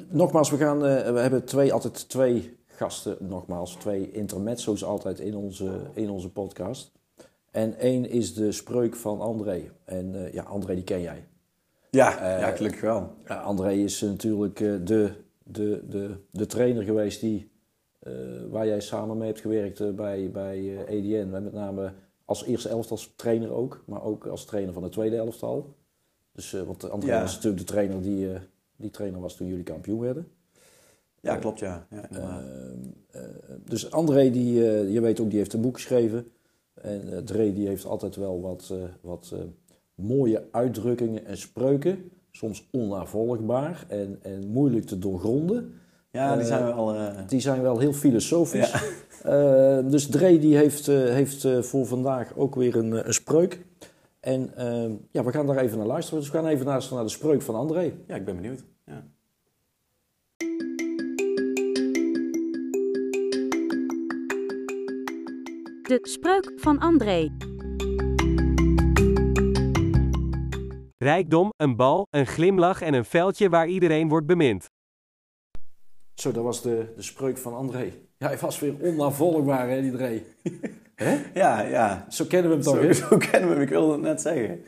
nogmaals, 0.10 0.50
we, 0.50 0.58
gaan, 0.58 0.86
eh, 0.86 1.12
we 1.14 1.20
hebben 1.20 1.44
twee, 1.46 1.74
altijd 1.74 2.10
twee 2.10 2.58
gasten, 2.68 3.18
nogmaals, 3.20 3.76
twee 3.76 4.12
intermezzo's 4.12 4.84
altijd 4.84 5.20
in 5.20 5.36
onze, 5.36 5.70
in 5.94 6.10
onze 6.10 6.30
podcast. 6.30 6.92
En 7.52 7.78
één 7.78 8.10
is 8.10 8.34
de 8.34 8.52
spreuk 8.52 8.96
van 8.96 9.22
André. 9.22 9.72
En 9.86 10.30
ja, 10.32 10.44
André 10.44 10.74
die 10.76 10.84
ken 10.84 11.02
jij. 11.02 11.28
ja, 11.90 12.38
ja, 12.40 12.52
gelukkig 12.52 12.82
wel. 12.82 13.12
André 13.26 13.72
is 13.74 14.02
natuurlijk 14.02 14.58
de, 14.58 15.12
de, 15.44 15.82
de, 15.90 16.16
de 16.32 16.46
trainer 16.46 16.84
geweest 16.84 17.20
die, 17.22 17.52
waar 18.50 18.68
jij 18.68 18.80
samen 18.82 19.18
mee 19.18 19.28
hebt 19.28 19.40
gewerkt 19.42 19.80
eh, 19.80 19.90
bij, 19.90 20.32
bij 20.32 20.86
eh, 20.86 20.96
EDN. 20.98 21.34
En 21.34 21.44
met 21.44 21.54
name 21.54 21.94
als 22.26 22.46
eerste 22.46 22.70
elftal 22.70 22.98
trainer 23.16 23.52
ook, 23.52 23.84
maar 23.86 24.04
ook 24.04 24.26
als 24.28 24.46
trainer 24.46 24.74
van 24.74 24.84
de 24.84 24.90
tweede 24.90 25.16
elftal. 25.16 25.76
Dus, 26.32 26.54
eh, 26.54 26.62
want 26.62 26.90
André 26.90 27.10
Ja. 27.12 27.22
was 27.22 27.34
natuurlijk 27.36 27.68
de 27.68 27.74
trainer 27.74 28.02
die, 28.02 28.34
eh, 28.34 28.40
die 28.76 28.90
trainer 28.90 29.20
was 29.20 29.36
toen 29.36 29.48
jullie 29.48 29.64
kampioen 29.64 30.00
werden. 30.00 30.28
Ja, 31.22 31.36
klopt, 31.36 31.60
ja. 31.60 31.88
ja. 31.90 32.10
Eh, 32.10 33.22
eh, 33.22 33.30
dus 33.66 33.92
André, 33.92 34.30
die, 34.32 34.68
eh, 34.70 34.94
je 34.94 35.02
weet 35.02 35.20
ook, 35.20 35.30
die 35.30 35.38
heeft 35.40 35.54
een 35.54 35.62
boek 35.62 35.76
geschreven. 35.76 36.32
En 36.74 37.14
eh 37.14 37.18
Dre, 37.18 37.54
die 37.54 37.68
heeft 37.68 37.86
altijd 37.86 38.16
wel 38.16 38.42
wat, 38.42 38.70
eh, 38.72 38.78
wat 39.02 39.30
eh, 39.34 39.40
mooie 39.96 40.48
uitdrukkingen 40.52 41.26
en 41.26 41.38
spreuken. 41.38 42.12
Soms 42.32 42.68
onnavolgbaar 42.72 43.86
en, 43.88 44.20
en 44.22 44.48
moeilijk 44.48 44.86
te 44.86 45.00
doorgronden. 45.00 45.74
Ja, 46.14 46.32
die 46.34 46.42
eh, 46.42 46.48
zijn 46.48 46.64
wel... 46.64 46.96
eh, 46.96 47.28
Die 47.28 47.40
zijn 47.40 47.62
wel 47.62 47.80
heel 47.80 47.94
filosofisch. 47.94 48.72
Ja. 48.72 48.82
Eh, 49.24 49.80
dus 49.90 50.08
Dre 50.08 50.40
die 50.40 50.56
heeft, 50.58 50.88
eh, 50.88 50.96
heeft 50.96 51.48
voor 51.60 51.86
vandaag 51.86 52.36
ook 52.36 52.56
weer 52.56 52.76
een, 52.76 53.08
een 53.08 53.14
spreuk. 53.14 53.66
En 54.20 54.52
eh, 54.58 54.90
ja, 55.12 55.24
we 55.24 55.32
gaan 55.32 55.48
daar 55.48 55.58
even 55.58 55.78
naar 55.78 55.88
luisteren. 55.88 56.20
Dus 56.20 56.32
we 56.32 56.38
gaan 56.38 56.48
even 56.48 56.66
luisteren 56.66 56.98
naar 56.98 57.08
de 57.08 57.14
spreuk 57.14 57.42
van 57.42 57.56
André. 57.56 57.94
ja, 58.08 58.16
ik 58.16 58.26
ben 58.26 58.36
benieuwd. 58.36 58.64
Ja. 58.86 59.04
De 65.84 66.00
spreuk 66.02 66.52
van 66.56 66.80
André. 66.80 67.30
Rijkdom, 70.98 71.54
een 71.58 71.76
bal, 71.76 72.08
een 72.10 72.28
glimlach 72.28 72.82
en 72.82 72.94
een 72.94 73.06
veldje 73.06 73.50
waar 73.50 73.68
iedereen 73.68 74.10
wordt 74.10 74.28
bemind. 74.28 74.70
Zo, 76.14 76.32
dat 76.32 76.44
was 76.44 76.62
de, 76.62 76.94
de 76.96 77.02
spreuk 77.02 77.38
van 77.38 77.54
André. 77.54 77.94
Ja, 78.18 78.28
hij 78.28 78.38
was 78.38 78.60
weer 78.60 78.76
onnavolgbaar, 78.80 79.70
hè, 79.70 79.82
die 79.82 79.92
Dre. 79.92 80.22
Ja, 81.34 81.62
ja. 81.62 82.06
Zo 82.10 82.26
kennen 82.26 82.50
we 82.50 82.56
hem 82.56 82.64
toch, 82.66 82.76
Zo, 82.76 82.82
hè? 82.82 82.94
zo 82.94 83.18
kennen 83.18 83.50
we 83.50 83.54
hem, 83.56 83.62
ik 83.64 83.70
wilde 83.70 83.92
het 83.92 84.02
net 84.02 84.22
zeggen. 84.22 84.62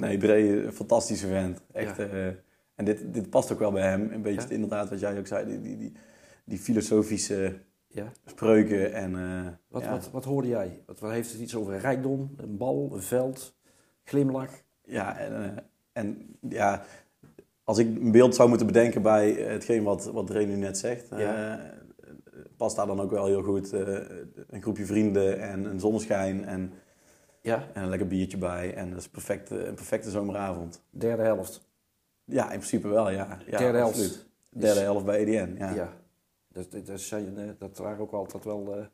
Nee, 0.00 0.16
Dre, 0.18 0.64
een 0.64 0.72
fantastische 0.72 1.26
vent. 1.26 1.60
Echt. 1.72 1.96
Ja. 1.96 2.04
eh, 2.06 2.26
en 2.74 2.84
dit, 2.84 3.14
dit 3.14 3.30
past 3.30 3.52
ook 3.52 3.58
wel 3.58 3.72
bij 3.72 3.88
hem. 3.88 4.10
Een 4.12 4.22
beetje 4.22 4.48
Ja. 4.48 4.54
inderdaad 4.54 4.88
wat 4.90 5.00
jij 5.00 5.18
ook 5.18 5.26
zei, 5.26 5.46
die, 5.46 5.60
die, 5.60 5.76
die, 5.76 5.92
die 6.44 6.58
filosofische 6.58 7.58
Ja. 7.88 8.12
spreuken. 8.26 8.92
En, 8.92 9.16
eh, 9.16 9.52
Wat, 9.68 9.82
ja. 9.82 9.90
wat, 9.90 10.10
wat 10.10 10.24
hoorde 10.24 10.48
jij? 10.48 10.82
Wat, 10.86 11.00
wat 11.00 11.10
heeft 11.10 11.32
het 11.32 11.40
iets 11.40 11.54
over 11.56 11.78
rijkdom, 11.78 12.34
een 12.36 12.56
bal, 12.56 12.90
een 12.92 13.02
veld, 13.02 13.56
glimlach? 14.04 14.50
Ja, 14.84 15.18
en, 15.18 15.42
eh, 15.44 15.62
en 15.92 16.36
ja, 16.48 16.84
als 17.64 17.78
ik 17.78 17.86
een 17.86 18.12
beeld 18.12 18.34
zou 18.34 18.48
moeten 18.48 18.66
bedenken 18.66 19.02
bij 19.02 19.30
hetgeen 19.32 19.82
wat, 19.82 20.04
wat 20.04 20.28
nu 20.28 20.44
net 20.56 20.78
zegt, 20.78 21.08
Ja. 21.16 21.58
eh, 21.58 21.64
past 22.56 22.76
daar 22.76 22.86
dan 22.86 23.00
ook 23.00 23.10
wel 23.10 23.26
heel 23.26 23.42
goed 23.42 23.72
eh, 23.72 23.80
een 24.48 24.62
groepje 24.62 24.86
vrienden 24.86 25.40
en 25.40 25.64
een 25.64 25.80
zonneschijn 25.80 26.44
en, 26.44 26.72
Ja, 27.40 27.68
en 27.72 27.82
een 27.82 27.88
lekker 27.88 28.06
biertje 28.06 28.38
bij. 28.38 28.74
En 28.74 28.90
dat 28.90 28.98
is 28.98 29.08
perfect, 29.08 29.50
eh, 29.50 29.66
een 29.66 29.74
perfecte 29.74 30.10
zomeravond. 30.10 30.82
derde 30.90 31.22
helft. 31.22 31.68
Ja, 32.24 32.42
in 32.44 32.58
principe 32.58 32.88
wel, 32.88 33.10
ja. 33.10 33.38
ja 33.46 33.58
derde 33.58 33.78
helft. 33.78 33.94
absoluut. 33.94 34.26
Derde 34.50 34.80
Is- 34.80 34.86
helft 34.86 35.04
bij 35.04 35.18
EDN, 35.24 35.54
ja. 35.58 35.74
Ja. 35.74 35.92
Dat, 36.48 36.70
dat, 36.70 36.86
dat, 36.86 37.00
zijn, 37.00 37.38
eh, 37.38 37.44
dat 37.58 37.78
waren 37.78 37.98
ook 38.00 38.12
altijd 38.12 38.44
wel... 38.44 38.86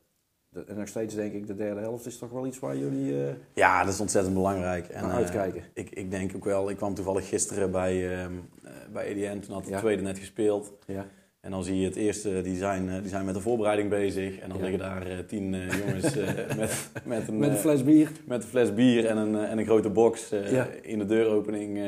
en 0.53 0.77
nog 0.77 0.87
steeds 0.87 1.15
denk 1.15 1.33
ik, 1.33 1.47
de 1.47 1.55
derde 1.55 1.79
helft 1.79 2.05
is 2.05 2.17
toch 2.17 2.29
wel 2.31 2.45
iets 2.45 2.59
waar 2.59 2.77
jullie 2.77 3.23
eh, 3.27 3.33
Ja, 3.53 3.83
dat 3.83 3.93
is 3.93 3.99
ontzettend 3.99 4.33
belangrijk. 4.35 4.87
En, 4.87 5.01
naar 5.01 5.11
eh, 5.11 5.17
uitkijken. 5.17 5.63
ik, 5.73 5.89
ik 5.89 6.11
denk 6.11 6.35
ook 6.35 6.43
wel, 6.45 6.69
ik 6.69 6.77
kwam 6.77 6.93
toevallig 6.93 7.27
gisteren 7.29 7.71
bij, 7.71 8.19
ehm, 8.21 8.33
eh, 8.63 8.71
bij 8.93 9.05
EDN, 9.05 9.39
toen 9.39 9.53
had 9.53 9.63
de 9.63 9.69
Ja. 9.69 9.79
tweede 9.79 10.01
net 10.01 10.17
gespeeld. 10.19 10.73
Ja. 10.85 11.05
En 11.39 11.51
dan 11.51 11.63
zie 11.63 11.79
je 11.79 11.85
het 11.85 11.95
eerste, 11.95 12.41
die 12.41 12.57
zijn, 12.57 13.01
die 13.01 13.09
zijn 13.09 13.25
met 13.25 13.33
de 13.33 13.41
voorbereiding 13.41 13.89
bezig. 13.89 14.39
En 14.39 14.49
dan 14.49 14.57
Ja. 14.57 14.63
liggen 14.63 14.79
daar 14.79 15.25
tien 15.25 15.51
jongens 15.51 16.15
met, 16.57 16.89
met, 17.05 17.27
een, 17.27 17.37
Met 17.37 17.49
een 17.49 17.55
fles 17.57 17.83
bier. 17.83 18.11
met 18.25 18.43
een 18.43 18.49
fles 18.49 18.73
bier 18.73 19.05
en 19.05 19.17
een, 19.17 19.35
en 19.35 19.57
een 19.57 19.65
grote 19.65 19.89
box 19.89 20.29
Ja. 20.29 20.67
in 20.81 20.99
de 20.99 21.05
deuropening. 21.05 21.79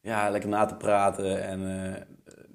ja, 0.00 0.30
lekker 0.30 0.48
na 0.48 0.64
te 0.66 0.74
praten. 0.74 1.42
En 1.42 1.60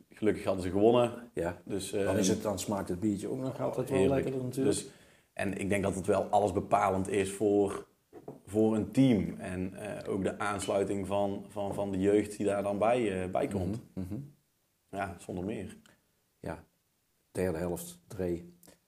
gelukkig 0.09 0.43
hadden 0.43 0.63
ze 0.63 0.69
gewonnen. 0.69 1.11
Ja. 1.33 1.57
Dus, 1.65 1.91
Dan, 1.91 2.17
is 2.17 2.27
het, 2.27 2.41
dan 2.41 2.59
smaakt 2.59 2.89
het 2.89 2.99
biertje 2.99 3.27
ook 3.29 3.39
nog 3.39 3.61
altijd 3.61 3.89
wel 3.89 4.07
lekkerder 4.07 4.43
natuurlijk. 4.43 4.75
Dus, 4.75 4.87
en 5.33 5.57
ik 5.57 5.69
denk 5.69 5.83
dat 5.83 5.95
het 5.95 6.05
wel 6.05 6.23
alles 6.23 6.51
bepalend 6.51 7.09
is 7.09 7.31
voor, 7.31 7.87
voor 8.45 8.75
een 8.75 8.91
team. 8.91 9.35
En 9.39 9.73
eh, 9.73 10.13
ook 10.13 10.23
de 10.23 10.39
aansluiting 10.39 11.07
van, 11.07 11.45
van, 11.49 11.73
van 11.73 11.91
de 11.91 11.99
jeugd 11.99 12.37
die 12.37 12.45
daar 12.45 12.63
dan 12.63 12.77
bij, 12.77 13.21
eh, 13.21 13.29
bij 13.29 13.47
komt. 13.47 13.79
Mhm, 13.93 14.05
mhm. 14.07 14.19
Ja, 14.89 15.15
zonder 15.19 15.43
meer. 15.43 15.77
Ja, 16.39 16.63
derde 17.31 17.57
helft, 17.57 17.99
Dre, 18.07 18.43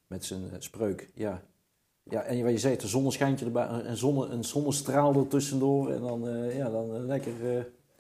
met 0.08 0.26
zijn 0.26 0.42
eh, 0.44 0.56
spreuk, 0.60 1.10
ja. 1.14 1.42
Ja, 2.10 2.22
en 2.22 2.44
wat 2.44 2.52
je 2.52 2.58
zei, 2.58 2.76
een 2.76 2.88
zonneschijntje 2.88 3.46
erbij, 3.46 3.68
een, 3.68 3.98
zonne, 3.98 4.26
een 4.28 4.44
zonnestraal 4.44 5.16
er 5.16 5.28
tussendoor 5.28 5.92
en 5.92 6.02
dan, 6.02 6.30
ja, 6.54 6.70
dan 6.70 7.06
lekker, 7.06 7.32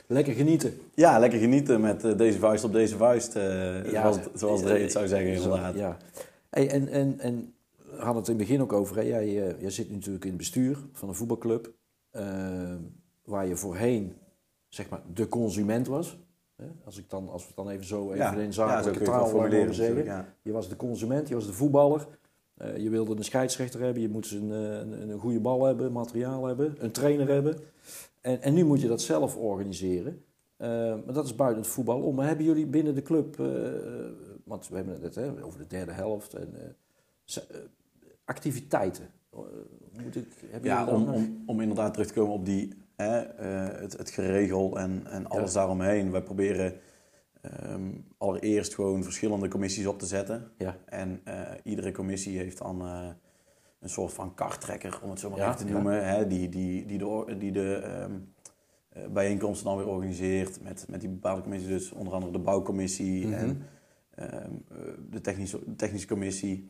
lekker 0.08 0.34
genieten. 0.34 0.80
Ja, 0.94 1.20
lekker 1.20 1.40
genieten 1.40 1.82
met 1.82 2.18
deze 2.18 2.40
vuist 2.40 2.64
op 2.64 2.72
deze 2.72 2.98
vuist. 2.98 3.34
Ja, 3.34 3.92
zoals, 3.92 4.18
zoals 4.34 4.62
Dre 4.62 4.78
het 4.78 4.92
zou 4.92 5.08
zeggen, 5.08 5.34
inderdaad. 5.34 5.76
Ja. 5.76 5.98
Hey, 6.50 6.70
en, 6.70 6.88
en, 6.88 7.20
en 7.20 7.54
hadden 7.98 8.16
het 8.16 8.28
in 8.28 8.38
het 8.38 8.48
begin 8.48 8.62
ook 8.62 8.74
over, 8.74 8.96
hè? 8.96 9.02
Jij, 9.02 9.48
eh, 9.48 9.62
jij 9.62 9.70
zit 9.70 9.92
natuurlijk 9.92 10.24
in 10.24 10.30
het 10.30 10.40
bestuur 10.40 10.78
van 10.92 11.10
een 11.10 11.16
voetbalclub, 11.16 11.74
eh, 12.10 12.76
waar 13.24 13.48
je 13.48 13.56
voorheen, 13.56 14.14
zeg 14.68 14.90
maar, 14.90 15.02
de 15.14 15.28
consument 15.28 15.88
was. 15.88 16.18
Hè? 16.56 16.66
Als, 16.86 16.98
ik 16.98 17.10
dan, 17.10 17.30
als 17.30 17.42
we 17.42 17.48
het 17.48 17.58
dan 17.58 17.70
even 17.70 17.86
zo 17.86 18.12
even 18.12 18.34
in 18.34 18.46
ja, 18.46 18.52
zo 18.52 18.68
zakelijke 18.68 19.00
wel 19.00 19.14
taal 19.14 19.28
formuleren 19.28 19.74
zeggen. 19.74 20.04
ja. 20.04 20.34
Je 20.42 20.52
was 20.52 20.70
de 20.70 20.76
consument, 20.76 21.28
je 21.28 21.36
was 21.36 21.46
de 21.46 21.54
voetballer. 21.54 22.08
Eh, 22.54 22.78
je 22.78 22.90
wilde 22.90 23.16
een 23.16 23.24
scheidsrechter 23.24 23.82
hebben, 23.82 24.02
je 24.02 24.10
moet 24.10 24.32
een, 24.32 24.50
een, 24.50 25.10
een 25.10 25.20
goede 25.20 25.40
bal 25.40 25.66
hebben, 25.66 25.92
materiaal 25.92 26.46
hebben, 26.46 26.76
een 26.78 26.92
trainer 26.92 27.28
hebben. 27.28 27.58
En, 28.22 28.42
en 28.42 28.54
nu 28.54 28.66
moet 28.66 28.82
je 28.82 28.88
dat 28.88 29.02
zelf 29.02 29.38
organiseren. 29.38 30.24
Maar 30.58 31.14
dat 31.14 31.26
is 31.26 31.36
buiten 31.36 31.62
het 31.62 31.72
voetbal 31.72 32.02
om. 32.02 32.16
Maar 32.16 32.28
hebben 32.28 32.46
jullie 32.46 32.66
binnen 32.66 32.96
de 32.96 33.02
club, 33.02 33.36
want 34.44 34.68
we 34.68 34.76
hebben 34.76 35.02
het 35.02 35.16
hè, 35.16 35.44
over 35.44 35.60
de 35.60 35.68
derde 35.68 35.92
helft, 35.92 36.34
en, 36.34 36.76
activiteiten. 38.26 39.10
Eh, 39.34 39.40
moet 40.04 40.16
ik, 40.16 40.28
hebben 40.50 40.70
Ja, 40.70 40.88
om, 40.88 41.08
om, 41.08 41.44
om 41.46 41.62
inderdaad 41.62 41.94
terug 41.94 42.08
te 42.08 42.14
komen 42.14 42.34
op 42.34 42.46
die, 42.46 42.74
hè, 42.96 43.20
eh, 43.20 43.82
het, 43.82 43.98
het 43.98 44.10
geregel 44.10 44.80
en, 44.80 45.04
en 45.08 45.28
alles 45.28 45.54
daaromheen. 45.54 46.12
Wij 46.12 46.24
proberen 46.24 46.74
ehm, 47.42 47.92
allereerst 48.18 48.76
gewoon 48.76 49.04
verschillende 49.04 49.48
commissies 49.48 49.86
op 49.86 50.00
te 50.00 50.06
zetten. 50.06 50.52
Ja. 50.58 50.78
En 50.86 51.22
eh, 51.24 51.42
iedere 51.64 51.92
commissie 51.92 52.38
heeft 52.38 52.58
dan 52.58 52.82
een 53.80 53.90
soort 53.90 54.14
van 54.14 54.34
karttrekker, 54.34 55.00
om 55.04 55.10
het 55.10 55.20
zo 55.20 55.30
maar 55.30 55.38
Ja, 55.40 55.54
even 55.54 55.66
te 55.66 55.72
noemen. 55.72 56.08
Hè, 56.08 56.28
die, 56.28 56.50
die, 56.50 56.86
die 56.86 56.98
de, 56.98 57.36
die 57.38 57.52
de 57.52 57.76
ehm, 57.76 58.12
eh, 58.94 59.08
bijeenkomsten 59.08 59.66
dan 59.66 59.78
weer 59.78 59.88
organiseert 59.88 60.62
met, 60.62 60.86
met 60.90 61.00
die 61.02 61.10
bepaalde 61.10 61.42
commissies. 61.42 61.70
Dus 61.70 61.92
onder 61.92 62.14
andere 62.14 62.32
de 62.32 62.40
bouwcommissie 62.40 63.28
Mhm. 63.28 63.34
en 63.34 63.62
ehm, 64.16 64.32
eh, 64.32 64.78
de, 65.10 65.22
technische, 65.22 65.60
de 65.66 65.76
technische 65.76 66.08
commissie. 66.08 66.70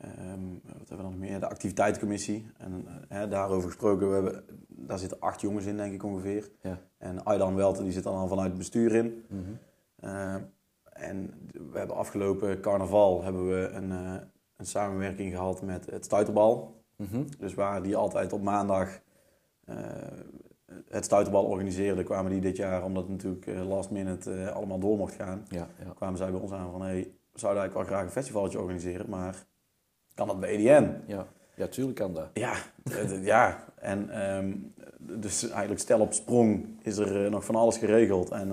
Ehm, 0.00 0.52
wat 0.62 0.88
hebben 0.88 0.96
we 0.96 1.02
dan 1.02 1.04
nog 1.04 1.18
meer? 1.18 1.40
De 1.40 1.48
activiteitencommissie. 1.48 2.46
En 2.56 2.84
eh, 2.86 2.94
hè, 3.08 3.28
daarover 3.28 3.68
gesproken, 3.68 4.08
we 4.08 4.14
hebben, 4.14 4.44
daar 4.68 4.98
zitten 4.98 5.20
acht 5.20 5.40
jongens 5.40 5.66
in, 5.66 5.76
denk 5.76 5.92
ik 5.92 6.02
ongeveer. 6.02 6.50
Ja. 6.62 6.78
En 6.98 7.24
Aydan 7.24 7.54
Welten 7.54 7.84
die 7.84 7.92
zit 7.92 8.02
dan 8.02 8.14
al 8.14 8.28
vanuit 8.28 8.48
het 8.48 8.58
bestuur 8.58 8.94
in. 8.94 9.24
Mhm. 9.28 9.40
Uh, 10.04 10.34
en 10.92 11.34
we 11.52 11.78
hebben 11.78 11.96
afgelopen 11.96 12.60
carnaval 12.60 13.22
hebben 13.22 13.48
we 13.48 13.68
een, 13.68 13.90
uh, 13.90 14.14
een 14.56 14.66
samenwerking 14.66 15.32
gehad 15.32 15.62
met 15.62 15.90
het 15.90 16.04
Stuiterbal. 16.04 16.82
Mhm. 16.96 17.24
Dus 17.38 17.54
waar 17.54 17.82
die 17.82 17.96
altijd 17.96 18.32
op 18.32 18.42
maandag 18.42 19.00
uh, 19.64 19.76
het 20.88 21.04
Stuiterbal 21.04 21.44
organiseerde, 21.44 22.02
kwamen 22.02 22.30
die 22.30 22.40
dit 22.40 22.56
jaar, 22.56 22.84
omdat 22.84 23.02
het 23.02 23.12
natuurlijk 23.12 23.46
last 23.46 23.90
minute 23.90 24.50
allemaal 24.50 24.78
door 24.78 24.96
mocht 24.96 25.14
gaan, 25.14 25.44
ja, 25.48 25.68
ja. 25.84 25.92
kwamen 25.94 26.18
zij 26.18 26.30
bij 26.30 26.40
ons 26.40 26.52
aan 26.52 26.70
van 26.70 26.82
hey, 26.82 27.12
we 27.32 27.38
zouden 27.38 27.62
eigenlijk 27.62 27.90
wel 27.90 27.98
graag 27.98 28.06
een 28.06 28.22
festivaletje 28.22 28.58
organiseren, 28.58 29.08
maar 29.08 29.46
kan 30.18 30.26
dat 30.26 30.40
bij 30.40 30.50
EDN? 30.50 31.02
Ja, 31.06 31.26
ja 31.54 31.66
tuurlijk 31.66 31.96
kan 31.96 32.14
dat. 32.14 32.28
Ja, 32.32 32.54
ja. 33.22 33.64
en 33.74 34.28
um, 34.36 34.74
dus 34.98 35.48
eigenlijk 35.48 35.80
stel 35.80 36.00
op 36.00 36.12
sprong 36.12 36.66
is 36.82 36.96
er 36.96 37.30
nog 37.30 37.44
van 37.44 37.54
alles 37.54 37.76
geregeld 37.76 38.30
en 38.30 38.50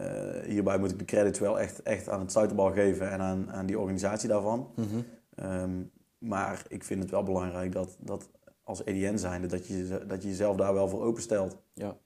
uh, 0.00 0.44
hierbij 0.44 0.78
moet 0.78 0.90
ik 0.90 0.98
de 0.98 1.04
credits 1.04 1.38
wel 1.38 1.60
echt, 1.60 1.82
echt 1.82 2.08
aan 2.08 2.20
het 2.20 2.30
stuiterbal 2.30 2.72
geven 2.72 3.10
en 3.10 3.20
aan, 3.20 3.50
aan 3.50 3.66
die 3.66 3.78
organisatie 3.78 4.28
daarvan. 4.28 4.70
Mm 4.76 4.84
-hmm. 4.88 5.04
um, 5.50 5.90
maar 6.18 6.64
ik 6.68 6.84
vind 6.84 7.02
het 7.02 7.10
wel 7.10 7.22
belangrijk 7.22 7.72
dat, 7.72 7.96
dat 8.00 8.28
als 8.62 8.84
EDN 8.84 9.16
zijnde, 9.16 9.46
dat 9.46 9.66
je, 9.66 10.04
dat 10.06 10.22
je 10.22 10.28
jezelf 10.28 10.56
daar 10.56 10.74
wel 10.74 10.88
voor 10.88 11.02
openstelt. 11.02 11.56
Ja. 11.74 11.96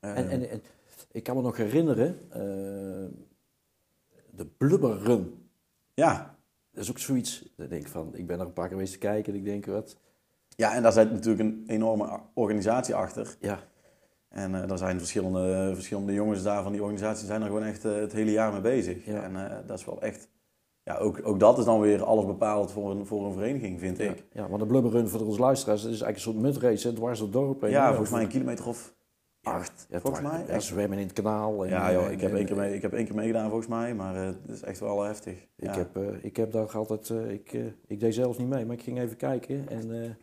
En, 0.00 0.28
en, 0.28 0.50
en, 0.50 0.62
ik 1.12 1.22
kan 1.22 1.36
me 1.36 1.42
nog 1.42 1.56
herinneren, 1.56 2.18
de 4.30 4.46
blubberrun. 4.56 5.48
Ja. 5.94 6.38
Dat 6.72 6.82
is 6.84 6.90
ook 6.90 6.98
zoiets, 6.98 7.52
dan 7.56 7.68
denk 7.68 7.82
ik 7.82 7.88
van, 7.88 8.10
ik 8.14 8.26
ben 8.26 8.40
er 8.40 8.46
een 8.46 8.52
paar 8.52 8.64
keer 8.66 8.76
geweest 8.76 8.92
te 8.92 8.98
kijken 8.98 9.32
en 9.32 9.38
ik 9.38 9.44
denk, 9.44 9.66
wat... 9.66 9.96
Ja, 10.56 10.74
en 10.74 10.82
daar 10.82 10.92
zit 10.92 11.10
natuurlijk 11.10 11.40
een 11.40 11.64
enorme 11.66 12.20
organisatie 12.34 12.94
achter. 12.94 13.36
Ja. 13.40 13.58
En 14.28 14.54
uh, 14.54 14.66
daar 14.66 14.78
zijn 14.78 14.98
verschillende, 14.98 15.70
verschillende 15.74 16.12
jongens 16.12 16.42
daar 16.42 16.62
van 16.62 16.72
die 16.72 16.82
organisatie 16.82 17.26
zijn 17.26 17.40
er 17.40 17.46
gewoon 17.46 17.64
echt 17.64 17.84
uh, 17.84 17.94
het 17.94 18.12
hele 18.12 18.30
jaar 18.30 18.52
mee 18.52 18.60
bezig. 18.60 19.04
Ja. 19.04 19.22
En 19.22 19.32
uh, 19.32 19.56
dat 19.66 19.78
is 19.78 19.84
wel 19.84 20.02
echt... 20.02 20.28
Ja, 20.82 20.96
ook, 20.96 21.20
ook 21.22 21.40
dat 21.40 21.58
is 21.58 21.64
dan 21.64 21.80
weer 21.80 22.04
alles 22.04 22.26
bepalend 22.26 22.72
voor 22.72 22.90
een, 22.90 23.06
voor 23.06 23.26
een 23.26 23.32
vereniging, 23.32 23.80
vind 23.80 23.98
ja. 23.98 24.10
ik. 24.10 24.24
Ja, 24.32 24.48
want 24.48 24.60
de 24.60 24.66
blubberrun 24.66 25.08
voor 25.08 25.20
onze 25.20 25.40
luisteraars, 25.40 25.82
dat 25.82 25.92
is 25.92 26.00
eigenlijk 26.00 26.26
een 26.26 26.42
soort 26.42 26.54
mudrace, 26.54 26.88
hè, 26.88 26.94
dwars 26.94 27.18
door 27.18 27.28
het 27.28 27.36
dorp. 27.36 27.70
Ja, 27.70 27.88
volgens 27.88 28.10
mij 28.10 28.22
een 28.22 28.28
kilometer 28.28 28.68
of 28.68 28.94
acht, 29.42 29.86
ja, 29.90 30.00
volgens 30.00 30.22
mij. 30.22 30.44
Ja, 30.46 30.60
zwemmen 30.60 30.98
in 30.98 31.06
het 31.06 31.12
kanaal. 31.12 31.64
En, 31.64 31.70
ja, 31.70 31.92
joh, 31.92 32.10
ik, 32.10 32.12
en, 32.12 32.20
heb 32.20 32.30
en, 32.30 32.36
één 32.36 32.46
keer 32.46 32.56
mee, 32.56 32.74
ik 32.74 32.82
heb 32.82 32.92
één 32.92 33.04
keer 33.04 33.14
meegedaan 33.14 33.48
volgens 33.48 33.68
mij, 33.68 33.94
maar 33.94 34.14
het 34.14 34.36
is 34.48 34.62
echt 34.62 34.80
wel 34.80 35.02
heftig. 35.02 35.34
Ik, 35.56 35.64
ja. 35.64 35.76
heb, 35.76 35.96
uh, 35.96 36.24
ik 36.24 36.36
heb 36.36 36.52
daar 36.52 36.76
altijd, 36.76 37.08
uh, 37.08 37.30
ik, 37.30 37.52
uh, 37.52 37.66
ik 37.86 38.00
deed 38.00 38.14
zelfs 38.14 38.38
niet 38.38 38.48
mee, 38.48 38.66
maar 38.66 38.76
ik 38.76 38.82
ging 38.82 39.00
even 39.00 39.16
kijken 39.16 39.68
en 39.68 40.16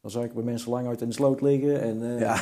dan 0.00 0.10
zag 0.10 0.24
ik 0.24 0.34
bij 0.34 0.42
mensen 0.42 0.70
lang 0.70 0.86
uit 0.86 1.00
in 1.00 1.08
de 1.08 1.14
sloot 1.14 1.40
liggen. 1.40 1.80
En, 1.80 2.02
uh, 2.02 2.20
ja, 2.20 2.38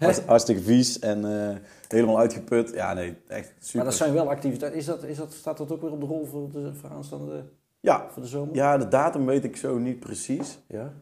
hartstikke 0.26 0.62
vies 0.62 0.98
en 0.98 1.24
uh, 1.24 1.56
helemaal 1.88 2.18
uitgeput. 2.18 2.70
Ja, 2.74 2.92
nee, 2.92 3.16
echt 3.28 3.52
super. 3.58 3.76
Maar 3.76 3.84
dat 3.84 3.94
zijn 3.94 4.12
wel 4.12 4.30
activiteiten. 4.30 4.80
Is 4.80 4.86
dat, 4.86 5.04
is 5.04 5.16
dat, 5.16 5.32
staat 5.32 5.56
dat 5.56 5.72
ook 5.72 5.80
weer 5.80 5.90
op 5.90 6.00
de 6.00 6.06
rol 6.06 6.26
voor 6.26 6.50
de 6.50 6.74
voor 6.74 6.90
aanstaande 6.90 7.44
ja. 7.80 8.06
voor 8.10 8.22
de 8.22 8.28
zomer? 8.28 8.54
Ja, 8.54 8.78
de 8.78 8.88
datum 8.88 9.26
weet 9.26 9.44
ik 9.44 9.56
zo 9.56 9.78
niet 9.78 10.00
precies. 10.00 10.58
Ja. 10.66 10.92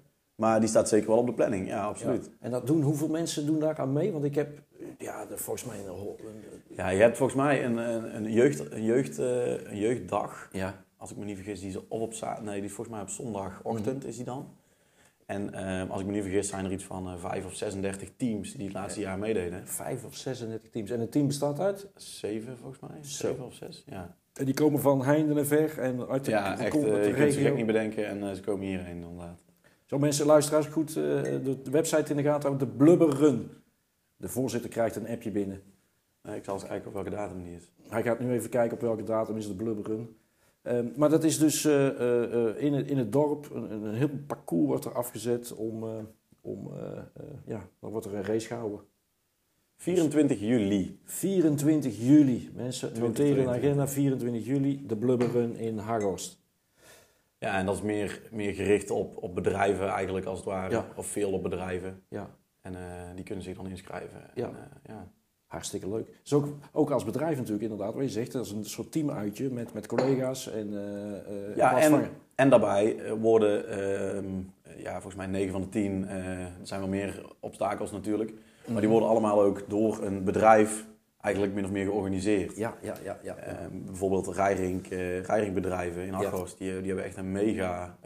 Maar 0.41 0.61
die 0.61 0.69
staat 0.69 0.89
zeker 0.89 1.09
wel 1.09 1.19
op 1.19 1.27
de 1.27 1.35
planning, 1.35 1.67
ja, 1.69 1.85
absoluut. 1.85 2.25
Ja. 2.25 2.31
En 2.41 2.51
dat 2.51 2.67
doen, 2.67 2.83
hoeveel 2.83 3.09
mensen 3.09 3.47
doen 3.47 3.59
daar 3.59 3.79
aan 3.79 3.93
mee? 3.93 4.13
Want 4.13 4.25
ik 4.25 4.35
heb, 4.35 4.63
ja, 4.99 5.27
de, 5.27 5.37
volgens 5.37 5.65
mij 5.65 5.79
een, 5.79 5.89
een, 5.89 6.43
Ja, 6.69 6.89
je 6.89 7.01
hebt 7.01 7.17
volgens 7.17 7.39
mij 7.39 7.65
een, 7.65 7.77
een, 7.77 8.17
een, 8.17 8.33
jeugd, 8.33 8.73
een, 8.73 8.85
jeugd, 8.85 9.19
uh, 9.19 9.27
een 9.47 9.79
jeugddag. 9.79 10.49
Ja. 10.53 10.85
Als 10.97 11.11
ik 11.11 11.17
me 11.17 11.25
niet 11.25 11.37
vergis, 11.37 11.61
die 11.61 11.69
is 11.69 11.89
of 11.89 12.01
op 12.01 12.15
zaterdag, 12.15 12.45
nee, 12.45 12.61
die 12.61 12.69
is 12.69 12.75
volgens 12.75 12.97
mij 12.97 13.05
op 13.05 13.11
zondagochtend 13.11 14.05
is 14.05 14.17
die 14.17 14.25
dan. 14.25 14.49
En 15.27 15.51
uh, 15.55 15.91
als 15.91 16.01
ik 16.01 16.07
me 16.07 16.13
niet 16.13 16.23
vergis, 16.23 16.49
zijn 16.49 16.65
er 16.65 16.73
iets 16.73 16.85
van 16.85 17.09
uh, 17.09 17.15
5 17.17 17.47
of 17.47 17.55
36 17.55 18.09
teams 18.17 18.53
die 18.53 18.65
het 18.65 18.75
laatste 18.75 19.01
jaar 19.01 19.19
meededen. 19.19 19.67
5 19.67 20.05
of 20.05 20.15
36 20.17 20.71
teams. 20.71 20.91
En 20.91 21.01
het 21.01 21.13
team 21.13 21.27
bestaat 21.27 21.61
uit? 21.61 21.89
7 21.95 22.57
volgens 22.59 22.81
mij. 22.81 22.99
7 23.01 23.45
of 23.45 23.55
6, 23.55 23.83
ja. 23.87 24.17
En 24.33 24.45
die 24.45 24.55
komen 24.55 24.81
van 24.81 25.05
heinde 25.05 25.39
en 25.41 25.47
ver 25.47 25.79
en 25.79 26.09
uit 26.09 26.25
de, 26.25 26.31
ja, 26.31 26.55
de, 26.55 26.63
echt, 26.63 26.73
de, 26.73 26.81
de 26.81 26.87
uh, 26.87 26.97
je 26.97 27.03
kunt 27.03 27.17
regio. 27.17 27.31
ze 27.31 27.41
gek 27.41 27.55
niet 27.55 27.67
bedenken 27.67 28.07
en 28.07 28.23
uh, 28.23 28.33
ze 28.33 28.41
komen 28.41 28.67
hierheen 28.67 28.97
inderdaad. 28.97 29.50
Zo 29.91 29.99
mensen, 29.99 30.27
luisteraars, 30.27 30.67
goed 30.67 30.89
uh, 30.89 30.95
de, 30.95 31.59
website 31.71 32.11
in 32.11 32.17
de 32.17 32.23
gaten 32.23 32.49
houden. 32.49 32.69
De 32.69 32.75
Blubber 32.75 33.09
Run. 33.09 33.51
De 34.17 34.29
voorzitter 34.29 34.71
krijgt 34.71 34.97
een 34.97 35.09
appje 35.09 35.31
binnen. 35.31 35.63
Nee, 36.23 36.37
ik 36.37 36.45
zal 36.45 36.55
eens 36.55 36.65
kijken 36.65 36.87
op 36.87 36.95
welke 36.95 37.11
datum 37.11 37.43
die 37.43 37.55
is. 37.55 37.73
Hij 37.89 38.03
gaat 38.03 38.21
nu 38.21 38.33
even 38.33 38.51
kijken 38.51 38.77
op 38.77 38.83
welke 38.83 39.03
datum 39.03 39.37
is 39.37 39.47
de 39.47 39.55
Blubber 39.55 39.85
Run. 39.85 40.17
Um, 40.63 40.93
maar 40.97 41.09
dat 41.09 41.25
is 41.25 41.39
dus 41.39 41.65
uh, 41.65 41.73
uh, 41.73 42.63
in, 42.63 42.73
het, 42.73 42.87
in 42.87 42.99
het 42.99 43.13
dorp 43.13 43.51
een, 43.55 43.71
een 43.71 43.95
heel 43.95 44.11
parcours 44.27 44.67
wordt 44.67 44.85
er 44.85 44.95
afgezet 44.95 45.55
om, 45.55 45.85
uh, 45.85 45.91
om 46.41 46.73
ja, 47.47 47.69
dan 47.81 47.91
wordt 47.91 48.07
er 48.07 48.15
een 48.15 48.25
race 48.25 48.47
gehouden. 48.47 48.81
24 49.77 50.41
juli. 50.41 51.01
24 51.05 51.99
juli. 51.99 52.51
Mensen 52.55 53.01
noteren 53.01 53.45
de 53.45 53.51
agenda 53.51 53.89
24 53.89 54.47
juli 54.47 54.87
de 54.87 54.97
Blubber 54.97 55.31
Run 55.31 55.57
in 55.57 55.79
Haghorst. 55.79 56.40
Ja, 57.41 57.59
en 57.59 57.67
dat 57.67 57.75
is 57.75 57.83
meer, 57.83 58.21
meer 58.31 58.55
gericht 58.55 58.91
op, 58.91 59.23
op 59.23 59.35
bedrijven 59.35 59.89
eigenlijk 59.89 60.27
als 60.27 60.39
het 60.39 60.47
ware. 60.47 60.75
Ja. 60.75 60.87
Of 60.97 61.07
veel 61.07 61.33
op 61.33 61.43
bedrijven. 61.43 62.03
Ja. 62.09 62.31
En 62.61 62.77
die 63.15 63.25
kunnen 63.25 63.45
zich 63.45 63.57
dan 63.57 63.67
inschrijven. 63.67 64.21
Ja. 64.35 64.47
En, 64.47 64.55
ja. 64.87 65.11
Hartstikke 65.51 65.89
leuk. 65.89 66.09
Dus 66.23 66.33
ook, 66.33 66.47
ook 66.73 66.91
als 66.91 67.05
bedrijf 67.05 67.37
natuurlijk 67.37 67.63
inderdaad, 67.63 67.95
wat 67.95 68.03
je 68.03 68.11
zegt, 68.11 68.33
dat 68.33 68.45
is 68.45 68.53
een 68.53 68.65
soort 68.65 68.93
teamuitje 68.93 69.51
met, 69.51 69.73
met 69.73 69.87
collega's 69.87 70.51
en 70.51 70.73
uh, 70.73 71.57
Ja, 71.57 71.81
en, 71.81 72.11
en 72.35 72.51
daarbij 72.51 73.15
worden, 73.21 73.65
uh, 73.69 74.83
ja, 74.83 74.93
volgens 74.93 75.15
mij 75.15 75.27
9 75.27 75.53
van 75.53 75.61
de 75.61 75.69
10, 75.69 76.03
uh, 76.03 76.15
er 76.41 76.53
zijn 76.63 76.81
wel 76.81 76.89
meer 76.89 77.25
obstakels 77.41 77.91
natuurlijk, 77.91 78.31
mm. 78.31 78.73
maar 78.73 78.81
die 78.81 78.91
worden 78.91 79.09
allemaal 79.09 79.43
ook 79.43 79.65
door 79.69 80.03
een 80.03 80.25
bedrijf 80.25 80.87
eigenlijk 81.21 81.55
min 81.55 81.65
of 81.65 81.71
meer 81.71 81.85
georganiseerd. 81.85 82.57
Ja, 82.57 82.79
ja, 82.83 82.95
ja. 83.03 83.19
ja, 83.23 83.37
ja. 83.45 83.69
bijvoorbeeld 83.73 84.29
Rijrink, 84.29 84.87
Rijrinkbedrijven 85.27 86.07
in 86.07 86.15
Argos, 86.15 86.51
ja. 86.51 86.57
die, 86.59 86.79
die 86.79 86.87
hebben 86.87 87.05
echt 87.05 87.17
een 87.17 87.33
mega 87.33 87.99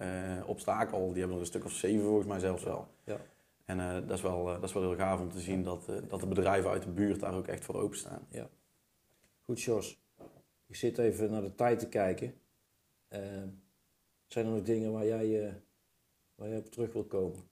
obstakel. 0.46 1.08
Die 1.08 1.18
hebben 1.18 1.34
er 1.34 1.40
een 1.40 1.46
stuk 1.46 1.64
of 1.64 1.72
zeven 1.72 2.04
volgens 2.04 2.26
mij 2.26 2.38
zelfs 2.38 2.64
wel. 2.64 2.88
Ja. 3.04 3.16
En 3.64 3.78
uh, 3.78 3.94
dat, 3.94 4.10
is 4.16 4.22
wel, 4.22 4.48
uh, 4.48 4.54
dat 4.54 4.64
is 4.64 4.72
wel 4.72 4.82
heel 4.82 4.96
gaaf 4.96 5.20
om 5.20 5.30
te 5.30 5.40
zien 5.40 5.62
dat, 5.62 5.86
uh, 5.90 5.96
dat 6.08 6.20
de 6.20 6.26
bedrijven 6.26 6.70
uit 6.70 6.82
de 6.82 6.90
buurt 6.90 7.20
daar 7.20 7.34
ook 7.34 7.46
echt 7.46 7.64
voor 7.64 7.74
openstaan. 7.74 8.26
Ja. 8.30 8.48
Goed, 9.44 9.62
Jos. 9.62 10.02
Ik 10.66 10.76
zit 10.76 10.98
even 10.98 11.30
naar 11.30 11.42
de 11.42 11.54
tijd 11.54 11.78
te 11.78 11.88
kijken. 11.88 12.34
zijn 14.26 14.46
er 14.46 14.52
nog 14.52 14.62
dingen 14.62 14.92
waar 14.92 15.06
jij, 15.06 15.60
waar 16.34 16.48
jij 16.48 16.58
op 16.58 16.70
terug 16.70 16.92
wil 16.92 17.04
komen? 17.04 17.42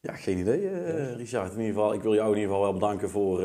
Ja, 0.00 0.12
geen 0.12 0.38
idee. 0.38 0.68
Richard. 1.14 1.52
In 1.52 1.58
ieder 1.58 1.74
geval, 1.74 1.92
ik 1.92 2.02
wil 2.02 2.14
jou 2.14 2.28
in 2.28 2.34
ieder 2.34 2.50
geval 2.50 2.62
wel 2.62 2.72
bedanken 2.72 3.10
voor, 3.10 3.40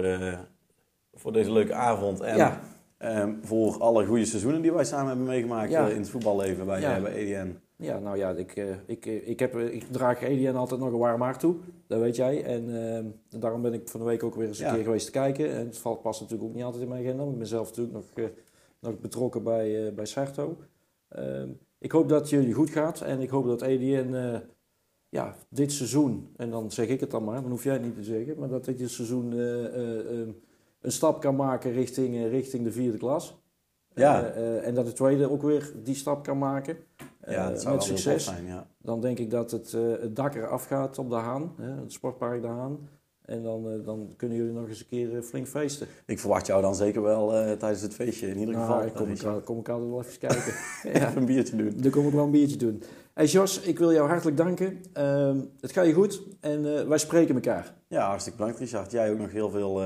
voor 1.14 1.34
deze 1.34 1.52
leuke 1.52 1.74
avond. 1.74 2.20
En 2.20 2.38
ja. 2.38 2.62
um, 3.00 3.40
voor 3.44 3.78
alle 3.80 4.06
goede 4.06 4.26
seizoenen 4.26 4.62
die 4.62 4.74
wij 4.74 4.86
samen 4.86 5.08
hebben 5.08 5.26
meegemaakt 5.26 5.72
ja. 5.72 5.88
in 5.88 5.98
het 5.98 6.10
voetballeven 6.10 6.66
bij, 6.66 6.82
ja. 6.82 7.00
bij 7.00 7.14
EDN. 7.14 7.60
Ja, 7.76 8.00
nou 8.00 8.18
ja, 8.18 8.30
ik, 8.30 8.56
ik, 8.86 9.06
ik, 9.06 9.40
heb, 9.40 9.58
ik 9.58 9.84
draag 9.92 10.22
EDN 10.22 10.56
altijd 10.56 10.80
nog 10.80 10.92
een 10.92 10.98
warm 10.98 11.22
hart 11.22 11.40
toe. 11.40 11.56
Dat 11.88 12.00
weet 12.00 12.16
jij. 12.16 12.44
En 12.44 12.70
uh, 12.70 13.40
daarom 13.40 13.62
ben 13.62 13.74
ik 13.74 13.90
van 13.90 14.00
de 14.00 14.06
week 14.06 14.24
ook 14.24 14.36
weer 14.36 14.48
eens 14.48 14.60
een 14.60 14.74
keer 14.74 14.84
geweest 14.84 15.06
te 15.06 15.12
kijken. 15.12 15.52
En 15.52 15.66
het 15.66 15.78
valt 15.78 16.02
pas 16.02 16.20
natuurlijk 16.20 16.50
ook 16.50 16.56
niet 16.56 16.64
altijd 16.64 16.84
in 16.84 16.90
mijn 16.90 17.04
agenda. 17.04 17.24
Ik 17.24 17.38
ben 17.38 17.48
zelf 17.48 17.68
natuurlijk 17.68 17.96
nog, 17.96 18.06
uh, 18.16 18.26
nog 18.80 19.00
betrokken 19.00 19.44
bij, 19.44 19.86
uh, 19.86 19.94
bij 19.94 20.06
Sarto. 20.06 20.58
Uh, 21.18 21.44
ik 21.78 21.92
hoop 21.92 22.10
dat 22.10 22.30
jullie 22.30 22.54
goed 22.54 22.70
gaat. 22.70 23.02
En 23.02 23.22
ik 23.22 23.30
hoop 23.30 23.46
dat 23.46 23.62
EDN 23.62 24.42
ja, 25.10 25.36
dit 25.50 25.72
seizoen, 25.72 26.30
en 26.36 26.50
dan 26.50 26.72
zeg 26.72 26.88
ik 26.88 27.00
het 27.00 27.12
dan 27.12 27.24
maar, 27.24 27.42
dan 27.42 27.52
hoef 27.52 27.64
jij 27.64 27.74
het 27.74 27.84
niet 27.84 27.96
te 27.96 28.04
zeggen. 28.04 28.40
Maar 28.40 28.50
dat 28.50 28.66
dit 28.66 28.90
seizoen 28.90 29.34
een 30.82 30.92
stap 30.92 31.22
kan 31.22 31.36
maken 31.36 31.72
richting, 31.72 32.30
richting 32.30 32.64
de 32.64 32.72
vierde 32.72 32.98
klas. 32.98 33.40
Ja. 33.94 34.24
en 34.62 34.74
dat 34.76 34.86
de 34.86 34.94
tweede 34.94 35.30
ook 35.30 35.42
weer 35.42 35.72
die 35.84 35.96
stap 35.96 36.24
kan 36.24 36.38
maken. 36.38 36.78
Ja, 37.28 37.50
dat 37.50 37.62
zou 37.62 37.76
met 37.76 37.84
succes. 37.84 38.24
Zijn, 38.24 38.46
ja. 38.46 38.68
Dan 38.78 39.02
denk 39.02 39.20
ik 39.20 39.30
dat 39.30 39.52
het, 39.52 39.72
het 39.72 40.16
dak 40.16 40.36
eraf 40.36 40.66
gaat 40.66 40.98
op 40.98 41.10
de 41.10 41.16
Haan, 41.16 41.54
hè, 41.58 41.82
het 41.82 41.92
sportpark 41.92 42.42
de 42.42 42.48
Haan. 42.48 42.90
En 43.22 43.44
dan, 43.44 43.84
dan 43.84 44.14
kunnen 44.18 44.38
jullie 44.38 44.54
nog 44.54 44.68
eens 44.68 44.80
een 44.80 44.88
keer 44.88 45.22
flink 45.22 45.48
feesten. 45.48 45.88
Ik 46.06 46.20
verwacht 46.20 46.48
jou 46.48 46.62
dan 46.62 46.76
zeker 46.76 47.02
wel 47.02 47.28
tijdens 47.58 47.82
het 47.82 47.94
feestje, 47.94 48.28
in 48.28 48.38
ieder 48.38 48.56
nou, 48.56 48.68
geval. 48.68 48.86
Ik 48.86 48.94
kom, 48.94 49.10
ik, 49.10 49.46
kom 49.46 49.60
ik 49.60 49.70
altijd 49.70 49.90
wel 49.90 50.02
even 50.02 50.20
kijken. 50.20 50.54
ja. 51.00 51.16
een 51.16 51.26
biertje 51.26 51.56
doen. 51.56 51.74
Dan 51.76 51.92
kom 51.92 52.08
ik 52.08 52.14
wel 52.14 52.24
een 52.24 52.32
biertje 52.32 52.58
doen. 52.58 52.84
Hey 53.14 53.26
Jos, 53.26 53.60
ik 53.60 53.80
wil 53.80 53.94
jou 53.94 54.08
hartelijk 54.08 54.38
danken. 54.38 54.82
Ehm, 54.94 55.40
het 55.60 55.72
gaat 55.72 55.86
je 55.86 55.94
goed 55.94 56.22
en 56.40 56.88
wij 56.88 56.98
spreken 56.98 57.36
elkaar. 57.36 57.74
Ja, 57.88 58.08
hartstikke 58.08 58.40
bedankt 58.40 58.60
Richard. 58.60 58.92
Jij 58.92 59.12
ook 59.12 59.18
nog 59.18 59.32
heel 59.32 59.50
veel 59.50 59.82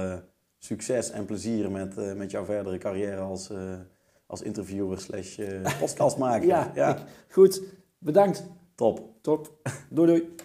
succes 0.65 1.11
en 1.11 1.25
plezier 1.25 1.71
met, 1.71 1.97
eh, 1.97 2.13
met 2.13 2.31
jouw 2.31 2.45
verdere 2.45 2.77
carrière 2.77 3.21
als, 3.21 3.49
eh, 3.49 3.57
als 4.27 4.41
interviewer 4.41 4.99
slash 4.99 5.37
eh, 5.37 5.79
podcastmaker. 5.79 6.47
ja, 6.75 7.03
goed. 7.29 7.61
Bedankt. 7.97 8.43
Top. 8.75 9.01
Top. 9.21 9.53
Doei 9.89 10.07
doei. 10.07 10.35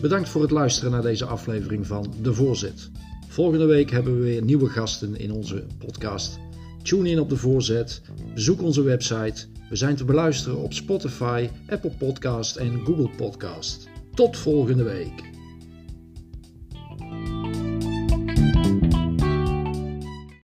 Bedankt 0.00 0.28
voor 0.28 0.42
het 0.42 0.50
luisteren 0.50 0.90
naar 0.90 1.02
deze 1.02 1.24
aflevering 1.24 1.86
van 1.86 2.14
De 2.22 2.34
Voorzet. 2.34 2.90
Volgende 3.28 3.64
week 3.66 3.90
hebben 3.90 4.16
we 4.16 4.24
weer 4.24 4.42
nieuwe 4.42 4.68
gasten 4.68 5.16
in 5.16 5.32
onze 5.32 5.66
podcast. 5.78 6.38
Tune 6.82 7.10
in 7.10 7.20
op 7.20 7.28
De 7.28 7.36
Voorzet, 7.36 8.02
bezoek 8.34 8.62
onze 8.62 8.82
website 8.82 9.46
we 9.74 9.80
zijn 9.80 9.96
te 9.96 10.04
beluisteren 10.04 10.58
op 10.58 10.72
Spotify, 10.72 11.48
Apple 11.68 11.90
Podcast 11.90 12.56
en 12.56 12.80
Google 12.84 13.10
Podcast. 13.16 13.88
Tot 14.14 14.36
volgende 14.36 14.82
week. 14.82 15.33